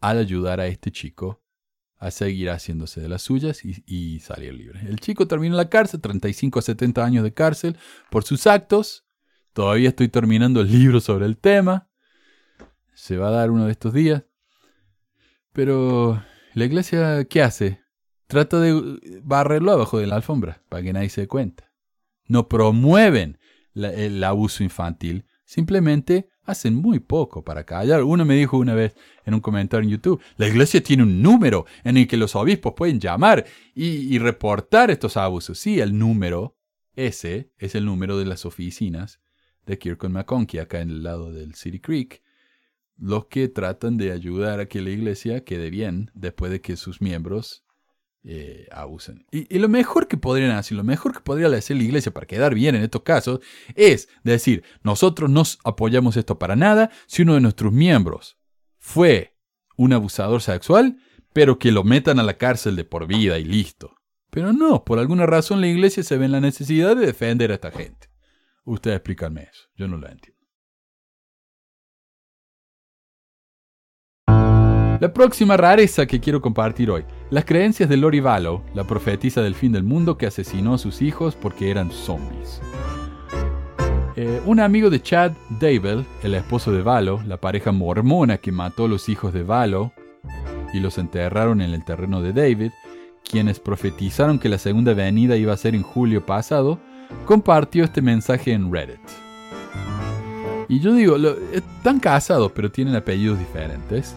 al 0.00 0.18
ayudar 0.18 0.58
a 0.58 0.66
este 0.66 0.90
chico 0.90 1.44
a 1.96 2.10
seguir 2.10 2.50
haciéndose 2.50 3.00
de 3.00 3.08
las 3.08 3.22
suyas 3.22 3.64
y, 3.64 4.18
salir 4.18 4.52
libre. 4.52 4.80
El 4.88 4.98
chico 4.98 5.28
terminó 5.28 5.54
la 5.56 5.68
cárcel, 5.68 6.00
35 6.00 6.58
a 6.58 6.62
70 6.62 7.04
años 7.04 7.22
de 7.22 7.32
cárcel 7.32 7.78
por 8.10 8.24
sus 8.24 8.48
actos. 8.48 9.06
Todavía 9.52 9.90
estoy 9.90 10.08
terminando 10.08 10.60
el 10.60 10.72
libro 10.72 11.00
sobre 11.00 11.26
el 11.26 11.38
tema. 11.38 11.88
Se 12.94 13.16
va 13.16 13.28
a 13.28 13.30
dar 13.30 13.52
uno 13.52 13.66
de 13.66 13.72
estos 13.72 13.94
días. 13.94 14.24
Pero 15.52 16.20
la 16.54 16.64
iglesia, 16.64 17.24
¿qué 17.26 17.42
hace? 17.42 17.81
Trata 18.26 18.60
de 18.60 19.20
barrerlo 19.22 19.72
abajo 19.72 19.98
de 19.98 20.06
la 20.06 20.16
alfombra 20.16 20.62
para 20.68 20.82
que 20.82 20.92
nadie 20.92 21.08
se 21.10 21.22
dé 21.22 21.28
cuenta. 21.28 21.70
No 22.26 22.48
promueven 22.48 23.38
el 23.74 24.22
abuso 24.24 24.62
infantil, 24.62 25.26
simplemente 25.44 26.30
hacen 26.44 26.74
muy 26.74 26.98
poco 26.98 27.44
para 27.44 27.64
callar. 27.64 28.02
Uno 28.02 28.24
me 28.24 28.34
dijo 28.34 28.58
una 28.58 28.74
vez 28.74 28.96
en 29.24 29.34
un 29.34 29.40
comentario 29.40 29.84
en 29.84 29.90
YouTube, 29.90 30.20
la 30.36 30.48
iglesia 30.48 30.82
tiene 30.82 31.02
un 31.02 31.22
número 31.22 31.66
en 31.84 31.96
el 31.96 32.06
que 32.06 32.16
los 32.16 32.34
obispos 32.34 32.74
pueden 32.74 33.00
llamar 33.00 33.44
y, 33.74 34.18
reportar 34.18 34.90
estos 34.90 35.16
abusos. 35.16 35.58
Sí, 35.58 35.80
el 35.80 35.98
número, 35.98 36.56
ese 36.94 37.50
es 37.58 37.74
el 37.74 37.84
número 37.84 38.18
de 38.18 38.26
las 38.26 38.44
oficinas 38.44 39.20
de 39.66 39.78
Kirkland 39.78 40.14
McConkie, 40.14 40.58
acá 40.58 40.80
en 40.80 40.90
el 40.90 41.02
lado 41.02 41.32
del 41.32 41.54
City 41.54 41.80
Creek, 41.80 42.22
los 42.96 43.26
que 43.26 43.48
tratan 43.48 43.96
de 43.96 44.12
ayudar 44.12 44.60
a 44.60 44.66
que 44.66 44.80
la 44.80 44.90
iglesia 44.90 45.44
quede 45.44 45.70
bien 45.70 46.10
después 46.14 46.50
de 46.50 46.60
que 46.60 46.76
sus 46.76 47.00
miembros 47.00 47.64
eh, 48.24 48.68
abusen. 48.70 49.26
Y, 49.32 49.58
lo 49.58 49.68
mejor 49.68 50.06
que 50.06 50.16
podrían 50.16 50.52
hacer, 50.52 50.76
lo 50.76 50.84
mejor 50.84 51.12
que 51.12 51.20
podría 51.20 51.48
hacer 51.48 51.76
la 51.76 51.82
iglesia 51.82 52.12
para 52.12 52.26
quedar 52.26 52.54
bien 52.54 52.76
en 52.76 52.82
estos 52.82 53.02
casos, 53.02 53.40
es 53.74 54.08
decir, 54.22 54.62
nosotros 54.82 55.28
no 55.28 55.42
apoyamos 55.64 56.16
esto 56.16 56.38
para 56.38 56.54
nada 56.54 56.90
si 57.06 57.22
uno 57.22 57.34
de 57.34 57.40
nuestros 57.40 57.72
miembros 57.72 58.38
fue 58.78 59.36
un 59.76 59.92
abusador 59.92 60.40
sexual, 60.40 60.98
pero 61.32 61.58
que 61.58 61.72
lo 61.72 61.82
metan 61.82 62.20
a 62.20 62.22
la 62.22 62.38
cárcel 62.38 62.76
de 62.76 62.84
por 62.84 63.06
vida 63.06 63.38
y 63.38 63.44
listo. 63.44 63.96
Pero 64.30 64.52
no, 64.52 64.84
por 64.84 64.98
alguna 64.98 65.26
razón 65.26 65.60
la 65.60 65.66
iglesia 65.66 66.02
se 66.02 66.16
ve 66.16 66.26
en 66.26 66.32
la 66.32 66.40
necesidad 66.40 66.96
de 66.96 67.06
defender 67.06 67.50
a 67.50 67.54
esta 67.54 67.70
gente. 67.70 68.08
Ustedes 68.64 68.96
explícanme 68.96 69.42
eso, 69.42 69.64
yo 69.74 69.88
no 69.88 69.96
lo 69.96 70.08
entiendo. 70.08 70.40
La 75.00 75.12
próxima 75.12 75.56
rareza 75.56 76.06
que 76.06 76.20
quiero 76.20 76.40
compartir 76.40 76.88
hoy, 76.88 77.04
las 77.32 77.46
creencias 77.46 77.88
de 77.88 77.96
Lori 77.96 78.20
Vallow, 78.20 78.60
la 78.74 78.84
profetisa 78.84 79.40
del 79.40 79.54
fin 79.54 79.72
del 79.72 79.84
mundo 79.84 80.18
que 80.18 80.26
asesinó 80.26 80.74
a 80.74 80.78
sus 80.78 81.00
hijos 81.00 81.34
porque 81.34 81.70
eran 81.70 81.90
zombies. 81.90 82.60
Eh, 84.16 84.42
un 84.44 84.60
amigo 84.60 84.90
de 84.90 85.00
Chad 85.00 85.32
Dable, 85.58 86.04
el 86.22 86.34
esposo 86.34 86.72
de 86.72 86.82
Vallow, 86.82 87.22
la 87.26 87.38
pareja 87.38 87.72
mormona 87.72 88.36
que 88.36 88.52
mató 88.52 88.84
a 88.84 88.88
los 88.88 89.08
hijos 89.08 89.32
de 89.32 89.44
Vallow 89.44 89.92
y 90.74 90.80
los 90.80 90.98
enterraron 90.98 91.62
en 91.62 91.72
el 91.72 91.86
terreno 91.86 92.20
de 92.20 92.34
David, 92.34 92.70
quienes 93.24 93.60
profetizaron 93.60 94.38
que 94.38 94.50
la 94.50 94.58
segunda 94.58 94.92
venida 94.92 95.34
iba 95.34 95.54
a 95.54 95.56
ser 95.56 95.74
en 95.74 95.82
julio 95.82 96.26
pasado, 96.26 96.80
compartió 97.24 97.84
este 97.84 98.02
mensaje 98.02 98.52
en 98.52 98.70
Reddit. 98.70 99.00
Y 100.68 100.80
yo 100.80 100.92
digo, 100.92 101.16
están 101.50 101.98
casados 101.98 102.52
pero 102.54 102.70
tienen 102.70 102.94
apellidos 102.94 103.38
diferentes 103.38 104.16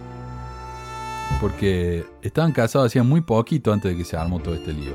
porque 1.39 2.05
estaban 2.21 2.51
casados 2.51 2.88
hacía 2.88 3.03
muy 3.03 3.21
poquito 3.21 3.73
antes 3.73 3.91
de 3.91 3.97
que 3.97 4.05
se 4.05 4.17
armó 4.17 4.39
todo 4.39 4.55
este 4.55 4.73
lío. 4.73 4.93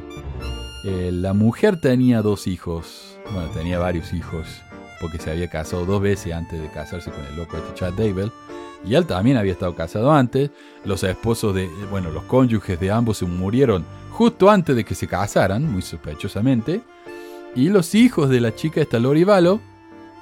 Eh, 0.84 1.10
la 1.12 1.34
mujer 1.34 1.80
tenía 1.80 2.22
dos 2.22 2.46
hijos, 2.46 3.18
bueno, 3.32 3.50
tenía 3.50 3.78
varios 3.78 4.12
hijos, 4.12 4.46
porque 5.00 5.18
se 5.18 5.30
había 5.30 5.48
casado 5.48 5.84
dos 5.84 6.00
veces 6.00 6.32
antes 6.32 6.60
de 6.60 6.68
casarse 6.68 7.10
con 7.10 7.24
el 7.24 7.36
loco 7.36 7.56
este 7.56 7.74
Chad 7.74 7.92
Dable. 7.92 8.30
Y 8.84 8.94
él 8.94 9.06
también 9.06 9.36
había 9.36 9.52
estado 9.52 9.74
casado 9.74 10.10
antes. 10.10 10.50
Los 10.84 11.02
esposos 11.02 11.54
de, 11.54 11.68
bueno, 11.90 12.10
los 12.10 12.24
cónyuges 12.24 12.80
de 12.80 12.90
ambos 12.90 13.18
se 13.18 13.26
murieron 13.26 13.84
justo 14.10 14.50
antes 14.50 14.74
de 14.74 14.84
que 14.84 14.94
se 14.94 15.06
casaran, 15.06 15.70
muy 15.70 15.82
sospechosamente. 15.82 16.80
Y 17.54 17.68
los 17.68 17.94
hijos 17.94 18.30
de 18.30 18.40
la 18.40 18.54
chica 18.54 18.80
esta 18.80 18.98
Lori 18.98 19.24
Valo 19.24 19.60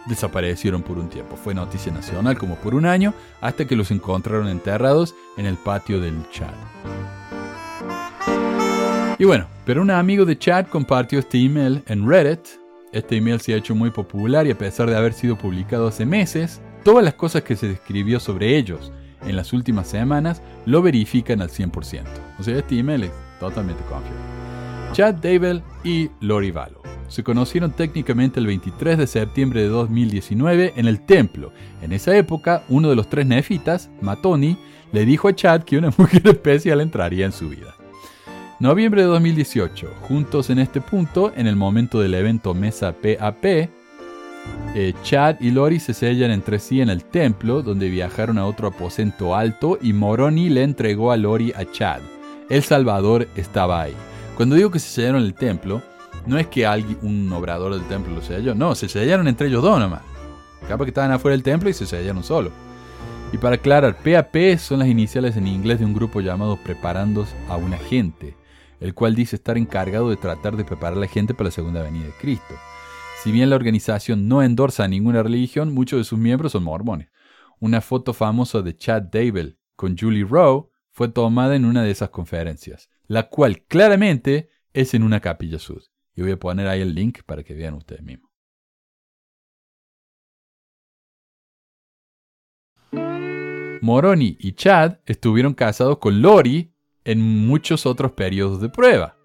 desaparecieron 0.09 0.83
por 0.83 0.99
un 0.99 1.09
tiempo. 1.09 1.37
Fue 1.37 1.55
noticia 1.55 1.93
nacional 1.93 2.39
como 2.39 2.57
por 2.57 2.75
un 2.75 2.87
año 2.87 3.15
hasta 3.41 3.67
que 3.67 3.77
los 3.77 3.91
encontraron 3.91 4.49
enterrados 4.49 5.15
en 5.37 5.47
el 5.47 5.57
patio 5.57 6.01
del 6.01 6.29
Chad. 6.31 6.55
Y 9.19 9.25
bueno, 9.25 9.47
pero 9.65 9.83
un 9.83 9.91
amigo 9.91 10.25
de 10.25 10.39
Chad 10.39 10.67
compartió 10.67 11.19
este 11.19 11.39
email 11.39 11.83
en 11.87 12.09
Reddit. 12.09 12.41
Este 12.93 13.17
email 13.17 13.41
se 13.41 13.53
ha 13.53 13.57
hecho 13.57 13.75
muy 13.75 13.91
popular 13.91 14.47
y 14.47 14.51
a 14.51 14.59
pesar 14.59 14.89
de 14.89 14.97
haber 14.97 15.13
sido 15.13 15.37
publicado 15.37 15.89
hace 15.89 16.07
meses, 16.07 16.61
todas 16.85 17.05
las 17.05 17.15
cosas 17.15 17.43
que 17.43 17.57
se 17.57 17.69
describió 17.69 18.21
sobre 18.21 18.57
ellos 18.57 18.93
en 19.27 19.37
las 19.37 19.53
últimas 19.53 19.89
semanas 19.89 20.41
lo 20.67 20.83
verifican 20.83 21.43
al 21.43 21.51
100%. 21.51 22.05
O 22.39 22.43
sea, 22.43 22.57
este 22.57 22.79
email 22.79 23.05
es 23.05 23.13
totalmente 23.41 23.83
confiable. 23.83 24.19
Chad 24.93 25.15
Dable 25.17 25.63
y 25.85 26.09
Lori 26.21 26.51
Valo 26.51 26.78
se 27.09 27.25
conocieron 27.25 27.73
técnicamente 27.73 28.39
el 28.39 28.47
23 28.47 28.99
de 28.99 29.07
septiembre 29.07 29.63
de 29.63 29.69
2019 29.69 30.75
en 30.77 30.87
el 30.87 31.01
templo. 31.01 31.53
En 31.83 31.93
esa 31.93 32.17
época, 32.17 32.63
uno 32.69 32.91
de 32.91 32.97
los 32.97 33.09
tres 33.09 33.27
nefitas, 33.27 33.91
Matoni, 34.01 34.57
le 34.93 35.05
dijo 35.05 35.29
a 35.29 35.35
Chad 35.35 35.63
que 35.63 35.79
una 35.79 35.93
mujer 35.99 36.27
especial 36.29 36.81
entraría 36.81 37.27
en 37.27 37.33
su 37.33 37.49
vida. 37.49 37.75
Noviembre 38.61 39.03
de 39.03 39.09
2018, 39.09 39.89
juntos 40.03 40.51
en 40.51 40.59
este 40.59 40.81
punto, 40.81 41.33
en 41.37 41.47
el 41.47 41.55
momento 41.55 42.01
del 42.01 42.15
evento 42.15 42.55
Mesa 42.55 42.93
PAP, 42.93 43.45
eh, 44.75 44.95
Chad 45.03 45.37
y 45.41 45.51
Lori 45.51 45.79
se 45.81 45.95
sellan 45.95 46.31
entre 46.31 46.59
sí 46.59 46.81
en 46.81 46.91
el 46.91 47.05
templo, 47.05 47.63
donde 47.63 47.89
viajaron 47.89 48.37
a 48.37 48.47
otro 48.47 48.69
aposento 48.69 49.35
alto 49.35 49.79
y 49.81 49.93
Moroni 49.93 50.49
le 50.51 50.63
entregó 50.63 51.13
a 51.13 51.17
Lori 51.17 51.53
a 51.57 51.65
Chad. 51.71 52.01
El 52.51 52.63
Salvador 52.63 53.29
estaba 53.37 53.83
ahí. 53.83 53.95
Cuando 54.37 54.57
digo 54.57 54.71
que 54.71 54.79
se 54.79 54.89
sellaron 54.89 55.23
el 55.23 55.35
templo, 55.35 55.83
no 56.27 56.39
es 56.39 56.47
que 56.47 56.67
alguien, 56.67 56.99
un 57.03 57.33
obrador 57.33 57.73
del 57.73 57.87
templo 57.89 58.15
lo 58.15 58.23
selló, 58.23 58.55
no, 58.55 58.75
se 58.75 58.89
sellaron 58.89 59.29
entre 59.29 59.49
ellos 59.49 59.63
dos 59.63 59.79
nomás. 59.79 60.03
Capaz 60.67 60.85
que 60.85 60.91
estaban 60.91 61.13
afuera 61.13 61.33
del 61.33 61.43
templo 61.43 61.71
y 61.71 61.73
se 61.73 61.87
sellaron 61.87 62.23
solo. 62.23 62.51
Y 63.33 63.39
para 63.39 63.57
aclarar, 63.57 63.97
PAP 63.99 64.59
son 64.59 64.79
las 64.79 64.89
iniciales 64.89 65.37
en 65.37 65.47
inglés 65.47 65.79
de 65.79 65.85
un 65.85 65.95
grupo 65.95 66.21
llamado 66.21 66.57
Preparando 66.57 67.27
a 67.49 67.57
una 67.57 67.77
gente, 67.77 68.37
el 68.81 68.95
cual 68.95 69.15
dice 69.15 69.37
estar 69.37 69.59
encargado 69.59 70.09
de 70.09 70.17
tratar 70.17 70.57
de 70.57 70.65
preparar 70.65 70.97
a 70.97 71.01
la 71.01 71.07
gente 71.07 71.35
para 71.35 71.49
la 71.49 71.53
segunda 71.53 71.83
venida 71.83 72.07
de 72.07 72.13
Cristo. 72.13 72.55
Si 73.23 73.33
bien 73.33 73.51
la 73.51 73.57
organización 73.57 74.29
no 74.29 74.43
endorsa 74.43 74.89
ninguna 74.89 75.23
religión, 75.23 75.75
muchos 75.75 75.99
de 75.99 76.05
sus 76.05 76.19
miembros 76.19 76.53
son 76.53 76.65
mormones. 76.65 77.09
Una 77.61 77.81
foto 77.81 78.15
famosa 78.15 78.63
de 78.63 78.77
Chad 78.77 79.03
Dable 79.03 79.59
con 79.77 79.99
Julie 79.99 80.25
Rowe 80.25 80.71
fue 80.91 81.09
tomada 81.09 81.57
en 81.57 81.65
una 81.65 81.83
de 81.83 81.91
esas 81.91 82.11
conferencias, 82.11 82.89
la 83.07 83.29
cual 83.29 83.65
claramente 83.67 84.51
es 84.73 84.95
en 84.95 85.03
una 85.03 85.21
capilla 85.21 85.59
sud. 85.59 85.83
Y 86.19 86.21
voy 86.21 86.33
a 86.33 86.37
poner 86.37 86.67
ahí 86.67 86.81
el 86.81 86.97
link 86.97 87.21
para 87.25 87.45
que 87.45 87.55
vean 87.55 87.75
ustedes 87.75 88.03
mismos. 88.03 88.29
Moroni 93.81 94.37
y 94.41 94.51
Chad 94.55 94.99
estuvieron 95.07 95.55
casados 95.55 95.99
con 95.99 96.21
Lori 96.21 96.73
en 97.05 97.21
muchos 97.21 97.87
otros 97.87 98.11
periodos 98.11 98.61
de 98.61 98.69
prueba. 98.69 99.17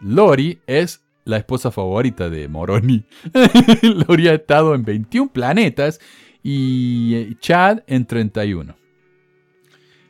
Lori 0.00 0.58
es 0.66 1.06
la 1.24 1.36
esposa 1.36 1.70
favorita 1.70 2.28
de 2.30 2.48
Moroni. 2.48 3.06
Lori 4.08 4.26
ha 4.26 4.34
estado 4.34 4.74
en 4.74 4.84
21 4.84 5.32
planetas 5.32 6.00
y 6.42 7.36
Chad 7.36 7.84
en 7.86 8.06
31. 8.06 8.76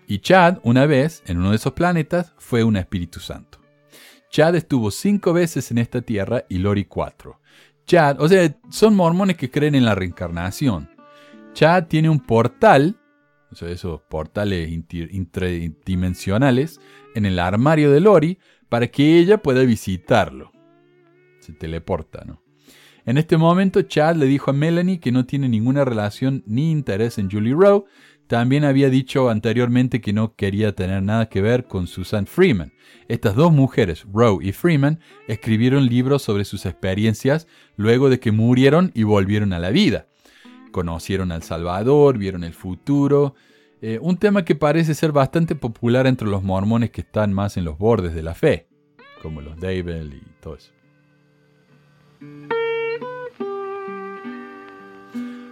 Y 0.06 0.20
Chad, 0.20 0.56
una 0.62 0.86
vez, 0.86 1.22
en 1.26 1.36
uno 1.36 1.50
de 1.50 1.56
esos 1.56 1.74
planetas, 1.74 2.32
fue 2.38 2.64
un 2.64 2.78
Espíritu 2.78 3.20
Santo. 3.20 3.65
Chad 4.30 4.54
estuvo 4.54 4.90
cinco 4.90 5.32
veces 5.32 5.70
en 5.70 5.78
esta 5.78 6.02
tierra 6.02 6.44
y 6.48 6.58
Lori 6.58 6.84
cuatro. 6.84 7.40
Chad, 7.86 8.20
o 8.20 8.28
sea, 8.28 8.54
son 8.70 8.96
mormones 8.96 9.36
que 9.36 9.50
creen 9.50 9.74
en 9.74 9.84
la 9.84 9.94
reencarnación. 9.94 10.90
Chad 11.52 11.86
tiene 11.86 12.10
un 12.10 12.20
portal, 12.20 12.98
o 13.50 13.54
sea, 13.54 13.68
esos 13.68 14.00
portales 14.02 14.70
interdimensionales, 14.70 16.80
en 17.14 17.26
el 17.26 17.38
armario 17.38 17.90
de 17.90 18.00
Lori 18.00 18.38
para 18.68 18.88
que 18.88 19.18
ella 19.18 19.38
pueda 19.38 19.62
visitarlo. 19.62 20.52
Se 21.38 21.52
teleporta, 21.52 22.24
¿no? 22.26 22.42
En 23.04 23.18
este 23.18 23.36
momento, 23.36 23.82
Chad 23.82 24.16
le 24.16 24.26
dijo 24.26 24.50
a 24.50 24.54
Melanie 24.54 24.98
que 24.98 25.12
no 25.12 25.26
tiene 25.26 25.48
ninguna 25.48 25.84
relación 25.84 26.42
ni 26.44 26.72
interés 26.72 27.18
en 27.18 27.30
Julie 27.30 27.54
Rowe. 27.54 27.84
También 28.26 28.64
había 28.64 28.90
dicho 28.90 29.30
anteriormente 29.30 30.00
que 30.00 30.12
no 30.12 30.34
quería 30.34 30.74
tener 30.74 31.02
nada 31.02 31.28
que 31.28 31.40
ver 31.40 31.66
con 31.66 31.86
Susan 31.86 32.26
Freeman. 32.26 32.72
Estas 33.06 33.36
dos 33.36 33.52
mujeres, 33.52 34.04
Rowe 34.12 34.40
y 34.42 34.50
Freeman, 34.50 34.98
escribieron 35.28 35.86
libros 35.86 36.22
sobre 36.22 36.44
sus 36.44 36.66
experiencias 36.66 37.46
luego 37.76 38.10
de 38.10 38.18
que 38.18 38.32
murieron 38.32 38.90
y 38.94 39.04
volvieron 39.04 39.52
a 39.52 39.60
la 39.60 39.70
vida. 39.70 40.06
Conocieron 40.72 41.30
al 41.30 41.44
Salvador, 41.44 42.18
vieron 42.18 42.42
el 42.42 42.52
futuro, 42.52 43.36
eh, 43.80 43.98
un 44.02 44.16
tema 44.16 44.44
que 44.44 44.56
parece 44.56 44.94
ser 44.94 45.12
bastante 45.12 45.54
popular 45.54 46.08
entre 46.08 46.26
los 46.26 46.42
mormones 46.42 46.90
que 46.90 47.02
están 47.02 47.32
más 47.32 47.56
en 47.56 47.64
los 47.64 47.78
bordes 47.78 48.12
de 48.12 48.22
la 48.24 48.34
fe, 48.34 48.66
como 49.22 49.40
los 49.40 49.58
David 49.60 50.12
y 50.12 50.22
todo 50.40 50.56
eso. 50.56 50.72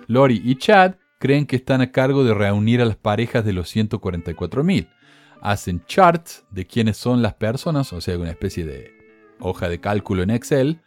Lori 0.08 0.42
y 0.44 0.56
Chad 0.56 0.94
creen 1.24 1.46
que 1.46 1.56
están 1.56 1.80
a 1.80 1.90
cargo 1.90 2.22
de 2.22 2.34
reunir 2.34 2.82
a 2.82 2.84
las 2.84 2.96
parejas 2.96 3.46
de 3.46 3.54
los 3.54 3.74
144.000. 3.74 4.88
Hacen 5.40 5.82
charts 5.86 6.44
de 6.50 6.66
quiénes 6.66 6.98
son 6.98 7.22
las 7.22 7.32
personas, 7.32 7.94
o 7.94 8.02
sea, 8.02 8.18
una 8.18 8.28
especie 8.28 8.66
de 8.66 8.90
hoja 9.40 9.70
de 9.70 9.80
cálculo 9.80 10.22
en 10.22 10.28
Excel, 10.28 10.82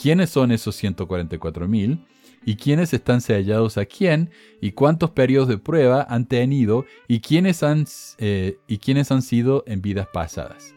quiénes 0.00 0.30
son 0.30 0.52
esos 0.52 0.80
144.000 0.80 2.06
y 2.44 2.54
quiénes 2.54 2.94
están 2.94 3.20
sellados 3.20 3.78
a 3.78 3.84
quién 3.84 4.30
y 4.60 4.70
cuántos 4.70 5.10
periodos 5.10 5.48
de 5.48 5.58
prueba 5.58 6.06
han 6.08 6.26
tenido 6.26 6.84
y 7.08 7.18
quiénes 7.18 7.64
han, 7.64 7.84
eh, 8.18 8.58
y 8.68 8.78
quiénes 8.78 9.10
han 9.10 9.22
sido 9.22 9.64
en 9.66 9.82
vidas 9.82 10.06
pasadas. 10.12 10.72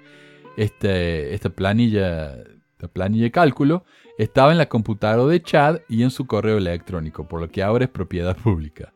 Este, 0.58 1.36
esta 1.36 1.52
planilla, 1.52 2.34
esta 2.34 2.88
planilla 2.88 3.26
de 3.26 3.32
cálculo 3.32 3.86
estaba 4.18 4.52
en 4.52 4.58
la 4.58 4.70
computadora 4.70 5.32
de 5.32 5.44
Chad 5.44 5.82
y 5.88 6.02
en 6.02 6.10
su 6.10 6.26
correo 6.26 6.58
electrónico, 6.58 7.28
por 7.28 7.42
lo 7.42 7.50
que 7.50 7.62
ahora 7.62 7.86
es 7.86 7.92
propiedad 7.92 8.36
pública. 8.36 8.93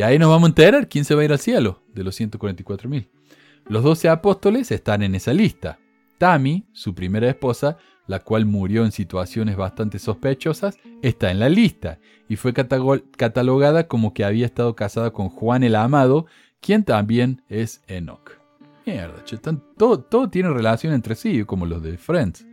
Y 0.00 0.02
ahí 0.02 0.18
nos 0.18 0.30
vamos 0.30 0.46
a 0.46 0.48
enterar 0.52 0.88
quién 0.88 1.04
se 1.04 1.14
va 1.14 1.20
a 1.20 1.24
ir 1.26 1.32
al 1.32 1.38
cielo 1.38 1.82
de 1.92 2.04
los 2.04 2.18
144.000. 2.18 3.10
Los 3.68 3.82
12 3.82 4.08
apóstoles 4.08 4.70
están 4.70 5.02
en 5.02 5.14
esa 5.14 5.34
lista. 5.34 5.78
Tammy, 6.16 6.64
su 6.72 6.94
primera 6.94 7.28
esposa, 7.28 7.76
la 8.06 8.20
cual 8.20 8.46
murió 8.46 8.86
en 8.86 8.92
situaciones 8.92 9.58
bastante 9.58 9.98
sospechosas, 9.98 10.78
está 11.02 11.30
en 11.30 11.38
la 11.38 11.50
lista 11.50 11.98
y 12.30 12.36
fue 12.36 12.54
catalogada 12.54 13.88
como 13.88 14.14
que 14.14 14.24
había 14.24 14.46
estado 14.46 14.74
casada 14.74 15.10
con 15.10 15.28
Juan 15.28 15.64
el 15.64 15.76
Amado, 15.76 16.24
quien 16.62 16.82
también 16.84 17.42
es 17.50 17.82
Enoch. 17.86 18.40
Mierda, 18.86 19.22
todo, 19.76 20.00
todo 20.00 20.30
tiene 20.30 20.48
relación 20.48 20.94
entre 20.94 21.14
sí, 21.14 21.44
como 21.44 21.66
los 21.66 21.82
de 21.82 21.98
Friends. 21.98 22.46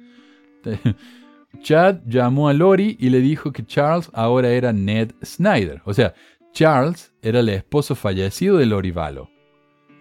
Chad 1.62 2.02
llamó 2.06 2.50
a 2.50 2.54
Lori 2.54 2.98
y 3.00 3.10
le 3.10 3.22
dijo 3.22 3.54
que 3.54 3.66
Charles 3.66 4.10
ahora 4.14 4.50
era 4.50 4.74
Ned 4.74 5.14
Snyder. 5.24 5.82
O 5.86 5.94
sea, 5.94 6.14
Charles 6.58 7.14
era 7.22 7.42
el 7.42 7.50
esposo 7.50 7.94
fallecido 7.94 8.58
de 8.58 8.66
Lori 8.66 8.90
Vallow. 8.90 9.30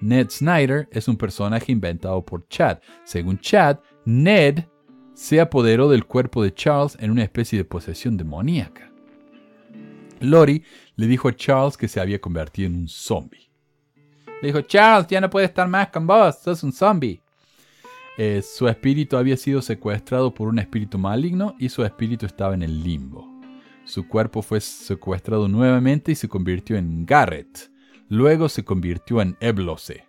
Ned 0.00 0.30
Snyder 0.30 0.88
es 0.90 1.06
un 1.06 1.18
personaje 1.18 1.70
inventado 1.70 2.24
por 2.24 2.48
Chad. 2.48 2.78
Según 3.04 3.38
Chad, 3.40 3.80
Ned 4.06 4.64
se 5.12 5.38
apoderó 5.38 5.90
del 5.90 6.06
cuerpo 6.06 6.42
de 6.42 6.54
Charles 6.54 6.96
en 6.98 7.10
una 7.10 7.24
especie 7.24 7.58
de 7.58 7.66
posesión 7.66 8.16
demoníaca. 8.16 8.90
Lori 10.20 10.64
le 10.94 11.06
dijo 11.06 11.28
a 11.28 11.36
Charles 11.36 11.76
que 11.76 11.88
se 11.88 12.00
había 12.00 12.22
convertido 12.22 12.68
en 12.68 12.76
un 12.76 12.88
zombie. 12.88 13.50
Le 14.40 14.48
dijo, 14.48 14.62
Charles, 14.62 15.08
ya 15.08 15.20
no 15.20 15.28
puede 15.28 15.44
estar 15.44 15.68
más 15.68 15.88
con 15.88 16.06
vos, 16.06 16.38
sos 16.38 16.62
un 16.62 16.72
zombie. 16.72 17.20
Eh, 18.16 18.40
su 18.40 18.66
espíritu 18.66 19.18
había 19.18 19.36
sido 19.36 19.60
secuestrado 19.60 20.32
por 20.32 20.48
un 20.48 20.58
espíritu 20.58 20.96
maligno 20.96 21.54
y 21.58 21.68
su 21.68 21.84
espíritu 21.84 22.24
estaba 22.24 22.54
en 22.54 22.62
el 22.62 22.82
limbo. 22.82 23.25
Su 23.86 24.08
cuerpo 24.08 24.42
fue 24.42 24.60
secuestrado 24.60 25.46
nuevamente 25.46 26.10
y 26.10 26.16
se 26.16 26.28
convirtió 26.28 26.76
en 26.76 27.06
Garrett. 27.06 27.70
Luego 28.08 28.48
se 28.48 28.64
convirtió 28.64 29.22
en 29.22 29.36
Eblose. 29.40 30.04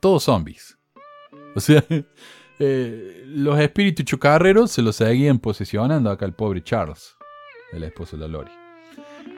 Todos 0.00 0.24
zombies. 0.24 0.76
O 1.52 1.58
sea, 1.58 1.84
eh, 2.60 3.24
los 3.26 3.58
espíritus 3.58 4.04
chocarreros 4.04 4.70
se 4.70 4.82
los 4.82 4.94
seguían 4.94 5.40
posesionando 5.40 6.08
acá 6.10 6.24
al 6.24 6.34
pobre 6.34 6.62
Charles, 6.62 7.16
el 7.72 7.82
esposo 7.82 8.16
de 8.16 8.28
Lori. 8.28 8.52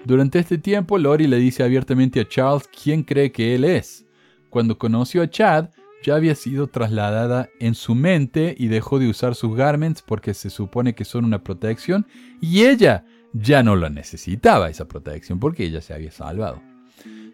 Durante 0.05 0.39
este 0.39 0.59
tiempo, 0.59 0.99
Lori 0.99 1.27
le 1.27 1.39
dice 1.39 1.63
abiertamente 1.63 2.21
a 2.21 2.29
Charles 2.29 2.69
quién 2.69 3.03
cree 3.03 3.33
que 3.33 3.55
él 3.55 3.65
es. 3.65 4.05
Cuando 4.51 4.77
conoció 4.77 5.23
a 5.23 5.31
Chad, 5.31 5.71
ya 6.03 6.17
había 6.17 6.35
sido 6.35 6.67
trasladada 6.67 7.49
en 7.61 7.75
su 7.75 7.95
mente 7.95 8.55
y 8.59 8.69
dejó 8.69 8.99
de 8.99 9.09
usar 9.09 9.35
sus 9.35 9.57
garments 9.57 10.03
porque 10.03 10.35
se 10.35 10.51
supone 10.51 10.95
que 10.95 11.07
son 11.07 11.25
una 11.25 11.43
protección 11.43 12.07
y 12.41 12.65
ella 12.65 13.07
ya 13.33 13.63
no 13.63 13.77
la 13.77 13.91
necesitaba 13.91 14.69
esa 14.69 14.87
protección 14.87 15.39
porque 15.39 15.65
ella 15.65 15.81
se 15.81 15.95
había 15.95 16.11
salvado. 16.11 16.63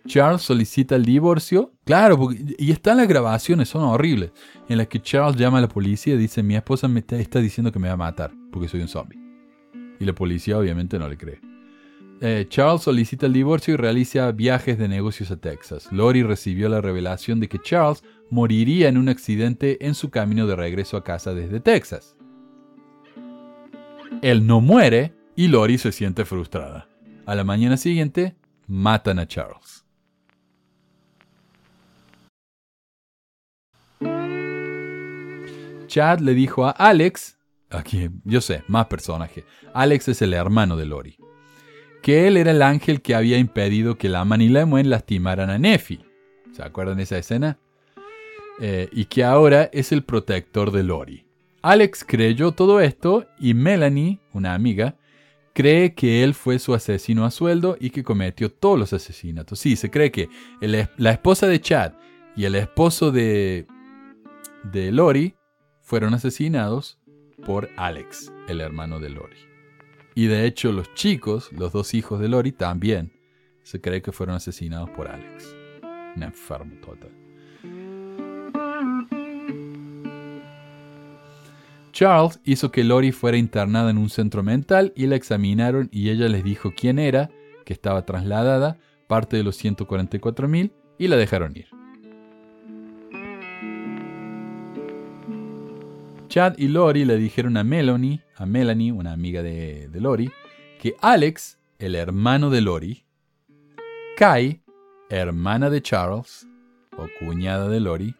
Charles 0.06 0.42
solicita 0.42 0.96
el 0.96 1.04
divorcio, 1.04 1.72
claro, 1.84 2.30
y 2.32 2.72
están 2.72 2.96
las 2.96 3.08
grabaciones, 3.08 3.68
son 3.68 3.84
horribles, 3.84 4.32
en 4.68 4.78
las 4.78 4.88
que 4.88 5.00
Charles 5.00 5.36
llama 5.36 5.58
a 5.58 5.62
la 5.62 5.68
policía 5.68 6.14
y 6.14 6.18
dice, 6.18 6.42
mi 6.42 6.56
esposa 6.56 6.88
me 6.88 7.00
está, 7.00 7.40
diciendo 7.40 7.70
que 7.70 7.78
me 7.78 7.88
va 7.88 7.94
a 7.94 7.98
matar 7.98 8.32
porque 8.50 8.68
soy 8.68 8.80
un 8.80 8.88
zombie. 8.88 9.18
Y 10.00 10.04
la 10.04 10.14
policía 10.14 10.58
obviamente 10.58 10.98
no 10.98 11.08
le 11.08 11.16
cree. 11.16 11.40
Eh, 12.20 12.46
Charles 12.48 12.82
solicita 12.82 13.26
el 13.26 13.32
divorcio 13.32 13.74
y 13.74 13.76
realiza 13.76 14.32
viajes 14.32 14.78
de 14.78 14.88
negocios 14.88 15.30
a 15.30 15.36
Texas. 15.36 15.88
Lori 15.92 16.22
recibió 16.22 16.68
la 16.68 16.80
revelación 16.80 17.38
de 17.38 17.48
que 17.48 17.60
Charles 17.60 18.02
moriría 18.30 18.88
en 18.88 18.96
un 18.98 19.08
accidente 19.08 19.86
en 19.86 19.94
su 19.94 20.10
camino 20.10 20.46
de 20.46 20.56
regreso 20.56 20.96
a 20.96 21.04
casa 21.04 21.34
desde 21.34 21.60
Texas. 21.60 22.16
Él 24.22 24.46
no 24.46 24.60
muere 24.60 25.17
y 25.38 25.46
Lori 25.46 25.78
se 25.78 25.92
siente 25.92 26.24
frustrada. 26.24 26.88
A 27.24 27.36
la 27.36 27.44
mañana 27.44 27.76
siguiente, 27.76 28.34
matan 28.66 29.20
a 29.20 29.28
Charles. 29.28 29.84
Chad 35.86 36.18
le 36.18 36.34
dijo 36.34 36.66
a 36.66 36.70
Alex, 36.70 37.38
aquí 37.70 38.10
yo 38.24 38.40
sé, 38.40 38.64
más 38.66 38.86
personaje, 38.86 39.44
Alex 39.74 40.08
es 40.08 40.22
el 40.22 40.34
hermano 40.34 40.76
de 40.76 40.86
Lori, 40.86 41.16
que 42.02 42.26
él 42.26 42.36
era 42.36 42.50
el 42.50 42.60
ángel 42.60 43.00
que 43.00 43.14
había 43.14 43.38
impedido 43.38 43.96
que 43.96 44.08
Laman 44.08 44.40
y 44.40 44.48
Lemuel 44.48 44.90
lastimaran 44.90 45.50
a 45.50 45.58
Nefi. 45.58 46.00
¿Se 46.50 46.64
acuerdan 46.64 46.96
de 46.96 47.04
esa 47.04 47.16
escena? 47.16 47.60
Eh, 48.60 48.88
y 48.90 49.04
que 49.04 49.22
ahora 49.22 49.70
es 49.72 49.92
el 49.92 50.02
protector 50.02 50.72
de 50.72 50.82
Lori. 50.82 51.26
Alex 51.62 52.04
creyó 52.04 52.50
todo 52.50 52.80
esto 52.80 53.28
y 53.38 53.54
Melanie, 53.54 54.18
una 54.32 54.54
amiga, 54.54 54.97
cree 55.58 55.92
que 55.92 56.22
él 56.22 56.34
fue 56.34 56.60
su 56.60 56.72
asesino 56.72 57.24
a 57.24 57.32
sueldo 57.32 57.76
y 57.80 57.90
que 57.90 58.04
cometió 58.04 58.48
todos 58.48 58.78
los 58.78 58.92
asesinatos. 58.92 59.58
Sí, 59.58 59.74
se 59.74 59.90
cree 59.90 60.12
que 60.12 60.28
la 60.60 61.10
esposa 61.10 61.48
de 61.48 61.60
Chad 61.60 61.94
y 62.36 62.44
el 62.44 62.54
esposo 62.54 63.10
de, 63.10 63.66
de 64.62 64.92
Lori 64.92 65.34
fueron 65.80 66.14
asesinados 66.14 67.00
por 67.44 67.70
Alex, 67.76 68.32
el 68.46 68.60
hermano 68.60 69.00
de 69.00 69.10
Lori. 69.10 69.36
Y 70.14 70.28
de 70.28 70.46
hecho 70.46 70.70
los 70.70 70.94
chicos, 70.94 71.50
los 71.50 71.72
dos 71.72 71.92
hijos 71.92 72.20
de 72.20 72.28
Lori, 72.28 72.52
también 72.52 73.10
se 73.64 73.80
cree 73.80 74.00
que 74.00 74.12
fueron 74.12 74.36
asesinados 74.36 74.90
por 74.90 75.08
Alex. 75.08 75.56
Un 76.14 76.22
enfermo 76.22 76.76
total. 76.80 77.17
Charles 81.98 82.38
hizo 82.44 82.70
que 82.70 82.84
Lori 82.84 83.10
fuera 83.10 83.38
internada 83.38 83.90
en 83.90 83.98
un 83.98 84.08
centro 84.08 84.44
mental 84.44 84.92
y 84.94 85.08
la 85.08 85.16
examinaron 85.16 85.88
y 85.90 86.10
ella 86.10 86.28
les 86.28 86.44
dijo 86.44 86.72
quién 86.72 87.00
era, 87.00 87.28
que 87.64 87.72
estaba 87.72 88.06
trasladada, 88.06 88.78
parte 89.08 89.36
de 89.36 89.42
los 89.42 89.60
144.000, 89.60 90.70
y 90.96 91.08
la 91.08 91.16
dejaron 91.16 91.56
ir. 91.56 91.66
Chad 96.28 96.56
y 96.56 96.68
Lori 96.68 97.04
le 97.04 97.16
dijeron 97.16 97.56
a 97.56 97.64
Melanie, 97.64 98.22
a 98.36 98.46
Melanie, 98.46 98.92
una 98.92 99.10
amiga 99.10 99.42
de, 99.42 99.88
de 99.88 100.00
Lori, 100.00 100.30
que 100.80 100.94
Alex, 101.00 101.58
el 101.80 101.96
hermano 101.96 102.48
de 102.50 102.60
Lori, 102.60 103.06
Kai, 104.16 104.62
hermana 105.10 105.68
de 105.68 105.82
Charles, 105.82 106.46
o 106.96 107.08
cuñada 107.18 107.68
de 107.68 107.80
Lori, 107.80 108.14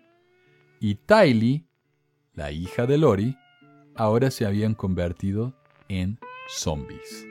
y 0.80 0.96
Tylee, 0.96 1.64
la 2.34 2.50
hija 2.50 2.84
de 2.84 2.98
Lori, 2.98 3.36
ahora 3.98 4.30
se 4.30 4.46
habían 4.46 4.74
convertido 4.74 5.52
en 5.88 6.18
zombies. 6.48 7.26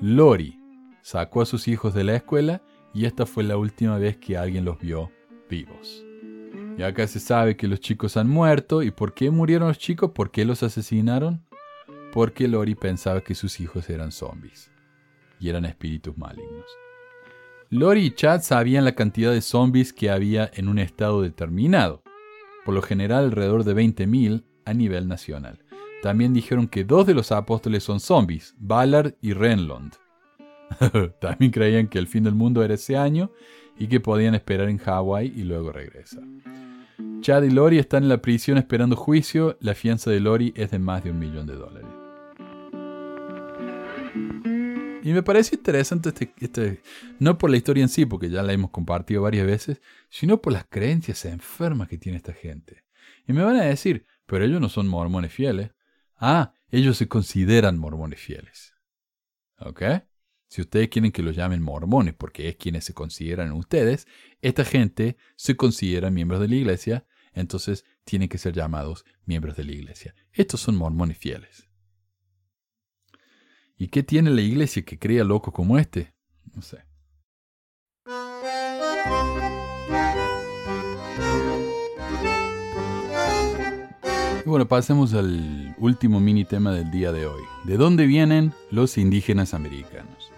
Lori 0.00 0.58
sacó 1.02 1.42
a 1.42 1.46
sus 1.46 1.68
hijos 1.68 1.92
de 1.92 2.02
la 2.02 2.16
escuela 2.16 2.62
y 2.94 3.04
esta 3.04 3.26
fue 3.26 3.44
la 3.44 3.58
última 3.58 3.98
vez 3.98 4.16
que 4.16 4.38
alguien 4.38 4.64
los 4.64 4.78
vio 4.80 5.12
vivos. 5.50 6.02
Y 6.78 6.82
acá 6.82 7.06
se 7.06 7.20
sabe 7.20 7.58
que 7.58 7.68
los 7.68 7.78
chicos 7.78 8.16
han 8.16 8.28
muerto. 8.28 8.82
¿Y 8.82 8.90
por 8.90 9.12
qué 9.12 9.30
murieron 9.30 9.68
los 9.68 9.78
chicos? 9.78 10.12
¿Por 10.12 10.30
qué 10.30 10.46
los 10.46 10.62
asesinaron? 10.62 11.44
Porque 12.10 12.48
Lori 12.48 12.74
pensaba 12.74 13.20
que 13.20 13.34
sus 13.34 13.60
hijos 13.60 13.90
eran 13.90 14.12
zombies 14.12 14.70
y 15.38 15.50
eran 15.50 15.66
espíritus 15.66 16.16
malignos. 16.16 16.64
Lori 17.68 18.06
y 18.06 18.10
Chad 18.12 18.40
sabían 18.40 18.86
la 18.86 18.94
cantidad 18.94 19.30
de 19.30 19.42
zombies 19.42 19.92
que 19.92 20.10
había 20.10 20.50
en 20.54 20.68
un 20.68 20.78
estado 20.78 21.20
determinado, 21.20 22.02
por 22.64 22.74
lo 22.74 22.80
general 22.80 23.24
alrededor 23.24 23.64
de 23.64 23.76
20.000 23.76 24.44
a 24.70 24.74
nivel 24.74 25.08
nacional. 25.08 25.58
también 26.02 26.32
dijeron 26.32 26.66
que 26.66 26.84
dos 26.84 27.06
de 27.06 27.12
los 27.12 27.30
apóstoles 27.30 27.84
son 27.84 28.00
zombies, 28.00 28.54
Ballard 28.58 29.14
y 29.20 29.34
Renlund. 29.34 29.92
también 31.20 31.50
creían 31.50 31.88
que 31.88 31.98
el 31.98 32.06
fin 32.06 32.24
del 32.24 32.34
mundo 32.34 32.62
era 32.62 32.74
ese 32.74 32.96
año 32.96 33.30
y 33.78 33.88
que 33.88 34.00
podían 34.00 34.34
esperar 34.34 34.68
en 34.68 34.78
Hawái 34.78 35.32
y 35.36 35.42
luego 35.42 35.72
regresar. 35.72 36.22
Chad 37.20 37.42
y 37.42 37.50
Lori 37.50 37.78
están 37.78 38.04
en 38.04 38.08
la 38.08 38.22
prisión 38.22 38.56
esperando 38.56 38.96
juicio. 38.96 39.58
La 39.60 39.74
fianza 39.74 40.10
de 40.10 40.20
Lori 40.20 40.54
es 40.56 40.70
de 40.70 40.78
más 40.78 41.04
de 41.04 41.10
un 41.10 41.18
millón 41.18 41.46
de 41.46 41.54
dólares. 41.54 41.88
Y 45.02 45.12
me 45.12 45.22
parece 45.22 45.56
interesante 45.56 46.10
este, 46.10 46.32
este, 46.40 46.82
no 47.18 47.38
por 47.38 47.50
la 47.50 47.56
historia 47.56 47.82
en 47.82 47.88
sí, 47.88 48.04
porque 48.04 48.28
ya 48.28 48.42
la 48.42 48.52
hemos 48.52 48.70
compartido 48.70 49.22
varias 49.22 49.46
veces, 49.46 49.80
sino 50.10 50.42
por 50.42 50.52
las 50.52 50.66
creencias 50.68 51.24
enfermas 51.24 51.88
que 51.88 51.98
tiene 51.98 52.16
esta 52.16 52.32
gente. 52.32 52.84
Y 53.26 53.32
me 53.32 53.42
van 53.42 53.56
a 53.56 53.64
decir, 53.64 54.06
pero 54.30 54.44
ellos 54.44 54.60
no 54.60 54.68
son 54.68 54.86
mormones 54.86 55.32
fieles. 55.32 55.72
Ah, 56.14 56.54
ellos 56.68 56.96
se 56.96 57.08
consideran 57.08 57.78
mormones 57.78 58.20
fieles. 58.20 58.74
¿Ok? 59.58 59.82
Si 60.46 60.60
ustedes 60.60 60.88
quieren 60.88 61.10
que 61.10 61.24
los 61.24 61.34
llamen 61.34 61.60
mormones, 61.60 62.14
porque 62.14 62.48
es 62.48 62.54
quienes 62.54 62.84
se 62.84 62.94
consideran 62.94 63.50
ustedes, 63.50 64.06
esta 64.40 64.64
gente 64.64 65.16
se 65.34 65.56
considera 65.56 66.12
miembros 66.12 66.40
de 66.40 66.46
la 66.46 66.54
iglesia, 66.54 67.06
entonces 67.32 67.84
tienen 68.04 68.28
que 68.28 68.38
ser 68.38 68.54
llamados 68.54 69.04
miembros 69.24 69.56
de 69.56 69.64
la 69.64 69.72
iglesia. 69.72 70.14
Estos 70.32 70.60
son 70.60 70.76
mormones 70.76 71.18
fieles. 71.18 71.68
¿Y 73.76 73.88
qué 73.88 74.04
tiene 74.04 74.30
la 74.30 74.42
iglesia 74.42 74.84
que 74.84 75.00
crea 75.00 75.24
locos 75.24 75.52
como 75.52 75.76
este? 75.76 76.14
No 76.54 76.62
sé. 76.62 76.84
Y 84.44 84.48
bueno, 84.48 84.66
pasemos 84.66 85.12
al 85.12 85.74
último 85.78 86.18
mini 86.18 86.44
tema 86.46 86.72
del 86.72 86.90
día 86.90 87.12
de 87.12 87.26
hoy. 87.26 87.42
¿De 87.64 87.76
dónde 87.76 88.06
vienen 88.06 88.54
los 88.70 88.96
indígenas 88.96 89.52
americanos? 89.52 90.32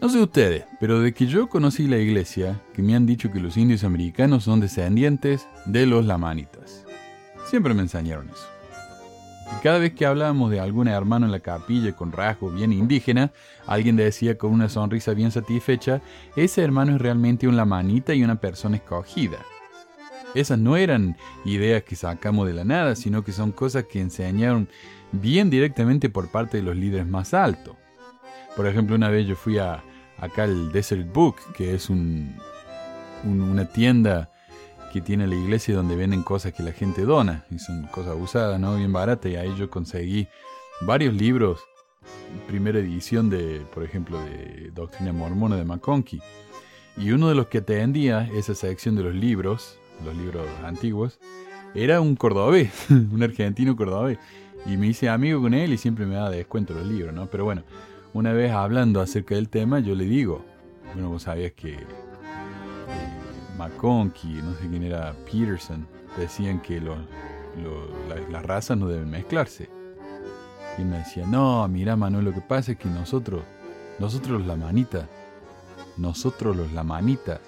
No 0.00 0.08
sé 0.08 0.20
ustedes, 0.20 0.64
pero 0.78 1.00
de 1.00 1.12
que 1.12 1.26
yo 1.26 1.48
conocí 1.48 1.88
la 1.88 1.98
iglesia, 1.98 2.60
que 2.72 2.82
me 2.82 2.94
han 2.94 3.06
dicho 3.06 3.32
que 3.32 3.40
los 3.40 3.56
indios 3.56 3.82
americanos 3.82 4.44
son 4.44 4.60
descendientes 4.60 5.48
de 5.66 5.86
los 5.86 6.06
lamanitas. 6.06 6.86
Siempre 7.46 7.74
me 7.74 7.82
enseñaron 7.82 8.28
eso. 8.30 8.46
Y 9.58 9.62
cada 9.62 9.78
vez 9.78 9.92
que 9.92 10.06
hablábamos 10.06 10.52
de 10.52 10.60
algún 10.60 10.86
hermano 10.86 11.26
en 11.26 11.32
la 11.32 11.40
capilla 11.40 11.96
con 11.96 12.12
rasgo 12.12 12.50
bien 12.50 12.72
indígena, 12.72 13.32
alguien 13.66 13.96
decía 13.96 14.38
con 14.38 14.52
una 14.52 14.68
sonrisa 14.68 15.14
bien 15.14 15.32
satisfecha, 15.32 16.00
ese 16.36 16.62
hermano 16.62 16.94
es 16.94 17.00
realmente 17.00 17.48
un 17.48 17.56
lamanita 17.56 18.14
y 18.14 18.22
una 18.22 18.36
persona 18.36 18.76
escogida. 18.76 19.38
Esas 20.34 20.58
no 20.58 20.76
eran 20.76 21.16
ideas 21.44 21.82
que 21.82 21.96
sacamos 21.96 22.46
de 22.46 22.54
la 22.54 22.64
nada, 22.64 22.94
sino 22.94 23.24
que 23.24 23.32
son 23.32 23.52
cosas 23.52 23.84
que 23.84 24.00
enseñaron 24.00 24.68
bien 25.12 25.50
directamente 25.50 26.08
por 26.08 26.28
parte 26.30 26.58
de 26.58 26.62
los 26.62 26.76
líderes 26.76 27.06
más 27.06 27.34
altos. 27.34 27.76
Por 28.56 28.66
ejemplo, 28.66 28.94
una 28.94 29.08
vez 29.08 29.26
yo 29.26 29.34
fui 29.34 29.58
a 29.58 29.82
acá 30.18 30.44
al 30.44 30.70
Desert 30.70 31.12
Book, 31.12 31.36
que 31.54 31.74
es 31.74 31.90
un, 31.90 32.36
una 33.24 33.64
tienda 33.66 34.30
que 34.92 35.00
tiene 35.00 35.26
la 35.26 35.34
iglesia 35.34 35.74
donde 35.74 35.96
venden 35.96 36.22
cosas 36.22 36.52
que 36.52 36.62
la 36.62 36.72
gente 36.72 37.02
dona, 37.02 37.44
y 37.50 37.58
son 37.58 37.86
cosas 37.88 38.16
usadas, 38.18 38.60
¿no? 38.60 38.76
Bien 38.76 38.92
baratas, 38.92 39.32
y 39.32 39.36
ahí 39.36 39.52
yo 39.56 39.70
conseguí 39.70 40.28
varios 40.82 41.14
libros, 41.14 41.60
primera 42.46 42.78
edición 42.78 43.30
de, 43.30 43.62
por 43.72 43.82
ejemplo, 43.82 44.20
de 44.20 44.70
Doctrina 44.72 45.12
Mormona 45.12 45.56
de 45.56 45.64
McConkie. 45.64 46.22
Y 46.96 47.12
uno 47.12 47.28
de 47.28 47.34
los 47.34 47.46
que 47.46 47.58
atendía 47.58 48.28
esa 48.34 48.54
sección 48.54 48.94
de 48.94 49.04
los 49.04 49.14
libros 49.14 49.79
los 50.04 50.16
libros 50.16 50.46
antiguos, 50.64 51.18
era 51.74 52.00
un 52.00 52.16
cordobés, 52.16 52.70
un 52.90 53.22
argentino 53.22 53.76
cordobés. 53.76 54.18
Y 54.66 54.76
me 54.76 54.88
hice 54.88 55.08
amigo 55.08 55.40
con 55.40 55.54
él 55.54 55.72
y 55.72 55.78
siempre 55.78 56.04
me 56.04 56.16
daba 56.16 56.30
descuento 56.30 56.74
los 56.74 56.86
libros, 56.86 57.14
¿no? 57.14 57.26
Pero 57.26 57.44
bueno, 57.44 57.62
una 58.12 58.32
vez 58.32 58.52
hablando 58.52 59.00
acerca 59.00 59.34
del 59.34 59.48
tema, 59.48 59.80
yo 59.80 59.94
le 59.94 60.04
digo, 60.04 60.44
bueno, 60.92 61.10
vos 61.10 61.22
sabías 61.22 61.52
que 61.52 61.74
eh, 61.74 61.86
McConkie, 63.56 64.42
no 64.42 64.54
sé 64.54 64.68
quién 64.68 64.82
era, 64.82 65.14
Peterson, 65.24 65.86
decían 66.18 66.60
que 66.60 66.80
las 66.80 68.42
razas 68.44 68.76
no 68.76 68.88
deben 68.88 69.10
mezclarse. 69.10 69.70
Y 70.78 70.82
me 70.82 70.98
decía, 70.98 71.26
no, 71.26 71.66
mira 71.68 71.96
Manuel, 71.96 72.26
lo 72.26 72.34
que 72.34 72.40
pasa 72.40 72.72
es 72.72 72.78
que 72.78 72.88
nosotros, 72.88 73.42
nosotros 73.98 74.38
los 74.38 74.46
lamanitas, 74.46 75.06
nosotros 75.96 76.56
los 76.56 76.72
lamanitas, 76.72 77.40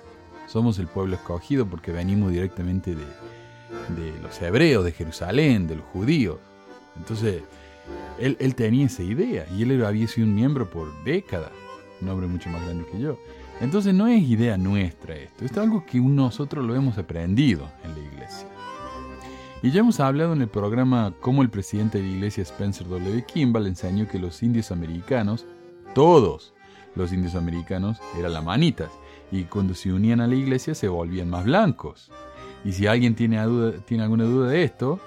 somos 0.52 0.78
el 0.78 0.86
pueblo 0.86 1.16
escogido 1.16 1.64
porque 1.64 1.92
venimos 1.92 2.30
directamente 2.30 2.94
de, 2.94 4.20
los 4.22 4.40
hebreos, 4.42 4.84
de 4.84 4.92
Jerusalén, 4.92 5.66
de 5.66 5.76
los 5.76 5.84
judíos. 5.86 6.36
Entonces, 6.94 7.42
él, 8.18 8.36
él, 8.38 8.54
tenía 8.54 8.84
esa 8.84 9.02
idea 9.02 9.46
y 9.50 9.62
él 9.62 9.82
había 9.82 10.06
sido 10.06 10.26
un 10.26 10.34
miembro 10.34 10.68
por 10.68 10.92
décadas, 11.04 11.52
un 12.02 12.08
hombre 12.10 12.26
mucho 12.26 12.50
más 12.50 12.62
grande 12.66 12.84
que 12.92 13.00
yo. 13.00 13.18
Entonces 13.62 13.94
no 13.94 14.06
es 14.08 14.22
idea 14.22 14.58
nuestra 14.58 15.16
esto, 15.16 15.46
es 15.46 15.56
algo 15.56 15.86
que 15.86 15.98
nosotros 15.98 16.66
lo 16.66 16.74
hemos 16.74 16.98
aprendido 16.98 17.70
en 17.82 17.94
la 17.94 18.00
iglesia. 18.12 18.48
Y 19.62 19.70
ya 19.70 19.80
hemos 19.80 20.00
hablado 20.00 20.34
en 20.34 20.42
el 20.42 20.48
programa 20.48 21.14
cómo 21.20 21.40
el 21.40 21.48
presidente 21.48 21.96
de 21.96 22.04
la 22.04 22.10
iglesia 22.10 22.42
Spencer 22.42 22.86
W. 22.88 23.24
Kimball 23.24 23.68
enseñó 23.68 24.06
que 24.06 24.18
los 24.18 24.42
indios 24.42 24.70
americanos, 24.70 25.46
todos 25.94 26.51
los 26.94 27.12
indios 27.12 27.34
americanos, 27.34 27.98
eran 28.18 28.34
lamanitas 28.34 28.90
y 29.32 29.44
cuando 29.44 29.74
se 29.74 29.92
unían 29.92 30.20
a 30.20 30.26
la 30.26 30.34
iglesia 30.34 30.74
se 30.74 30.88
volvían 30.88 31.30
más 31.30 31.44
blancos. 31.44 32.10
Y 32.64 32.72
si 32.72 32.86
alguien 32.86 33.14
tiene, 33.14 33.38
alguna 33.38 34.24
duda 34.24 34.48
de 34.48 34.62
esto, 34.62 35.00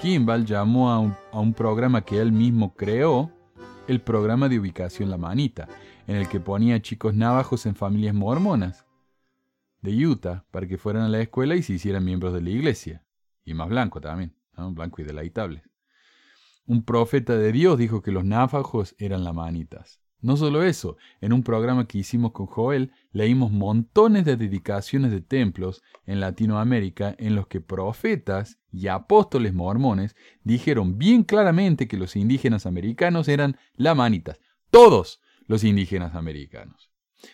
Kimball 0.00 0.44
llamó 0.44 0.90
a 0.90 0.98
un, 1.38 1.54
programa 1.54 2.02
que 2.02 2.18
él 2.20 2.32
mismo 2.32 2.74
creó, 2.74 3.30
el 3.86 4.00
programa 4.00 4.48
de 4.48 4.58
ubicación 4.58 5.10
La 5.10 5.18
Manita, 5.18 5.68
en 6.08 6.16
el 6.16 6.28
que 6.28 6.40
ponía 6.40 6.82
chicos 6.82 7.14
navajos 7.14 7.66
en 7.66 7.76
familias 7.76 8.14
mormonas 8.14 8.84
de 9.82 10.06
Utah 10.06 10.44
para 10.50 10.66
que 10.66 10.78
fueran 10.78 11.04
a 11.04 11.08
la 11.08 11.20
escuela 11.20 11.54
y 11.54 11.62
se 11.62 11.74
hicieran 11.74 12.04
miembros 12.04 12.32
de 12.32 12.40
la 12.40 12.50
iglesia. 12.50 13.04
Y 13.44 13.54
más 13.54 13.68
blanco 13.68 14.00
también, 14.00 14.34
blanco 14.56 15.02
y 15.02 15.04
deleitable. 15.04 15.62
Un 16.66 16.82
profeta 16.82 17.36
de 17.36 17.52
Dios 17.52 17.78
dijo 17.78 18.02
que 18.02 18.10
los 18.10 18.24
navajos 18.24 18.96
eran 18.98 19.22
lamanitas. 19.22 20.00
No 20.26 20.36
solo 20.36 20.64
eso, 20.64 20.96
en 21.20 21.32
un 21.32 21.44
programa 21.44 21.86
que 21.86 21.98
hicimos 21.98 22.32
con 22.32 22.46
Joel, 22.46 22.90
leímos 23.12 23.52
montones 23.52 24.24
de 24.24 24.36
dedicaciones 24.36 25.12
de 25.12 25.20
templos 25.20 25.84
en 26.04 26.18
Latinoamérica 26.18 27.14
en 27.20 27.36
los 27.36 27.46
que 27.46 27.60
profetas 27.60 28.58
y 28.72 28.88
apóstoles 28.88 29.54
mormones 29.54 30.16
dijeron 30.42 30.98
bien 30.98 31.22
claramente 31.22 31.86
que 31.86 31.96
los 31.96 32.16
indígenas 32.16 32.66
americanos 32.66 33.28
eran 33.28 33.56
lamanitas. 33.76 34.40
Todos 34.72 35.20
los 35.46 35.62
indígenas 35.62 36.16
americanos. 36.16 36.90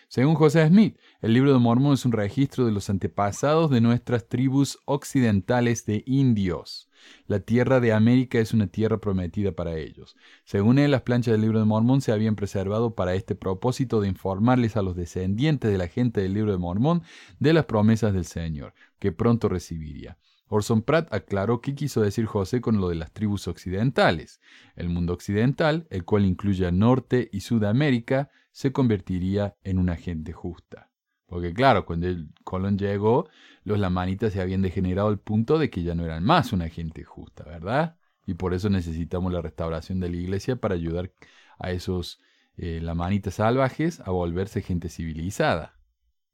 Según 0.07 0.35
José 0.35 0.67
Smith, 0.67 0.97
el 1.21 1.33
libro 1.33 1.53
de 1.53 1.59
Mormón 1.59 1.93
es 1.93 2.05
un 2.05 2.11
registro 2.11 2.65
de 2.65 2.71
los 2.71 2.89
antepasados 2.89 3.69
de 3.69 3.81
nuestras 3.81 4.27
tribus 4.27 4.79
occidentales 4.85 5.85
de 5.85 6.03
indios. 6.05 6.89
La 7.27 7.39
tierra 7.39 7.79
de 7.79 7.93
América 7.93 8.39
es 8.39 8.53
una 8.53 8.67
tierra 8.67 8.99
prometida 8.99 9.51
para 9.51 9.77
ellos. 9.77 10.15
Según 10.45 10.79
él, 10.79 10.91
las 10.91 11.01
planchas 11.01 11.33
del 11.33 11.41
libro 11.41 11.59
de 11.59 11.65
Mormón 11.65 12.01
se 12.01 12.11
habían 12.11 12.35
preservado 12.35 12.95
para 12.95 13.15
este 13.15 13.35
propósito 13.35 14.01
de 14.01 14.07
informarles 14.07 14.77
a 14.77 14.81
los 14.81 14.95
descendientes 14.95 15.71
de 15.71 15.77
la 15.77 15.87
gente 15.87 16.21
del 16.21 16.33
libro 16.33 16.51
de 16.51 16.57
Mormón 16.57 17.03
de 17.39 17.53
las 17.53 17.65
promesas 17.65 18.13
del 18.13 18.25
Señor, 18.25 18.73
que 18.99 19.11
pronto 19.11 19.49
recibiría. 19.49 20.17
Orson 20.53 20.83
Pratt 20.83 21.11
aclaró 21.11 21.61
qué 21.61 21.73
quiso 21.73 22.01
decir 22.01 22.27
José 22.27 22.61
con 22.61 22.79
lo 22.79 22.89
de 22.89 22.93
las 22.93 23.11
tribus 23.11 23.47
occidentales. 23.47 24.39
El 24.75 24.87
mundo 24.87 25.11
occidental, 25.13 25.87
el 25.89 26.05
cual 26.05 26.25
incluye 26.25 26.67
a 26.67 26.71
Norte 26.71 27.27
y 27.31 27.39
Sudamérica, 27.39 28.29
se 28.51 28.71
convertiría 28.71 29.55
en 29.63 29.79
una 29.79 29.95
gente 29.95 30.31
justa. 30.31 30.91
Porque 31.25 31.55
claro, 31.55 31.87
cuando 31.87 32.07
el 32.07 32.29
Colón 32.43 32.77
llegó, 32.77 33.27
los 33.63 33.79
lamanitas 33.79 34.33
se 34.33 34.41
habían 34.41 34.61
degenerado 34.61 35.07
al 35.07 35.17
punto 35.17 35.57
de 35.57 35.71
que 35.71 35.81
ya 35.81 35.95
no 35.95 36.05
eran 36.05 36.23
más 36.23 36.53
una 36.53 36.69
gente 36.69 37.03
justa, 37.03 37.43
¿verdad? 37.45 37.97
Y 38.27 38.35
por 38.35 38.53
eso 38.53 38.69
necesitamos 38.69 39.33
la 39.33 39.41
restauración 39.41 39.99
de 39.99 40.09
la 40.09 40.17
iglesia 40.17 40.57
para 40.57 40.75
ayudar 40.75 41.11
a 41.57 41.71
esos 41.71 42.21
eh, 42.57 42.79
lamanitas 42.79 43.35
salvajes 43.35 44.01
a 44.01 44.11
volverse 44.11 44.61
gente 44.61 44.89
civilizada, 44.89 45.79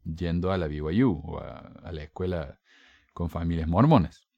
yendo 0.03 0.51
a 0.51 0.57
la 0.57 0.67
BYU 0.67 1.21
o 1.23 1.39
a 1.39 1.91
la 1.93 2.03
escuela 2.03 2.59
con 3.19 3.29
familias 3.29 3.67
mormonas. 3.67 4.29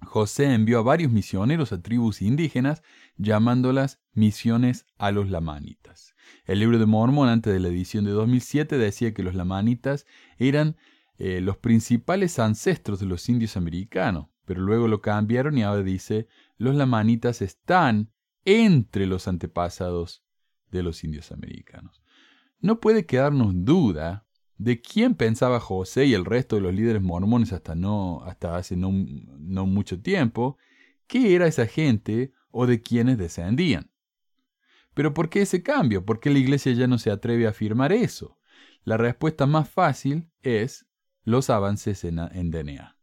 José 0.00 0.54
envió 0.54 0.78
a 0.78 0.82
varios 0.82 1.12
misioneros 1.12 1.72
a 1.72 1.82
tribus 1.82 2.22
indígenas, 2.22 2.82
llamándolas 3.18 4.00
misiones 4.14 4.86
a 4.96 5.10
los 5.10 5.28
lamanitas. 5.28 6.14
El 6.46 6.60
libro 6.60 6.78
de 6.78 6.86
Mormón, 6.86 7.28
antes 7.28 7.52
de 7.52 7.60
la 7.60 7.68
edición 7.68 8.06
de 8.06 8.12
2007, 8.12 8.78
decía 8.78 9.12
que 9.12 9.22
los 9.22 9.34
lamanitas 9.34 10.06
eran 10.38 10.78
eh, 11.18 11.42
los 11.42 11.58
principales 11.58 12.38
ancestros 12.38 12.98
de 12.98 13.04
los 13.04 13.28
indios 13.28 13.58
americanos, 13.58 14.28
pero 14.46 14.62
luego 14.62 14.88
lo 14.88 15.02
cambiaron 15.02 15.58
y 15.58 15.62
ahora 15.62 15.82
dice, 15.82 16.28
los 16.56 16.74
lamanitas 16.74 17.42
están 17.42 18.10
entre 18.46 19.04
los 19.04 19.28
antepasados 19.28 20.24
de 20.70 20.82
los 20.82 21.04
indios 21.04 21.30
americanos. 21.30 22.02
No 22.58 22.80
puede 22.80 23.04
quedarnos 23.04 23.52
duda 23.54 24.26
de 24.58 24.80
quién 24.80 25.14
pensaba 25.14 25.60
José 25.60 26.06
y 26.06 26.14
el 26.14 26.24
resto 26.24 26.56
de 26.56 26.62
los 26.62 26.74
líderes 26.74 27.00
mormones 27.00 27.52
hasta, 27.52 27.74
no, 27.74 28.22
hasta 28.24 28.56
hace 28.56 28.76
no, 28.76 28.90
no 28.92 29.66
mucho 29.66 30.00
tiempo, 30.00 30.58
qué 31.06 31.34
era 31.34 31.46
esa 31.46 31.66
gente 31.66 32.32
o 32.50 32.66
de 32.66 32.82
quienes 32.82 33.18
descendían. 33.18 33.90
Pero 34.94 35.14
¿por 35.14 35.30
qué 35.30 35.42
ese 35.42 35.62
cambio? 35.62 36.04
¿Por 36.04 36.18
qué 36.18 36.30
la 36.30 36.40
iglesia 36.40 36.72
ya 36.72 36.88
no 36.88 36.98
se 36.98 37.12
atreve 37.12 37.46
a 37.46 37.50
afirmar 37.50 37.92
eso? 37.92 38.36
La 38.82 38.96
respuesta 38.96 39.46
más 39.46 39.68
fácil 39.68 40.28
es 40.42 40.86
los 41.22 41.50
avances 41.50 42.02
en, 42.04 42.18
en 42.18 42.50
DNA. 42.50 42.97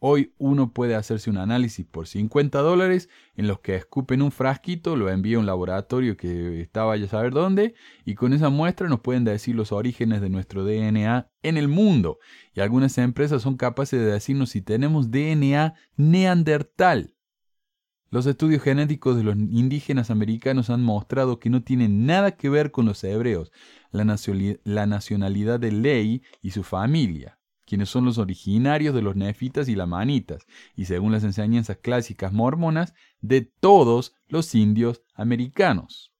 Hoy 0.00 0.32
uno 0.38 0.72
puede 0.72 0.94
hacerse 0.94 1.28
un 1.28 1.38
análisis 1.38 1.84
por 1.84 2.06
50 2.06 2.60
dólares 2.60 3.08
en 3.34 3.48
los 3.48 3.58
que 3.58 3.74
escupen 3.74 4.22
un 4.22 4.30
frasquito, 4.30 4.94
lo 4.94 5.10
envía 5.10 5.38
a 5.38 5.40
un 5.40 5.46
laboratorio 5.46 6.16
que 6.16 6.60
está 6.60 6.84
vaya 6.84 7.06
a 7.06 7.08
saber 7.08 7.32
dónde, 7.32 7.74
y 8.04 8.14
con 8.14 8.32
esa 8.32 8.48
muestra 8.48 8.88
nos 8.88 9.00
pueden 9.00 9.24
decir 9.24 9.56
los 9.56 9.72
orígenes 9.72 10.20
de 10.20 10.30
nuestro 10.30 10.64
DNA 10.64 11.28
en 11.42 11.56
el 11.56 11.66
mundo. 11.66 12.20
Y 12.54 12.60
algunas 12.60 12.96
empresas 12.98 13.42
son 13.42 13.56
capaces 13.56 13.98
de 13.98 14.06
decirnos 14.06 14.50
si 14.50 14.62
tenemos 14.62 15.10
DNA 15.10 15.74
neandertal. 15.96 17.16
Los 18.10 18.26
estudios 18.26 18.62
genéticos 18.62 19.16
de 19.16 19.24
los 19.24 19.34
indígenas 19.34 20.10
americanos 20.10 20.70
han 20.70 20.82
mostrado 20.82 21.40
que 21.40 21.50
no 21.50 21.64
tienen 21.64 22.06
nada 22.06 22.36
que 22.36 22.48
ver 22.48 22.70
con 22.70 22.86
los 22.86 23.02
hebreos, 23.02 23.50
la 23.90 24.04
nacionalidad 24.86 25.58
de 25.58 25.72
Ley 25.72 26.22
y 26.40 26.52
su 26.52 26.62
familia 26.62 27.37
quienes 27.68 27.90
son 27.90 28.06
los 28.06 28.16
originarios 28.16 28.94
de 28.94 29.02
los 29.02 29.14
nefitas 29.14 29.68
y 29.68 29.74
lamanitas, 29.74 30.46
y 30.74 30.86
según 30.86 31.12
las 31.12 31.22
enseñanzas 31.22 31.76
clásicas 31.76 32.32
mormonas, 32.32 32.94
de 33.20 33.42
todos 33.42 34.14
los 34.26 34.54
indios 34.54 35.02
americanos. 35.14 36.12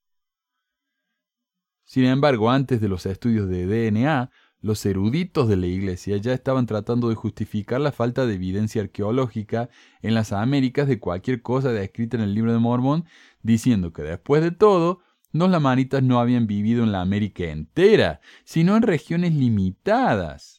Sin 1.85 2.05
embargo, 2.05 2.51
antes 2.51 2.83
de 2.83 2.89
los 2.89 3.07
estudios 3.07 3.49
de 3.49 3.67
DNA, 3.67 4.31
los 4.61 4.85
eruditos 4.85 5.49
de 5.49 5.57
la 5.57 5.69
Iglesia 5.69 6.19
ya 6.19 6.35
estaban 6.35 6.67
tratando 6.67 7.09
de 7.09 7.15
justificar 7.15 7.81
la 7.81 7.93
falta 7.93 8.27
de 8.27 8.35
evidencia 8.35 8.83
arqueológica 8.83 9.71
en 10.03 10.15
las 10.15 10.33
Américas 10.33 10.87
de 10.87 11.01
cualquier 11.01 11.41
cosa 11.41 11.73
descrita 11.73 12.19
en 12.19 12.25
el 12.25 12.35
libro 12.35 12.53
de 12.53 12.59
Mormón, 12.59 13.07
diciendo 13.43 13.95
que 13.95 14.03
después 14.03 14.43
de 14.43 14.51
todo, 14.51 15.01
los 15.33 15.49
lamanitas 15.49 16.03
no 16.03 16.21
habían 16.21 16.47
vivido 16.47 16.85
en 16.85 16.93
la 16.93 17.01
América 17.01 17.45
entera, 17.45 18.21
sino 18.45 18.77
en 18.77 18.83
regiones 18.83 19.33
limitadas 19.35 20.58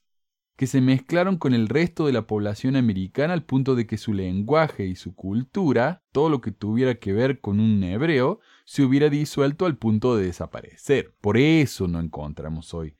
que 0.59 0.67
se 0.67 0.81
mezclaron 0.81 1.37
con 1.37 1.53
el 1.53 1.69
resto 1.69 2.05
de 2.05 2.11
la 2.11 2.27
población 2.27 2.75
americana 2.75 3.31
al 3.31 3.45
punto 3.45 3.75
de 3.75 3.87
que 3.87 3.97
su 3.97 4.11
lenguaje 4.11 4.85
y 4.87 4.95
su 4.95 5.15
cultura, 5.15 6.03
todo 6.11 6.27
lo 6.27 6.41
que 6.41 6.51
tuviera 6.51 6.95
que 6.95 7.13
ver 7.13 7.39
con 7.39 7.61
un 7.61 7.81
hebreo, 7.81 8.41
se 8.65 8.83
hubiera 8.83 9.07
disuelto 9.09 9.65
al 9.65 9.77
punto 9.77 10.17
de 10.17 10.25
desaparecer. 10.25 11.15
Por 11.21 11.37
eso 11.37 11.87
no 11.87 12.01
encontramos 12.01 12.73
hoy 12.73 12.97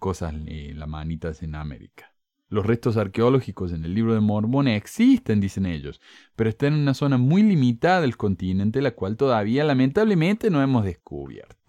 cosas 0.00 0.34
eh, 0.48 0.72
lamanitas 0.74 1.44
en 1.44 1.54
América. 1.54 2.12
Los 2.48 2.66
restos 2.66 2.96
arqueológicos 2.96 3.70
en 3.70 3.84
el 3.84 3.94
libro 3.94 4.12
de 4.12 4.20
Mormón 4.20 4.66
existen, 4.66 5.40
dicen 5.40 5.66
ellos, 5.66 6.00
pero 6.34 6.50
están 6.50 6.74
en 6.74 6.80
una 6.80 6.94
zona 6.94 7.18
muy 7.18 7.44
limitada 7.44 8.00
del 8.00 8.16
continente, 8.16 8.82
la 8.82 8.96
cual 8.96 9.16
todavía 9.16 9.62
lamentablemente 9.62 10.50
no 10.50 10.60
hemos 10.60 10.84
descubierto. 10.84 11.65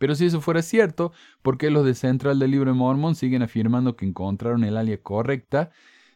Pero 0.00 0.14
si 0.14 0.24
eso 0.24 0.40
fuera 0.40 0.62
cierto, 0.62 1.12
¿por 1.42 1.58
qué 1.58 1.70
los 1.70 1.84
de 1.84 1.94
Central 1.94 2.38
del 2.38 2.52
Libro 2.52 2.70
de 2.70 2.78
Mormon 2.78 3.14
siguen 3.14 3.42
afirmando 3.42 3.96
que 3.96 4.06
encontraron 4.06 4.64
el 4.64 4.78
área 4.78 4.96
correcta 5.02 5.72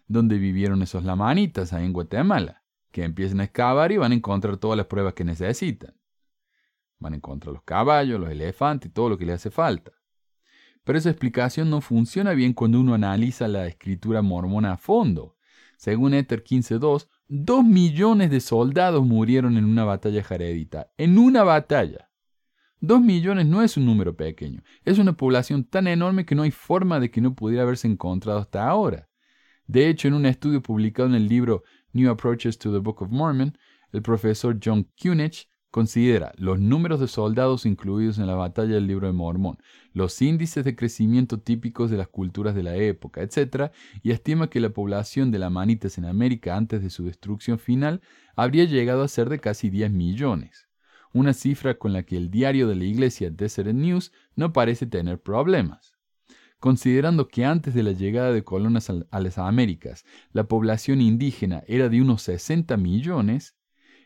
donde 0.08 0.38
vivieron 0.38 0.80
esos 0.80 1.04
lamanitas 1.04 1.74
ahí 1.74 1.84
en 1.84 1.92
Guatemala? 1.92 2.62
Que 2.90 3.04
empiecen 3.04 3.40
a 3.40 3.44
excavar 3.44 3.92
y 3.92 3.98
van 3.98 4.12
a 4.12 4.14
encontrar 4.14 4.56
todas 4.56 4.78
las 4.78 4.86
pruebas 4.86 5.12
que 5.12 5.24
necesitan. 5.24 5.94
Van 6.98 7.12
a 7.12 7.16
encontrar 7.16 7.52
los 7.52 7.62
caballos, 7.62 8.18
los 8.18 8.30
elefantes 8.30 8.90
y 8.90 8.94
todo 8.94 9.10
lo 9.10 9.18
que 9.18 9.26
le 9.26 9.34
hace 9.34 9.50
falta. 9.50 9.92
Pero 10.82 10.96
esa 10.98 11.10
explicación 11.10 11.68
no 11.68 11.82
funciona 11.82 12.32
bien 12.32 12.54
cuando 12.54 12.80
uno 12.80 12.94
analiza 12.94 13.48
la 13.48 13.66
escritura 13.66 14.22
mormona 14.22 14.72
a 14.72 14.76
fondo. 14.78 15.36
Según 15.76 16.14
Ether 16.14 16.42
15.2, 16.42 17.06
dos 17.28 17.62
millones 17.62 18.30
de 18.30 18.40
soldados 18.40 19.04
murieron 19.04 19.58
en 19.58 19.66
una 19.66 19.84
batalla 19.84 20.22
jaredita. 20.22 20.90
En 20.96 21.18
una 21.18 21.42
batalla. 21.42 22.08
Dos 22.86 23.00
millones 23.00 23.46
no 23.46 23.62
es 23.62 23.78
un 23.78 23.86
número 23.86 24.14
pequeño, 24.14 24.62
es 24.84 24.98
una 24.98 25.16
población 25.16 25.64
tan 25.64 25.86
enorme 25.86 26.26
que 26.26 26.34
no 26.34 26.42
hay 26.42 26.50
forma 26.50 27.00
de 27.00 27.10
que 27.10 27.22
no 27.22 27.34
pudiera 27.34 27.62
haberse 27.62 27.88
encontrado 27.88 28.38
hasta 28.38 28.68
ahora. 28.68 29.08
De 29.66 29.88
hecho, 29.88 30.06
en 30.06 30.12
un 30.12 30.26
estudio 30.26 30.62
publicado 30.62 31.08
en 31.08 31.14
el 31.14 31.26
libro 31.26 31.64
New 31.94 32.10
Approaches 32.10 32.58
to 32.58 32.70
the 32.70 32.80
Book 32.80 33.00
of 33.00 33.10
Mormon, 33.10 33.56
el 33.90 34.02
profesor 34.02 34.60
John 34.62 34.86
Kunich 35.00 35.48
considera 35.70 36.34
los 36.36 36.60
números 36.60 37.00
de 37.00 37.08
soldados 37.08 37.64
incluidos 37.64 38.18
en 38.18 38.26
la 38.26 38.34
batalla 38.34 38.74
del 38.74 38.86
libro 38.86 39.06
de 39.06 39.14
Mormón, 39.14 39.56
los 39.94 40.20
índices 40.20 40.62
de 40.62 40.76
crecimiento 40.76 41.40
típicos 41.40 41.90
de 41.90 41.96
las 41.96 42.08
culturas 42.08 42.54
de 42.54 42.64
la 42.64 42.76
época, 42.76 43.22
etc., 43.22 43.72
y 44.02 44.10
estima 44.10 44.50
que 44.50 44.60
la 44.60 44.68
población 44.68 45.30
de 45.30 45.38
la 45.38 45.48
Manitas 45.48 45.96
en 45.96 46.04
América 46.04 46.54
antes 46.54 46.82
de 46.82 46.90
su 46.90 47.06
destrucción 47.06 47.58
final 47.58 48.02
habría 48.36 48.66
llegado 48.66 49.02
a 49.02 49.08
ser 49.08 49.30
de 49.30 49.40
casi 49.40 49.70
10 49.70 49.90
millones 49.90 50.68
una 51.14 51.32
cifra 51.32 51.78
con 51.78 51.92
la 51.92 52.02
que 52.02 52.16
el 52.16 52.30
diario 52.30 52.68
de 52.68 52.74
la 52.74 52.84
iglesia 52.84 53.30
Desert 53.30 53.72
News 53.72 54.12
no 54.34 54.52
parece 54.52 54.84
tener 54.84 55.22
problemas. 55.22 55.94
Considerando 56.58 57.28
que 57.28 57.44
antes 57.44 57.72
de 57.72 57.82
la 57.82 57.92
llegada 57.92 58.32
de 58.32 58.42
colonas 58.42 58.90
a 58.90 59.20
las 59.20 59.38
Américas 59.38 60.04
la 60.32 60.48
población 60.48 61.00
indígena 61.00 61.62
era 61.66 61.88
de 61.88 62.02
unos 62.02 62.22
60 62.22 62.76
millones, 62.76 63.56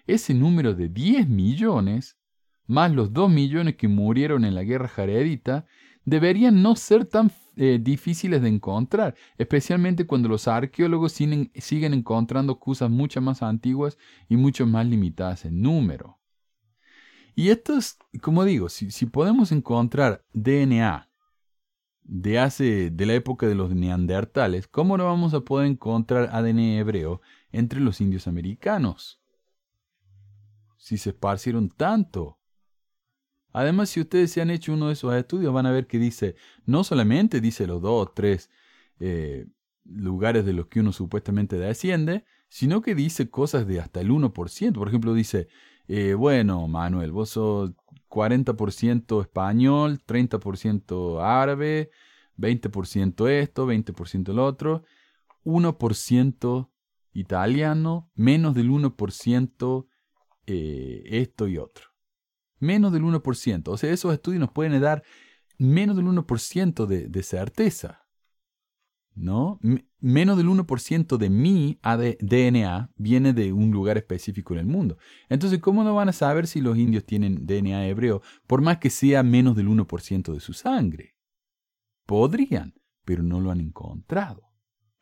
ese 0.07 0.35
número 0.35 0.75
de 0.75 0.89
10 0.89 1.29
millones, 1.29 2.19
más 2.67 2.93
los 2.93 3.13
2 3.13 3.31
millones 3.31 3.77
que 3.77 3.89
murieron 3.89 4.45
en 4.45 4.55
la 4.55 4.65
guerra 4.65 4.89
jaredita, 4.89 5.67
deberían 6.05 6.63
no 6.63 6.77
ser 6.77 7.07
tan 7.07 7.31
eh, 7.57 7.79
difíciles 7.81 8.43
de 8.43 8.49
encontrar, 8.49 9.15
especialmente 9.39 10.07
cuando 10.07 10.29
los 10.29 10.47
arqueólogos 10.47 11.13
siguen 11.13 11.95
encontrando 11.95 12.59
cosas 12.59 12.91
mucho 12.91 13.21
más 13.23 13.43
antiguas 13.43 13.97
y 14.29 14.37
mucho 14.37 14.67
más 14.67 14.87
limitadas 14.87 15.45
en 15.45 15.63
número. 15.63 16.18
Y 17.39 17.51
esto 17.51 17.79
es, 17.79 17.97
como 18.21 18.45
digo, 18.45 18.69
si, 18.69 19.07
podemos 19.07 19.53
encontrar 19.53 20.25
DNA 20.33 21.09
de 22.03 22.39
hace, 22.41 22.91
de 22.91 23.07
la 23.07 23.15
época 23.15 23.47
de 23.47 23.55
los 23.55 23.73
neandertales, 23.73 24.67
¿cómo 24.67 24.99
no 24.99 25.05
vamos 25.05 25.35
a 25.35 25.43
poder 25.43 25.69
encontrar 25.69 26.31
ADN 26.33 26.59
hebreo 26.59 27.21
entre 27.53 27.79
los 27.79 28.01
indios 28.01 28.27
americanos? 28.27 29.21
Si 30.79 30.99
se 30.99 31.11
esparcieron 31.11 31.69
tanto. 31.69 32.41
Además, 33.53 33.91
si 33.91 34.01
ustedes 34.01 34.33
se 34.33 34.41
han 34.41 34.51
hecho 34.51 34.73
uno 34.73 34.89
de 34.89 34.95
esos 34.95 35.15
estudios, 35.15 35.55
van 35.55 35.67
a 35.67 35.71
ver 35.71 35.87
que 35.87 36.01
dice, 36.01 36.35
no 36.67 36.83
solamente 36.83 37.41
dice 37.41 37.69
los 37.69 37.81
dos 37.81 38.09
o 38.09 38.11
tres 38.11 38.51
eh, 38.99 39.47
lugares 39.85 40.45
de 40.45 40.55
los 40.55 40.67
que 40.67 40.81
uno 40.81 40.93
supuestamente 40.93 41.57
desciende, 41.57 42.25
sino 42.49 42.83
que 42.83 42.97
dice 42.97 43.31
cosas 43.31 43.65
de 43.69 43.79
hasta 43.79 44.01
el 44.01 44.11
1%. 44.11 44.73
Por 44.73 44.89
ejemplo, 44.89 45.15
dice, 45.15 45.47
eh, 45.89 46.15
bueno, 46.15 46.69
Manuel, 46.69 47.13
vos 47.13 47.31
sos 47.31 47.73
40% 48.09 49.23
español, 49.23 50.01
30% 50.07 51.21
árabe, 51.23 51.91
20% 52.37 53.29
esto, 53.29 53.67
20% 53.67 54.31
el 54.31 54.39
otro, 54.39 54.85
1% 55.45 56.71
italiano, 57.15 58.11
menos 58.15 58.55
del 58.55 58.71
1% 58.71 59.87
eh, 60.47 61.03
esto 61.07 61.49
y 61.49 61.59
otro. 61.59 61.87
Menos 62.59 62.93
del 62.93 63.03
1%. 63.03 63.69
O 63.69 63.77
sea, 63.77 63.91
esos 63.91 64.13
estudios 64.13 64.41
nos 64.41 64.51
pueden 64.51 64.81
dar 64.81 65.03
menos 65.59 65.97
del 65.97 66.07
1% 66.07 66.87
de, 66.87 67.09
de 67.09 67.23
certeza. 67.23 68.08
¿No? 69.19 69.61
menos 70.01 70.37
del 70.37 70.47
1% 70.49 71.17
de 71.17 71.31
mi 71.31 71.79
DNA 71.83 72.91
viene 72.97 73.33
de 73.33 73.53
un 73.53 73.71
lugar 73.71 73.99
específico 73.99 74.55
en 74.55 74.61
el 74.61 74.67
mundo. 74.67 74.97
Entonces, 75.29 75.59
¿cómo 75.59 75.83
no 75.85 75.95
van 75.95 76.09
a 76.09 76.13
saber 76.13 76.47
si 76.47 76.61
los 76.61 76.79
indios 76.79 77.05
tienen 77.05 77.47
DNA 77.47 77.87
hebreo, 77.87 78.23
por 78.47 78.63
más 78.63 78.79
que 78.79 78.91
sea 78.91 79.23
menos 79.23 79.57
del 79.57 79.69
1% 79.69 80.33
de 80.33 80.41
su 80.41 80.53
sangre? 80.53 81.17
Podrían, 82.07 82.75
pero 83.05 83.23
no 83.23 83.41
lo 83.41 83.51
han 83.51 83.61
encontrado, 83.61 84.53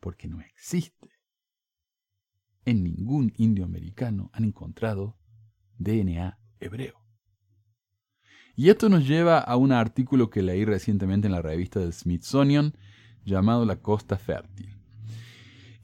porque 0.01 0.29
no 0.29 0.41
existe. 0.41 1.11
En 2.65 2.83
ningún 2.83 3.33
indio 3.37 3.65
americano 3.65 4.31
han 4.33 4.45
encontrado 4.45 5.19
DNA 5.79 6.39
hebreo. 6.59 7.07
Y 8.57 8.71
esto 8.71 8.89
nos 8.89 9.07
lleva 9.07 9.39
a 9.39 9.57
un 9.57 9.71
artículo 9.71 10.31
que 10.31 10.43
leí 10.43 10.65
recientemente 10.65 11.27
en 11.27 11.33
la 11.33 11.43
revista 11.43 11.79
del 11.79 11.93
Smithsonian, 11.93 12.75
llamado 13.27 13.67
La 13.67 13.77
Costa 13.77 14.17
Fértil. 14.17 14.75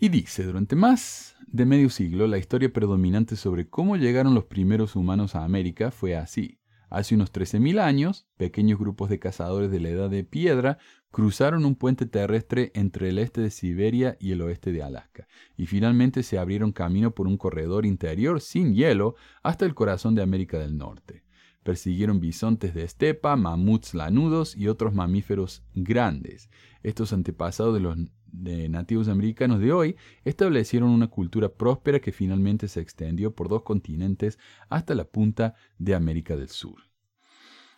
Y 0.00 0.08
dice, 0.08 0.44
durante 0.44 0.74
más 0.74 1.36
de 1.46 1.66
medio 1.66 1.90
siglo, 1.90 2.26
la 2.26 2.38
historia 2.38 2.72
predominante 2.72 3.36
sobre 3.36 3.68
cómo 3.68 3.96
llegaron 3.96 4.34
los 4.34 4.46
primeros 4.46 4.96
humanos 4.96 5.34
a 5.34 5.44
América 5.44 5.90
fue 5.90 6.16
así. 6.16 6.58
Hace 6.88 7.14
unos 7.14 7.32
13.000 7.32 7.80
años, 7.80 8.26
pequeños 8.36 8.78
grupos 8.78 9.08
de 9.08 9.18
cazadores 9.18 9.70
de 9.70 9.80
la 9.80 9.88
edad 9.88 10.10
de 10.10 10.24
piedra 10.24 10.78
cruzaron 11.10 11.64
un 11.64 11.74
puente 11.74 12.06
terrestre 12.06 12.70
entre 12.74 13.10
el 13.10 13.18
este 13.18 13.40
de 13.40 13.50
Siberia 13.50 14.16
y 14.20 14.32
el 14.32 14.42
oeste 14.42 14.72
de 14.72 14.82
Alaska, 14.82 15.26
y 15.56 15.66
finalmente 15.66 16.22
se 16.22 16.38
abrieron 16.38 16.72
camino 16.72 17.12
por 17.14 17.26
un 17.26 17.36
corredor 17.36 17.86
interior 17.86 18.40
sin 18.40 18.74
hielo 18.74 19.14
hasta 19.42 19.64
el 19.64 19.74
corazón 19.74 20.14
de 20.14 20.22
América 20.22 20.58
del 20.58 20.76
Norte. 20.76 21.21
Persiguieron 21.62 22.20
bisontes 22.20 22.74
de 22.74 22.84
estepa, 22.84 23.36
mamuts 23.36 23.94
lanudos 23.94 24.56
y 24.56 24.68
otros 24.68 24.94
mamíferos 24.94 25.62
grandes. 25.74 26.50
Estos 26.82 27.12
antepasados 27.12 27.74
de 27.74 27.80
los 27.80 27.96
nativos 28.32 29.08
americanos 29.08 29.60
de 29.60 29.72
hoy 29.72 29.96
establecieron 30.24 30.88
una 30.90 31.08
cultura 31.08 31.50
próspera 31.50 32.00
que 32.00 32.12
finalmente 32.12 32.66
se 32.66 32.80
extendió 32.80 33.34
por 33.34 33.48
dos 33.48 33.62
continentes 33.62 34.38
hasta 34.68 34.94
la 34.94 35.04
punta 35.04 35.54
de 35.78 35.94
América 35.94 36.36
del 36.36 36.48
Sur. 36.48 36.82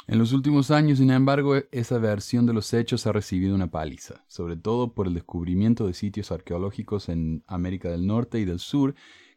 En 0.07 0.19
los 0.19 0.33
últimos 0.33 0.71
años, 0.71 0.99
sin 0.99 1.11
embargo, 1.11 1.57
esa 1.73 1.99
versión 1.99 2.45
de 2.45 2.53
los 2.53 2.75
hechos 2.75 3.07
ha 3.07 3.13
recibido 3.13 3.55
una 3.55 3.71
paliza, 3.71 4.23
sobre 4.29 4.57
todo 4.57 4.93
por 4.93 5.07
el 5.07 5.15
descubrimiento 5.15 5.87
de 5.87 5.95
sitios 5.95 6.31
arqueológicos 6.31 7.09
en 7.09 7.43
América 7.47 7.91
del 7.91 8.07
Norte 8.07 8.39
y 8.39 8.45
del 8.45 8.59
Sur 8.59 8.95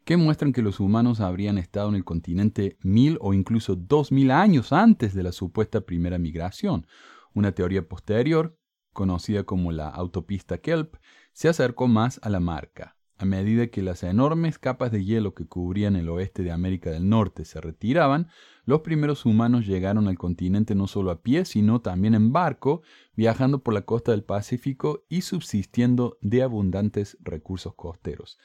que 0.08 0.16
muestran 0.16 0.54
que 0.54 0.62
los 0.62 0.80
humanos 0.80 1.20
habrían 1.20 1.58
estado 1.58 1.90
en 1.90 1.94
el 1.94 2.02
continente 2.02 2.78
mil 2.80 3.18
o 3.20 3.34
incluso 3.34 3.76
dos 3.76 4.10
mil 4.10 4.30
años 4.30 4.72
antes 4.72 5.12
de 5.12 5.22
la 5.22 5.32
supuesta 5.32 5.82
primera 5.82 6.16
migración. 6.16 6.86
Una 7.34 7.52
teoría 7.52 7.86
posterior, 7.86 8.56
conocida 8.94 9.44
como 9.44 9.70
la 9.70 9.90
autopista 9.90 10.56
Kelp, 10.56 10.94
se 11.34 11.50
acercó 11.50 11.88
más 11.88 12.20
a 12.22 12.30
la 12.30 12.40
marca. 12.40 12.96
A 13.18 13.26
medida 13.26 13.66
que 13.66 13.82
las 13.82 14.02
enormes 14.02 14.58
capas 14.58 14.92
de 14.92 15.04
hielo 15.04 15.34
que 15.34 15.44
cubrían 15.44 15.94
el 15.94 16.08
oeste 16.08 16.42
de 16.42 16.52
América 16.52 16.90
del 16.90 17.06
Norte 17.06 17.44
se 17.44 17.60
retiraban, 17.60 18.28
los 18.64 18.80
primeros 18.80 19.26
humanos 19.26 19.66
llegaron 19.66 20.08
al 20.08 20.16
continente 20.16 20.74
no 20.74 20.86
solo 20.86 21.10
a 21.10 21.20
pie, 21.20 21.44
sino 21.44 21.82
también 21.82 22.14
en 22.14 22.32
barco, 22.32 22.80
viajando 23.14 23.62
por 23.62 23.74
la 23.74 23.82
costa 23.82 24.12
del 24.12 24.24
Pacífico 24.24 25.04
y 25.10 25.20
subsistiendo 25.20 26.16
de 26.22 26.42
abundantes 26.42 27.18
recursos 27.20 27.74
costeros. 27.74 28.38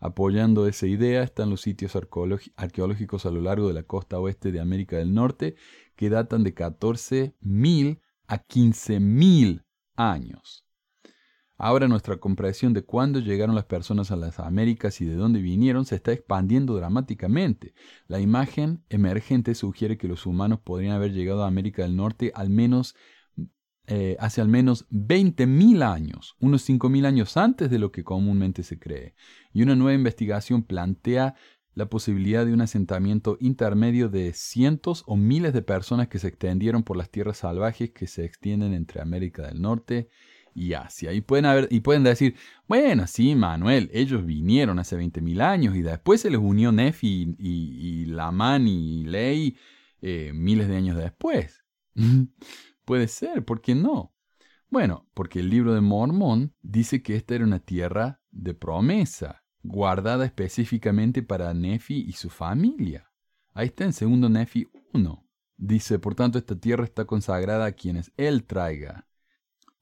Apoyando 0.00 0.66
esa 0.66 0.86
idea 0.86 1.22
están 1.22 1.50
los 1.50 1.60
sitios 1.60 1.94
arqueológicos 1.94 3.26
a 3.26 3.30
lo 3.30 3.42
largo 3.42 3.68
de 3.68 3.74
la 3.74 3.82
costa 3.82 4.18
oeste 4.18 4.50
de 4.50 4.60
América 4.60 4.96
del 4.96 5.12
Norte 5.12 5.56
que 5.94 6.08
datan 6.08 6.42
de 6.42 6.54
14.000 6.54 8.00
a 8.26 8.46
15.000 8.46 9.64
años. 9.96 10.64
Ahora 11.58 11.88
nuestra 11.88 12.16
comprensión 12.16 12.72
de 12.72 12.82
cuándo 12.82 13.20
llegaron 13.20 13.54
las 13.54 13.66
personas 13.66 14.10
a 14.10 14.16
las 14.16 14.40
Américas 14.40 15.02
y 15.02 15.04
de 15.04 15.14
dónde 15.14 15.42
vinieron 15.42 15.84
se 15.84 15.96
está 15.96 16.12
expandiendo 16.12 16.74
dramáticamente. 16.74 17.74
La 18.06 18.18
imagen 18.18 18.82
emergente 18.88 19.54
sugiere 19.54 19.98
que 19.98 20.08
los 20.08 20.24
humanos 20.24 20.60
podrían 20.60 20.94
haber 20.94 21.12
llegado 21.12 21.44
a 21.44 21.48
América 21.48 21.82
del 21.82 21.96
Norte 21.96 22.32
al 22.34 22.48
menos 22.48 22.96
eh, 23.92 24.16
hace 24.20 24.40
al 24.40 24.46
menos 24.46 24.88
20.000 24.90 25.82
años, 25.82 26.36
unos 26.38 26.68
5.000 26.68 27.06
años 27.06 27.36
antes 27.36 27.70
de 27.70 27.80
lo 27.80 27.90
que 27.90 28.04
comúnmente 28.04 28.62
se 28.62 28.78
cree. 28.78 29.16
Y 29.52 29.62
una 29.62 29.74
nueva 29.74 29.94
investigación 29.94 30.62
plantea 30.62 31.34
la 31.74 31.86
posibilidad 31.86 32.46
de 32.46 32.52
un 32.52 32.60
asentamiento 32.60 33.36
intermedio 33.40 34.08
de 34.08 34.32
cientos 34.32 35.02
o 35.08 35.16
miles 35.16 35.52
de 35.52 35.62
personas 35.62 36.06
que 36.06 36.20
se 36.20 36.28
extendieron 36.28 36.84
por 36.84 36.96
las 36.96 37.10
tierras 37.10 37.38
salvajes 37.38 37.90
que 37.90 38.06
se 38.06 38.24
extienden 38.24 38.74
entre 38.74 39.00
América 39.00 39.42
del 39.48 39.60
Norte 39.60 40.08
y 40.54 40.74
Asia. 40.74 41.12
Y 41.12 41.20
pueden, 41.20 41.66
y 41.68 41.80
pueden 41.80 42.04
decir, 42.04 42.36
bueno, 42.68 43.08
sí, 43.08 43.34
Manuel, 43.34 43.90
ellos 43.92 44.24
vinieron 44.24 44.78
hace 44.78 44.96
20.000 44.96 45.40
años 45.42 45.74
y 45.74 45.82
después 45.82 46.20
se 46.20 46.30
les 46.30 46.38
unió 46.38 46.70
Nefi 46.70 47.34
y, 47.36 48.02
y, 48.02 48.04
Lamán 48.04 48.68
y 48.68 49.04
Ley 49.04 49.56
eh, 50.00 50.30
miles 50.32 50.68
de 50.68 50.76
años 50.76 50.96
después. 50.96 51.64
Puede 52.90 53.06
ser, 53.06 53.44
¿por 53.44 53.60
qué 53.60 53.76
no? 53.76 54.16
Bueno, 54.68 55.06
porque 55.14 55.38
el 55.38 55.48
libro 55.48 55.74
de 55.74 55.80
Mormón 55.80 56.56
dice 56.60 57.04
que 57.04 57.14
esta 57.14 57.36
era 57.36 57.44
una 57.44 57.60
tierra 57.60 58.20
de 58.32 58.52
promesa, 58.52 59.44
guardada 59.62 60.24
específicamente 60.24 61.22
para 61.22 61.54
Nefi 61.54 62.00
y 62.00 62.14
su 62.14 62.30
familia. 62.30 63.08
Ahí 63.54 63.68
está 63.68 63.84
en 63.84 63.92
segundo 63.92 64.28
Nefi 64.28 64.66
1. 64.92 65.24
Dice, 65.56 66.00
por 66.00 66.16
tanto, 66.16 66.36
esta 66.36 66.56
tierra 66.56 66.82
está 66.82 67.04
consagrada 67.04 67.66
a 67.66 67.72
quienes 67.74 68.10
Él 68.16 68.42
traiga. 68.42 69.06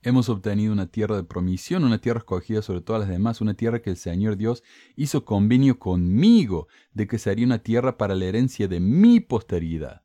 Hemos 0.02 0.28
obtenido 0.28 0.74
una 0.74 0.88
tierra 0.88 1.16
de 1.16 1.24
promisión, 1.24 1.84
una 1.84 2.02
tierra 2.02 2.18
escogida 2.18 2.60
sobre 2.60 2.82
todas 2.82 3.00
las 3.00 3.08
demás, 3.08 3.40
una 3.40 3.54
tierra 3.54 3.80
que 3.80 3.88
el 3.88 3.96
Señor 3.96 4.36
Dios 4.36 4.62
hizo 4.96 5.24
convenio 5.24 5.78
conmigo 5.78 6.68
de 6.92 7.06
que 7.06 7.16
sería 7.16 7.46
una 7.46 7.60
tierra 7.60 7.96
para 7.96 8.14
la 8.14 8.26
herencia 8.26 8.68
de 8.68 8.80
mi 8.80 9.20
posteridad. 9.20 10.02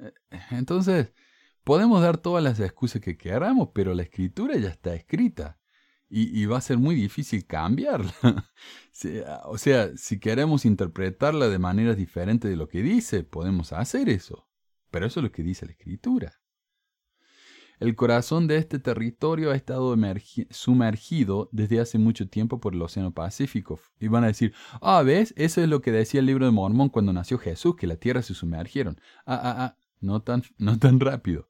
Entonces, 0.50 1.12
podemos 1.64 2.02
dar 2.02 2.18
todas 2.18 2.42
las 2.42 2.60
excusas 2.60 3.00
que 3.02 3.16
queramos, 3.16 3.70
pero 3.74 3.94
la 3.94 4.02
escritura 4.02 4.56
ya 4.56 4.68
está 4.68 4.94
escrita 4.94 5.58
y, 6.10 6.46
va 6.46 6.58
a 6.58 6.62
ser 6.62 6.78
muy 6.78 6.94
difícil 6.94 7.46
cambiarla. 7.46 8.14
o 9.44 9.58
sea, 9.58 9.94
si 9.96 10.18
queremos 10.18 10.64
interpretarla 10.64 11.48
de 11.48 11.58
maneras 11.58 11.96
diferentes 11.96 12.50
de 12.50 12.56
lo 12.56 12.68
que 12.68 12.82
dice, 12.82 13.24
podemos 13.24 13.72
hacer 13.72 14.08
eso. 14.08 14.48
Pero 14.90 15.06
eso 15.06 15.20
es 15.20 15.24
lo 15.24 15.32
que 15.32 15.42
dice 15.42 15.66
la 15.66 15.72
escritura. 15.72 16.32
El 17.78 17.94
corazón 17.94 18.48
de 18.48 18.56
este 18.56 18.80
territorio 18.80 19.52
ha 19.52 19.54
estado 19.54 19.94
sumergido 20.50 21.48
desde 21.52 21.78
hace 21.78 21.98
mucho 21.98 22.28
tiempo 22.28 22.58
por 22.58 22.74
el 22.74 22.82
Océano 22.82 23.12
Pacífico. 23.12 23.78
Y 24.00 24.08
van 24.08 24.24
a 24.24 24.28
decir, 24.28 24.52
ah, 24.80 25.02
¿ves? 25.02 25.32
Eso 25.36 25.62
es 25.62 25.68
lo 25.68 25.80
que 25.80 25.92
decía 25.92 26.20
el 26.20 26.26
libro 26.26 26.46
de 26.46 26.50
Mormón 26.50 26.88
cuando 26.88 27.12
nació 27.12 27.38
Jesús, 27.38 27.76
que 27.76 27.86
la 27.86 27.96
tierra 27.96 28.22
se 28.22 28.34
sumergieron. 28.34 29.00
Ah, 29.26 29.40
ah, 29.40 29.54
ah, 29.58 29.77
no 30.00 30.22
tan, 30.22 30.42
no 30.58 30.78
tan 30.78 31.00
rápido. 31.00 31.48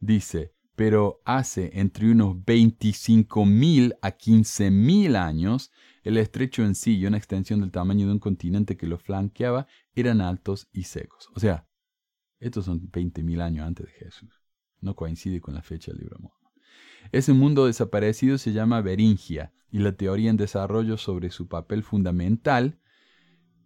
Dice, 0.00 0.54
pero 0.76 1.20
hace 1.24 1.70
entre 1.74 2.10
unos 2.10 2.36
25.000 2.36 3.98
a 4.00 4.10
15.000 4.16 5.16
años, 5.16 5.72
el 6.04 6.16
estrecho 6.16 6.62
en 6.64 6.74
sí 6.74 6.98
y 6.98 7.06
una 7.06 7.16
extensión 7.18 7.60
del 7.60 7.72
tamaño 7.72 8.06
de 8.06 8.12
un 8.12 8.18
continente 8.20 8.76
que 8.76 8.86
lo 8.86 8.98
flanqueaba 8.98 9.66
eran 9.94 10.20
altos 10.20 10.68
y 10.72 10.84
secos. 10.84 11.30
O 11.34 11.40
sea, 11.40 11.66
estos 12.38 12.66
son 12.66 12.90
20.000 12.90 13.42
años 13.42 13.66
antes 13.66 13.86
de 13.86 13.92
Jesús. 13.92 14.42
No 14.80 14.94
coincide 14.94 15.40
con 15.40 15.54
la 15.54 15.62
fecha 15.62 15.90
del 15.90 16.02
libro 16.02 16.18
de. 16.20 16.38
Ese 17.10 17.32
mundo 17.32 17.66
desaparecido 17.66 18.38
se 18.38 18.52
llama 18.52 18.80
Beringia 18.80 19.52
y 19.70 19.78
la 19.80 19.92
teoría 19.92 20.30
en 20.30 20.36
desarrollo 20.36 20.96
sobre 20.96 21.30
su 21.30 21.48
papel 21.48 21.82
fundamental 21.82 22.78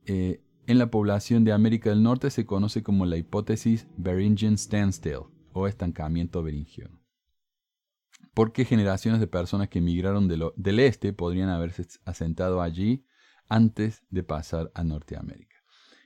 eh, 0.06 0.42
en 0.66 0.78
la 0.78 0.90
población 0.90 1.44
de 1.44 1.52
América 1.52 1.90
del 1.90 2.02
Norte 2.02 2.30
se 2.30 2.46
conoce 2.46 2.82
como 2.82 3.04
la 3.06 3.16
hipótesis 3.16 3.86
Beringian 3.96 4.56
Standstill 4.56 5.22
o 5.52 5.66
estancamiento 5.66 6.42
beringio. 6.42 6.90
Porque 8.34 8.64
generaciones 8.64 9.20
de 9.20 9.26
personas 9.26 9.68
que 9.68 9.80
emigraron 9.80 10.28
del 10.28 10.78
este 10.78 11.12
podrían 11.12 11.48
haberse 11.48 11.86
asentado 12.04 12.62
allí 12.62 13.04
antes 13.48 14.02
de 14.08 14.22
pasar 14.22 14.70
a 14.74 14.84
Norteamérica. 14.84 15.56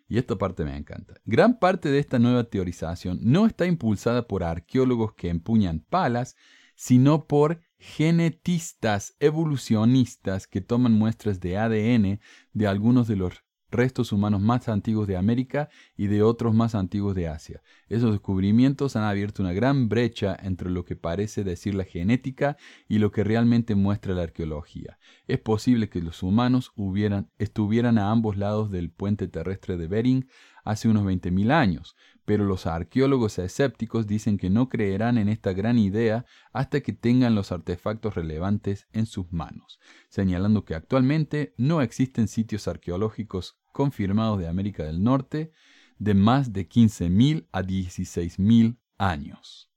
Y 0.08 0.18
esta 0.18 0.36
parte 0.36 0.64
me 0.64 0.76
encanta. 0.76 1.14
Gran 1.24 1.58
parte 1.58 1.90
de 1.90 1.98
esta 1.98 2.18
nueva 2.18 2.44
teorización 2.44 3.18
no 3.22 3.46
está 3.46 3.66
impulsada 3.66 4.26
por 4.26 4.42
arqueólogos 4.42 5.14
que 5.14 5.28
empuñan 5.28 5.80
palas, 5.80 6.36
sino 6.74 7.26
por 7.26 7.60
genetistas 7.78 9.16
evolucionistas 9.20 10.46
que 10.46 10.60
toman 10.60 10.92
muestras 10.92 11.40
de 11.40 11.58
ADN 11.58 12.20
de 12.52 12.66
algunos 12.66 13.06
de 13.06 13.16
los 13.16 13.45
restos 13.76 14.12
humanos 14.12 14.40
más 14.40 14.68
antiguos 14.68 15.06
de 15.06 15.16
América 15.16 15.68
y 15.96 16.08
de 16.08 16.22
otros 16.22 16.54
más 16.54 16.74
antiguos 16.74 17.14
de 17.14 17.28
Asia. 17.28 17.62
Esos 17.88 18.10
descubrimientos 18.12 18.96
han 18.96 19.04
abierto 19.04 19.42
una 19.42 19.52
gran 19.52 19.88
brecha 19.88 20.36
entre 20.42 20.70
lo 20.70 20.84
que 20.84 20.96
parece 20.96 21.44
decir 21.44 21.74
la 21.74 21.84
genética 21.84 22.56
y 22.88 22.98
lo 22.98 23.12
que 23.12 23.22
realmente 23.24 23.74
muestra 23.74 24.14
la 24.14 24.22
arqueología. 24.22 24.98
Es 25.28 25.38
posible 25.38 25.88
que 25.88 26.00
los 26.00 26.22
humanos 26.22 26.72
hubieran, 26.74 27.30
estuvieran 27.38 27.98
a 27.98 28.10
ambos 28.10 28.36
lados 28.36 28.70
del 28.70 28.90
puente 28.90 29.28
terrestre 29.28 29.76
de 29.76 29.86
Bering 29.86 30.26
hace 30.64 30.88
unos 30.88 31.04
20.000 31.04 31.52
años, 31.52 31.94
pero 32.24 32.44
los 32.44 32.66
arqueólogos 32.66 33.38
escépticos 33.38 34.06
dicen 34.06 34.36
que 34.36 34.50
no 34.50 34.68
creerán 34.68 35.16
en 35.16 35.28
esta 35.28 35.52
gran 35.52 35.78
idea 35.78 36.26
hasta 36.52 36.80
que 36.80 36.92
tengan 36.92 37.36
los 37.36 37.52
artefactos 37.52 38.16
relevantes 38.16 38.88
en 38.92 39.06
sus 39.06 39.32
manos, 39.32 39.78
señalando 40.08 40.64
que 40.64 40.74
actualmente 40.74 41.54
no 41.56 41.82
existen 41.82 42.26
sitios 42.26 42.66
arqueológicos 42.66 43.56
confirmados 43.76 44.38
de 44.38 44.48
América 44.48 44.84
del 44.84 45.04
Norte 45.04 45.52
de 45.98 46.14
más 46.14 46.54
de 46.54 46.66
15.000 46.66 47.46
a 47.52 47.62
16.000 47.62 48.78
años. 48.96 49.70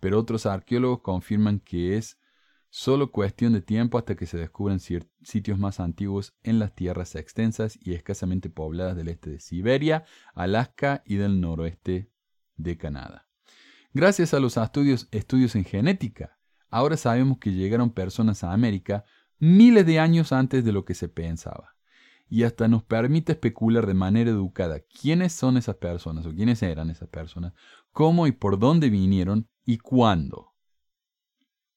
Pero 0.00 0.18
otros 0.18 0.46
arqueólogos 0.46 1.00
confirman 1.02 1.60
que 1.60 1.96
es 1.96 2.18
Solo 2.78 3.10
cuestión 3.10 3.54
de 3.54 3.62
tiempo 3.62 3.96
hasta 3.96 4.16
que 4.16 4.26
se 4.26 4.36
descubran 4.36 4.80
sitios 4.80 5.58
más 5.58 5.80
antiguos 5.80 6.36
en 6.42 6.58
las 6.58 6.74
tierras 6.74 7.14
extensas 7.14 7.78
y 7.80 7.94
escasamente 7.94 8.50
pobladas 8.50 8.96
del 8.96 9.08
este 9.08 9.30
de 9.30 9.40
Siberia, 9.40 10.04
Alaska 10.34 11.02
y 11.06 11.16
del 11.16 11.40
noroeste 11.40 12.10
de 12.56 12.76
Canadá. 12.76 13.28
Gracias 13.94 14.34
a 14.34 14.40
los 14.40 14.58
estudios, 14.58 15.08
estudios 15.10 15.54
en 15.56 15.64
genética, 15.64 16.38
ahora 16.68 16.98
sabemos 16.98 17.38
que 17.38 17.52
llegaron 17.52 17.92
personas 17.92 18.44
a 18.44 18.52
América 18.52 19.04
miles 19.38 19.86
de 19.86 19.98
años 19.98 20.32
antes 20.32 20.62
de 20.62 20.72
lo 20.72 20.84
que 20.84 20.94
se 20.94 21.08
pensaba. 21.08 21.75
Y 22.28 22.42
hasta 22.42 22.68
nos 22.68 22.82
permite 22.82 23.32
especular 23.32 23.86
de 23.86 23.94
manera 23.94 24.30
educada 24.30 24.80
quiénes 24.80 25.32
son 25.32 25.56
esas 25.56 25.76
personas 25.76 26.26
o 26.26 26.34
quiénes 26.34 26.62
eran 26.62 26.90
esas 26.90 27.08
personas, 27.08 27.52
cómo 27.92 28.26
y 28.26 28.32
por 28.32 28.58
dónde 28.58 28.90
vinieron 28.90 29.48
y 29.64 29.78
cuándo. 29.78 30.52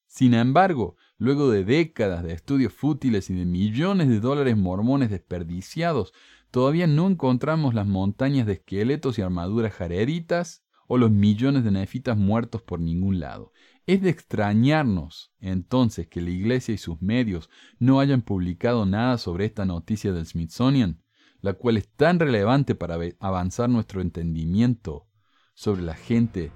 Sin 0.08 0.34
embargo, 0.34 0.96
luego 1.18 1.52
de 1.52 1.64
décadas 1.64 2.24
de 2.24 2.34
estudios 2.34 2.74
fútiles 2.74 3.30
y 3.30 3.36
de 3.36 3.46
millones 3.46 4.10
de 4.10 4.20
dólares 4.20 4.58
mormones 4.58 5.12
desperdiciados, 5.12 6.14
todavía 6.50 6.88
no 6.88 7.08
encontramos 7.08 7.76
las 7.76 7.86
montañas 7.86 8.48
de 8.48 8.54
esqueletos 8.54 9.20
y 9.20 9.22
armaduras 9.22 9.74
jareditas 9.74 10.66
o 10.88 10.98
los 10.98 11.12
millones 11.12 11.64
de 11.64 11.70
nefitas 11.70 12.18
muertos 12.18 12.64
por 12.64 12.80
ningún 12.80 13.20
lado. 13.20 13.54
Es 13.90 14.04
de 14.04 14.12
extrañarnos 14.12 15.34
entonces 15.40 16.08
que 16.08 16.22
la 16.22 16.30
Iglesia 16.30 16.76
y 16.76 16.78
sus 16.78 17.02
medios 17.02 17.50
no 17.80 18.00
hayan 18.00 18.22
publicado 18.22 18.86
nada 18.86 19.18
sobre 19.18 19.46
esta 19.46 19.66
noticia 19.66 20.14
del 20.14 20.28
Smithsonian, 20.28 21.02
la 21.42 21.54
cual 21.54 21.78
es 21.78 21.90
tan 21.96 22.20
relevante 22.20 22.76
para 22.76 23.00
avanzar 23.20 23.68
nuestro 23.68 24.02
entendimiento 24.02 25.08
sobre 25.56 25.82
la 25.82 25.96
gente 25.96 26.52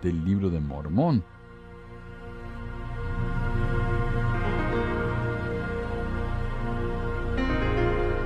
del 0.00 0.24
libro 0.24 0.48
de 0.48 0.60
Mormón. 0.60 1.24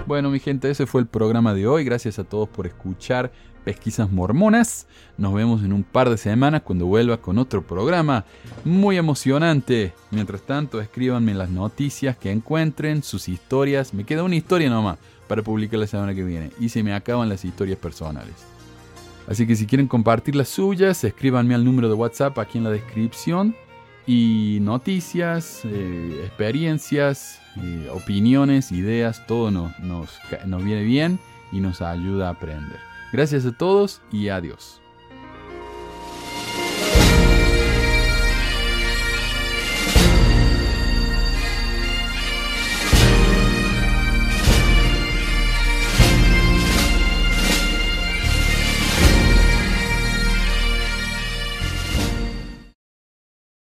Bueno, 0.07 0.29
mi 0.29 0.39
gente, 0.39 0.69
ese 0.69 0.85
fue 0.85 1.01
el 1.01 1.07
programa 1.07 1.55
de 1.55 1.67
hoy. 1.67 1.85
Gracias 1.85 2.19
a 2.19 2.25
todos 2.25 2.51
por 2.51 2.67
escuchar 2.67 3.33
Pesquisas 3.65 4.11
Mormonas. 4.11 4.87
Nos 5.17 5.35
vemos 5.35 5.63
en 5.63 5.73
un 5.73 5.83
par 5.83 6.11
de 6.11 6.17
semanas 6.17 6.63
cuando 6.63 6.87
vuelva 6.87 7.19
con 7.19 7.39
otro 7.39 7.63
programa 7.63 8.25
muy 8.65 8.97
emocionante. 8.97 9.93
Mientras 10.11 10.43
tanto, 10.43 10.81
escríbanme 10.81 11.35
las 11.35 11.51
noticias 11.51 12.17
que 12.17 12.31
encuentren, 12.31 13.03
sus 13.03 13.29
historias. 13.29 13.95
Me 13.95 14.05
queda 14.05 14.25
una 14.25 14.37
historia 14.37 14.71
nomás 14.71 14.99
para 15.29 15.43
publicar 15.43 15.79
la 15.79 15.87
semana 15.87 16.15
que 16.15 16.25
viene. 16.25 16.51
Y 16.59 16.71
se 16.71 16.83
me 16.83 16.95
acaban 16.95 17.29
las 17.29 17.45
historias 17.45 17.79
personales. 17.79 18.35
Así 19.29 19.47
que 19.47 19.55
si 19.55 19.67
quieren 19.67 19.87
compartir 19.87 20.35
las 20.35 20.49
suyas, 20.49 21.05
escríbanme 21.05 21.55
al 21.55 21.65
número 21.65 21.89
de 21.89 21.95
WhatsApp 21.95 22.39
aquí 22.39 22.59
en 22.59 22.65
la 22.65 22.71
descripción. 22.71 23.55
Y 24.07 24.59
noticias, 24.63 25.61
eh, 25.65 26.23
experiencias, 26.25 27.41
eh, 27.57 27.89
opiniones, 27.93 28.73
ideas, 28.73 29.25
todo 29.27 29.51
nos, 29.51 29.73
nos 30.47 30.65
viene 30.65 30.83
bien 30.83 31.19
y 31.53 31.61
nos 31.61 31.81
ayuda 31.81 32.29
a 32.29 32.31
aprender. 32.33 32.89
Gracias 33.13 33.45
a 33.45 33.53
todos 33.53 34.01
y 34.13 34.29
adiós. 34.29 34.80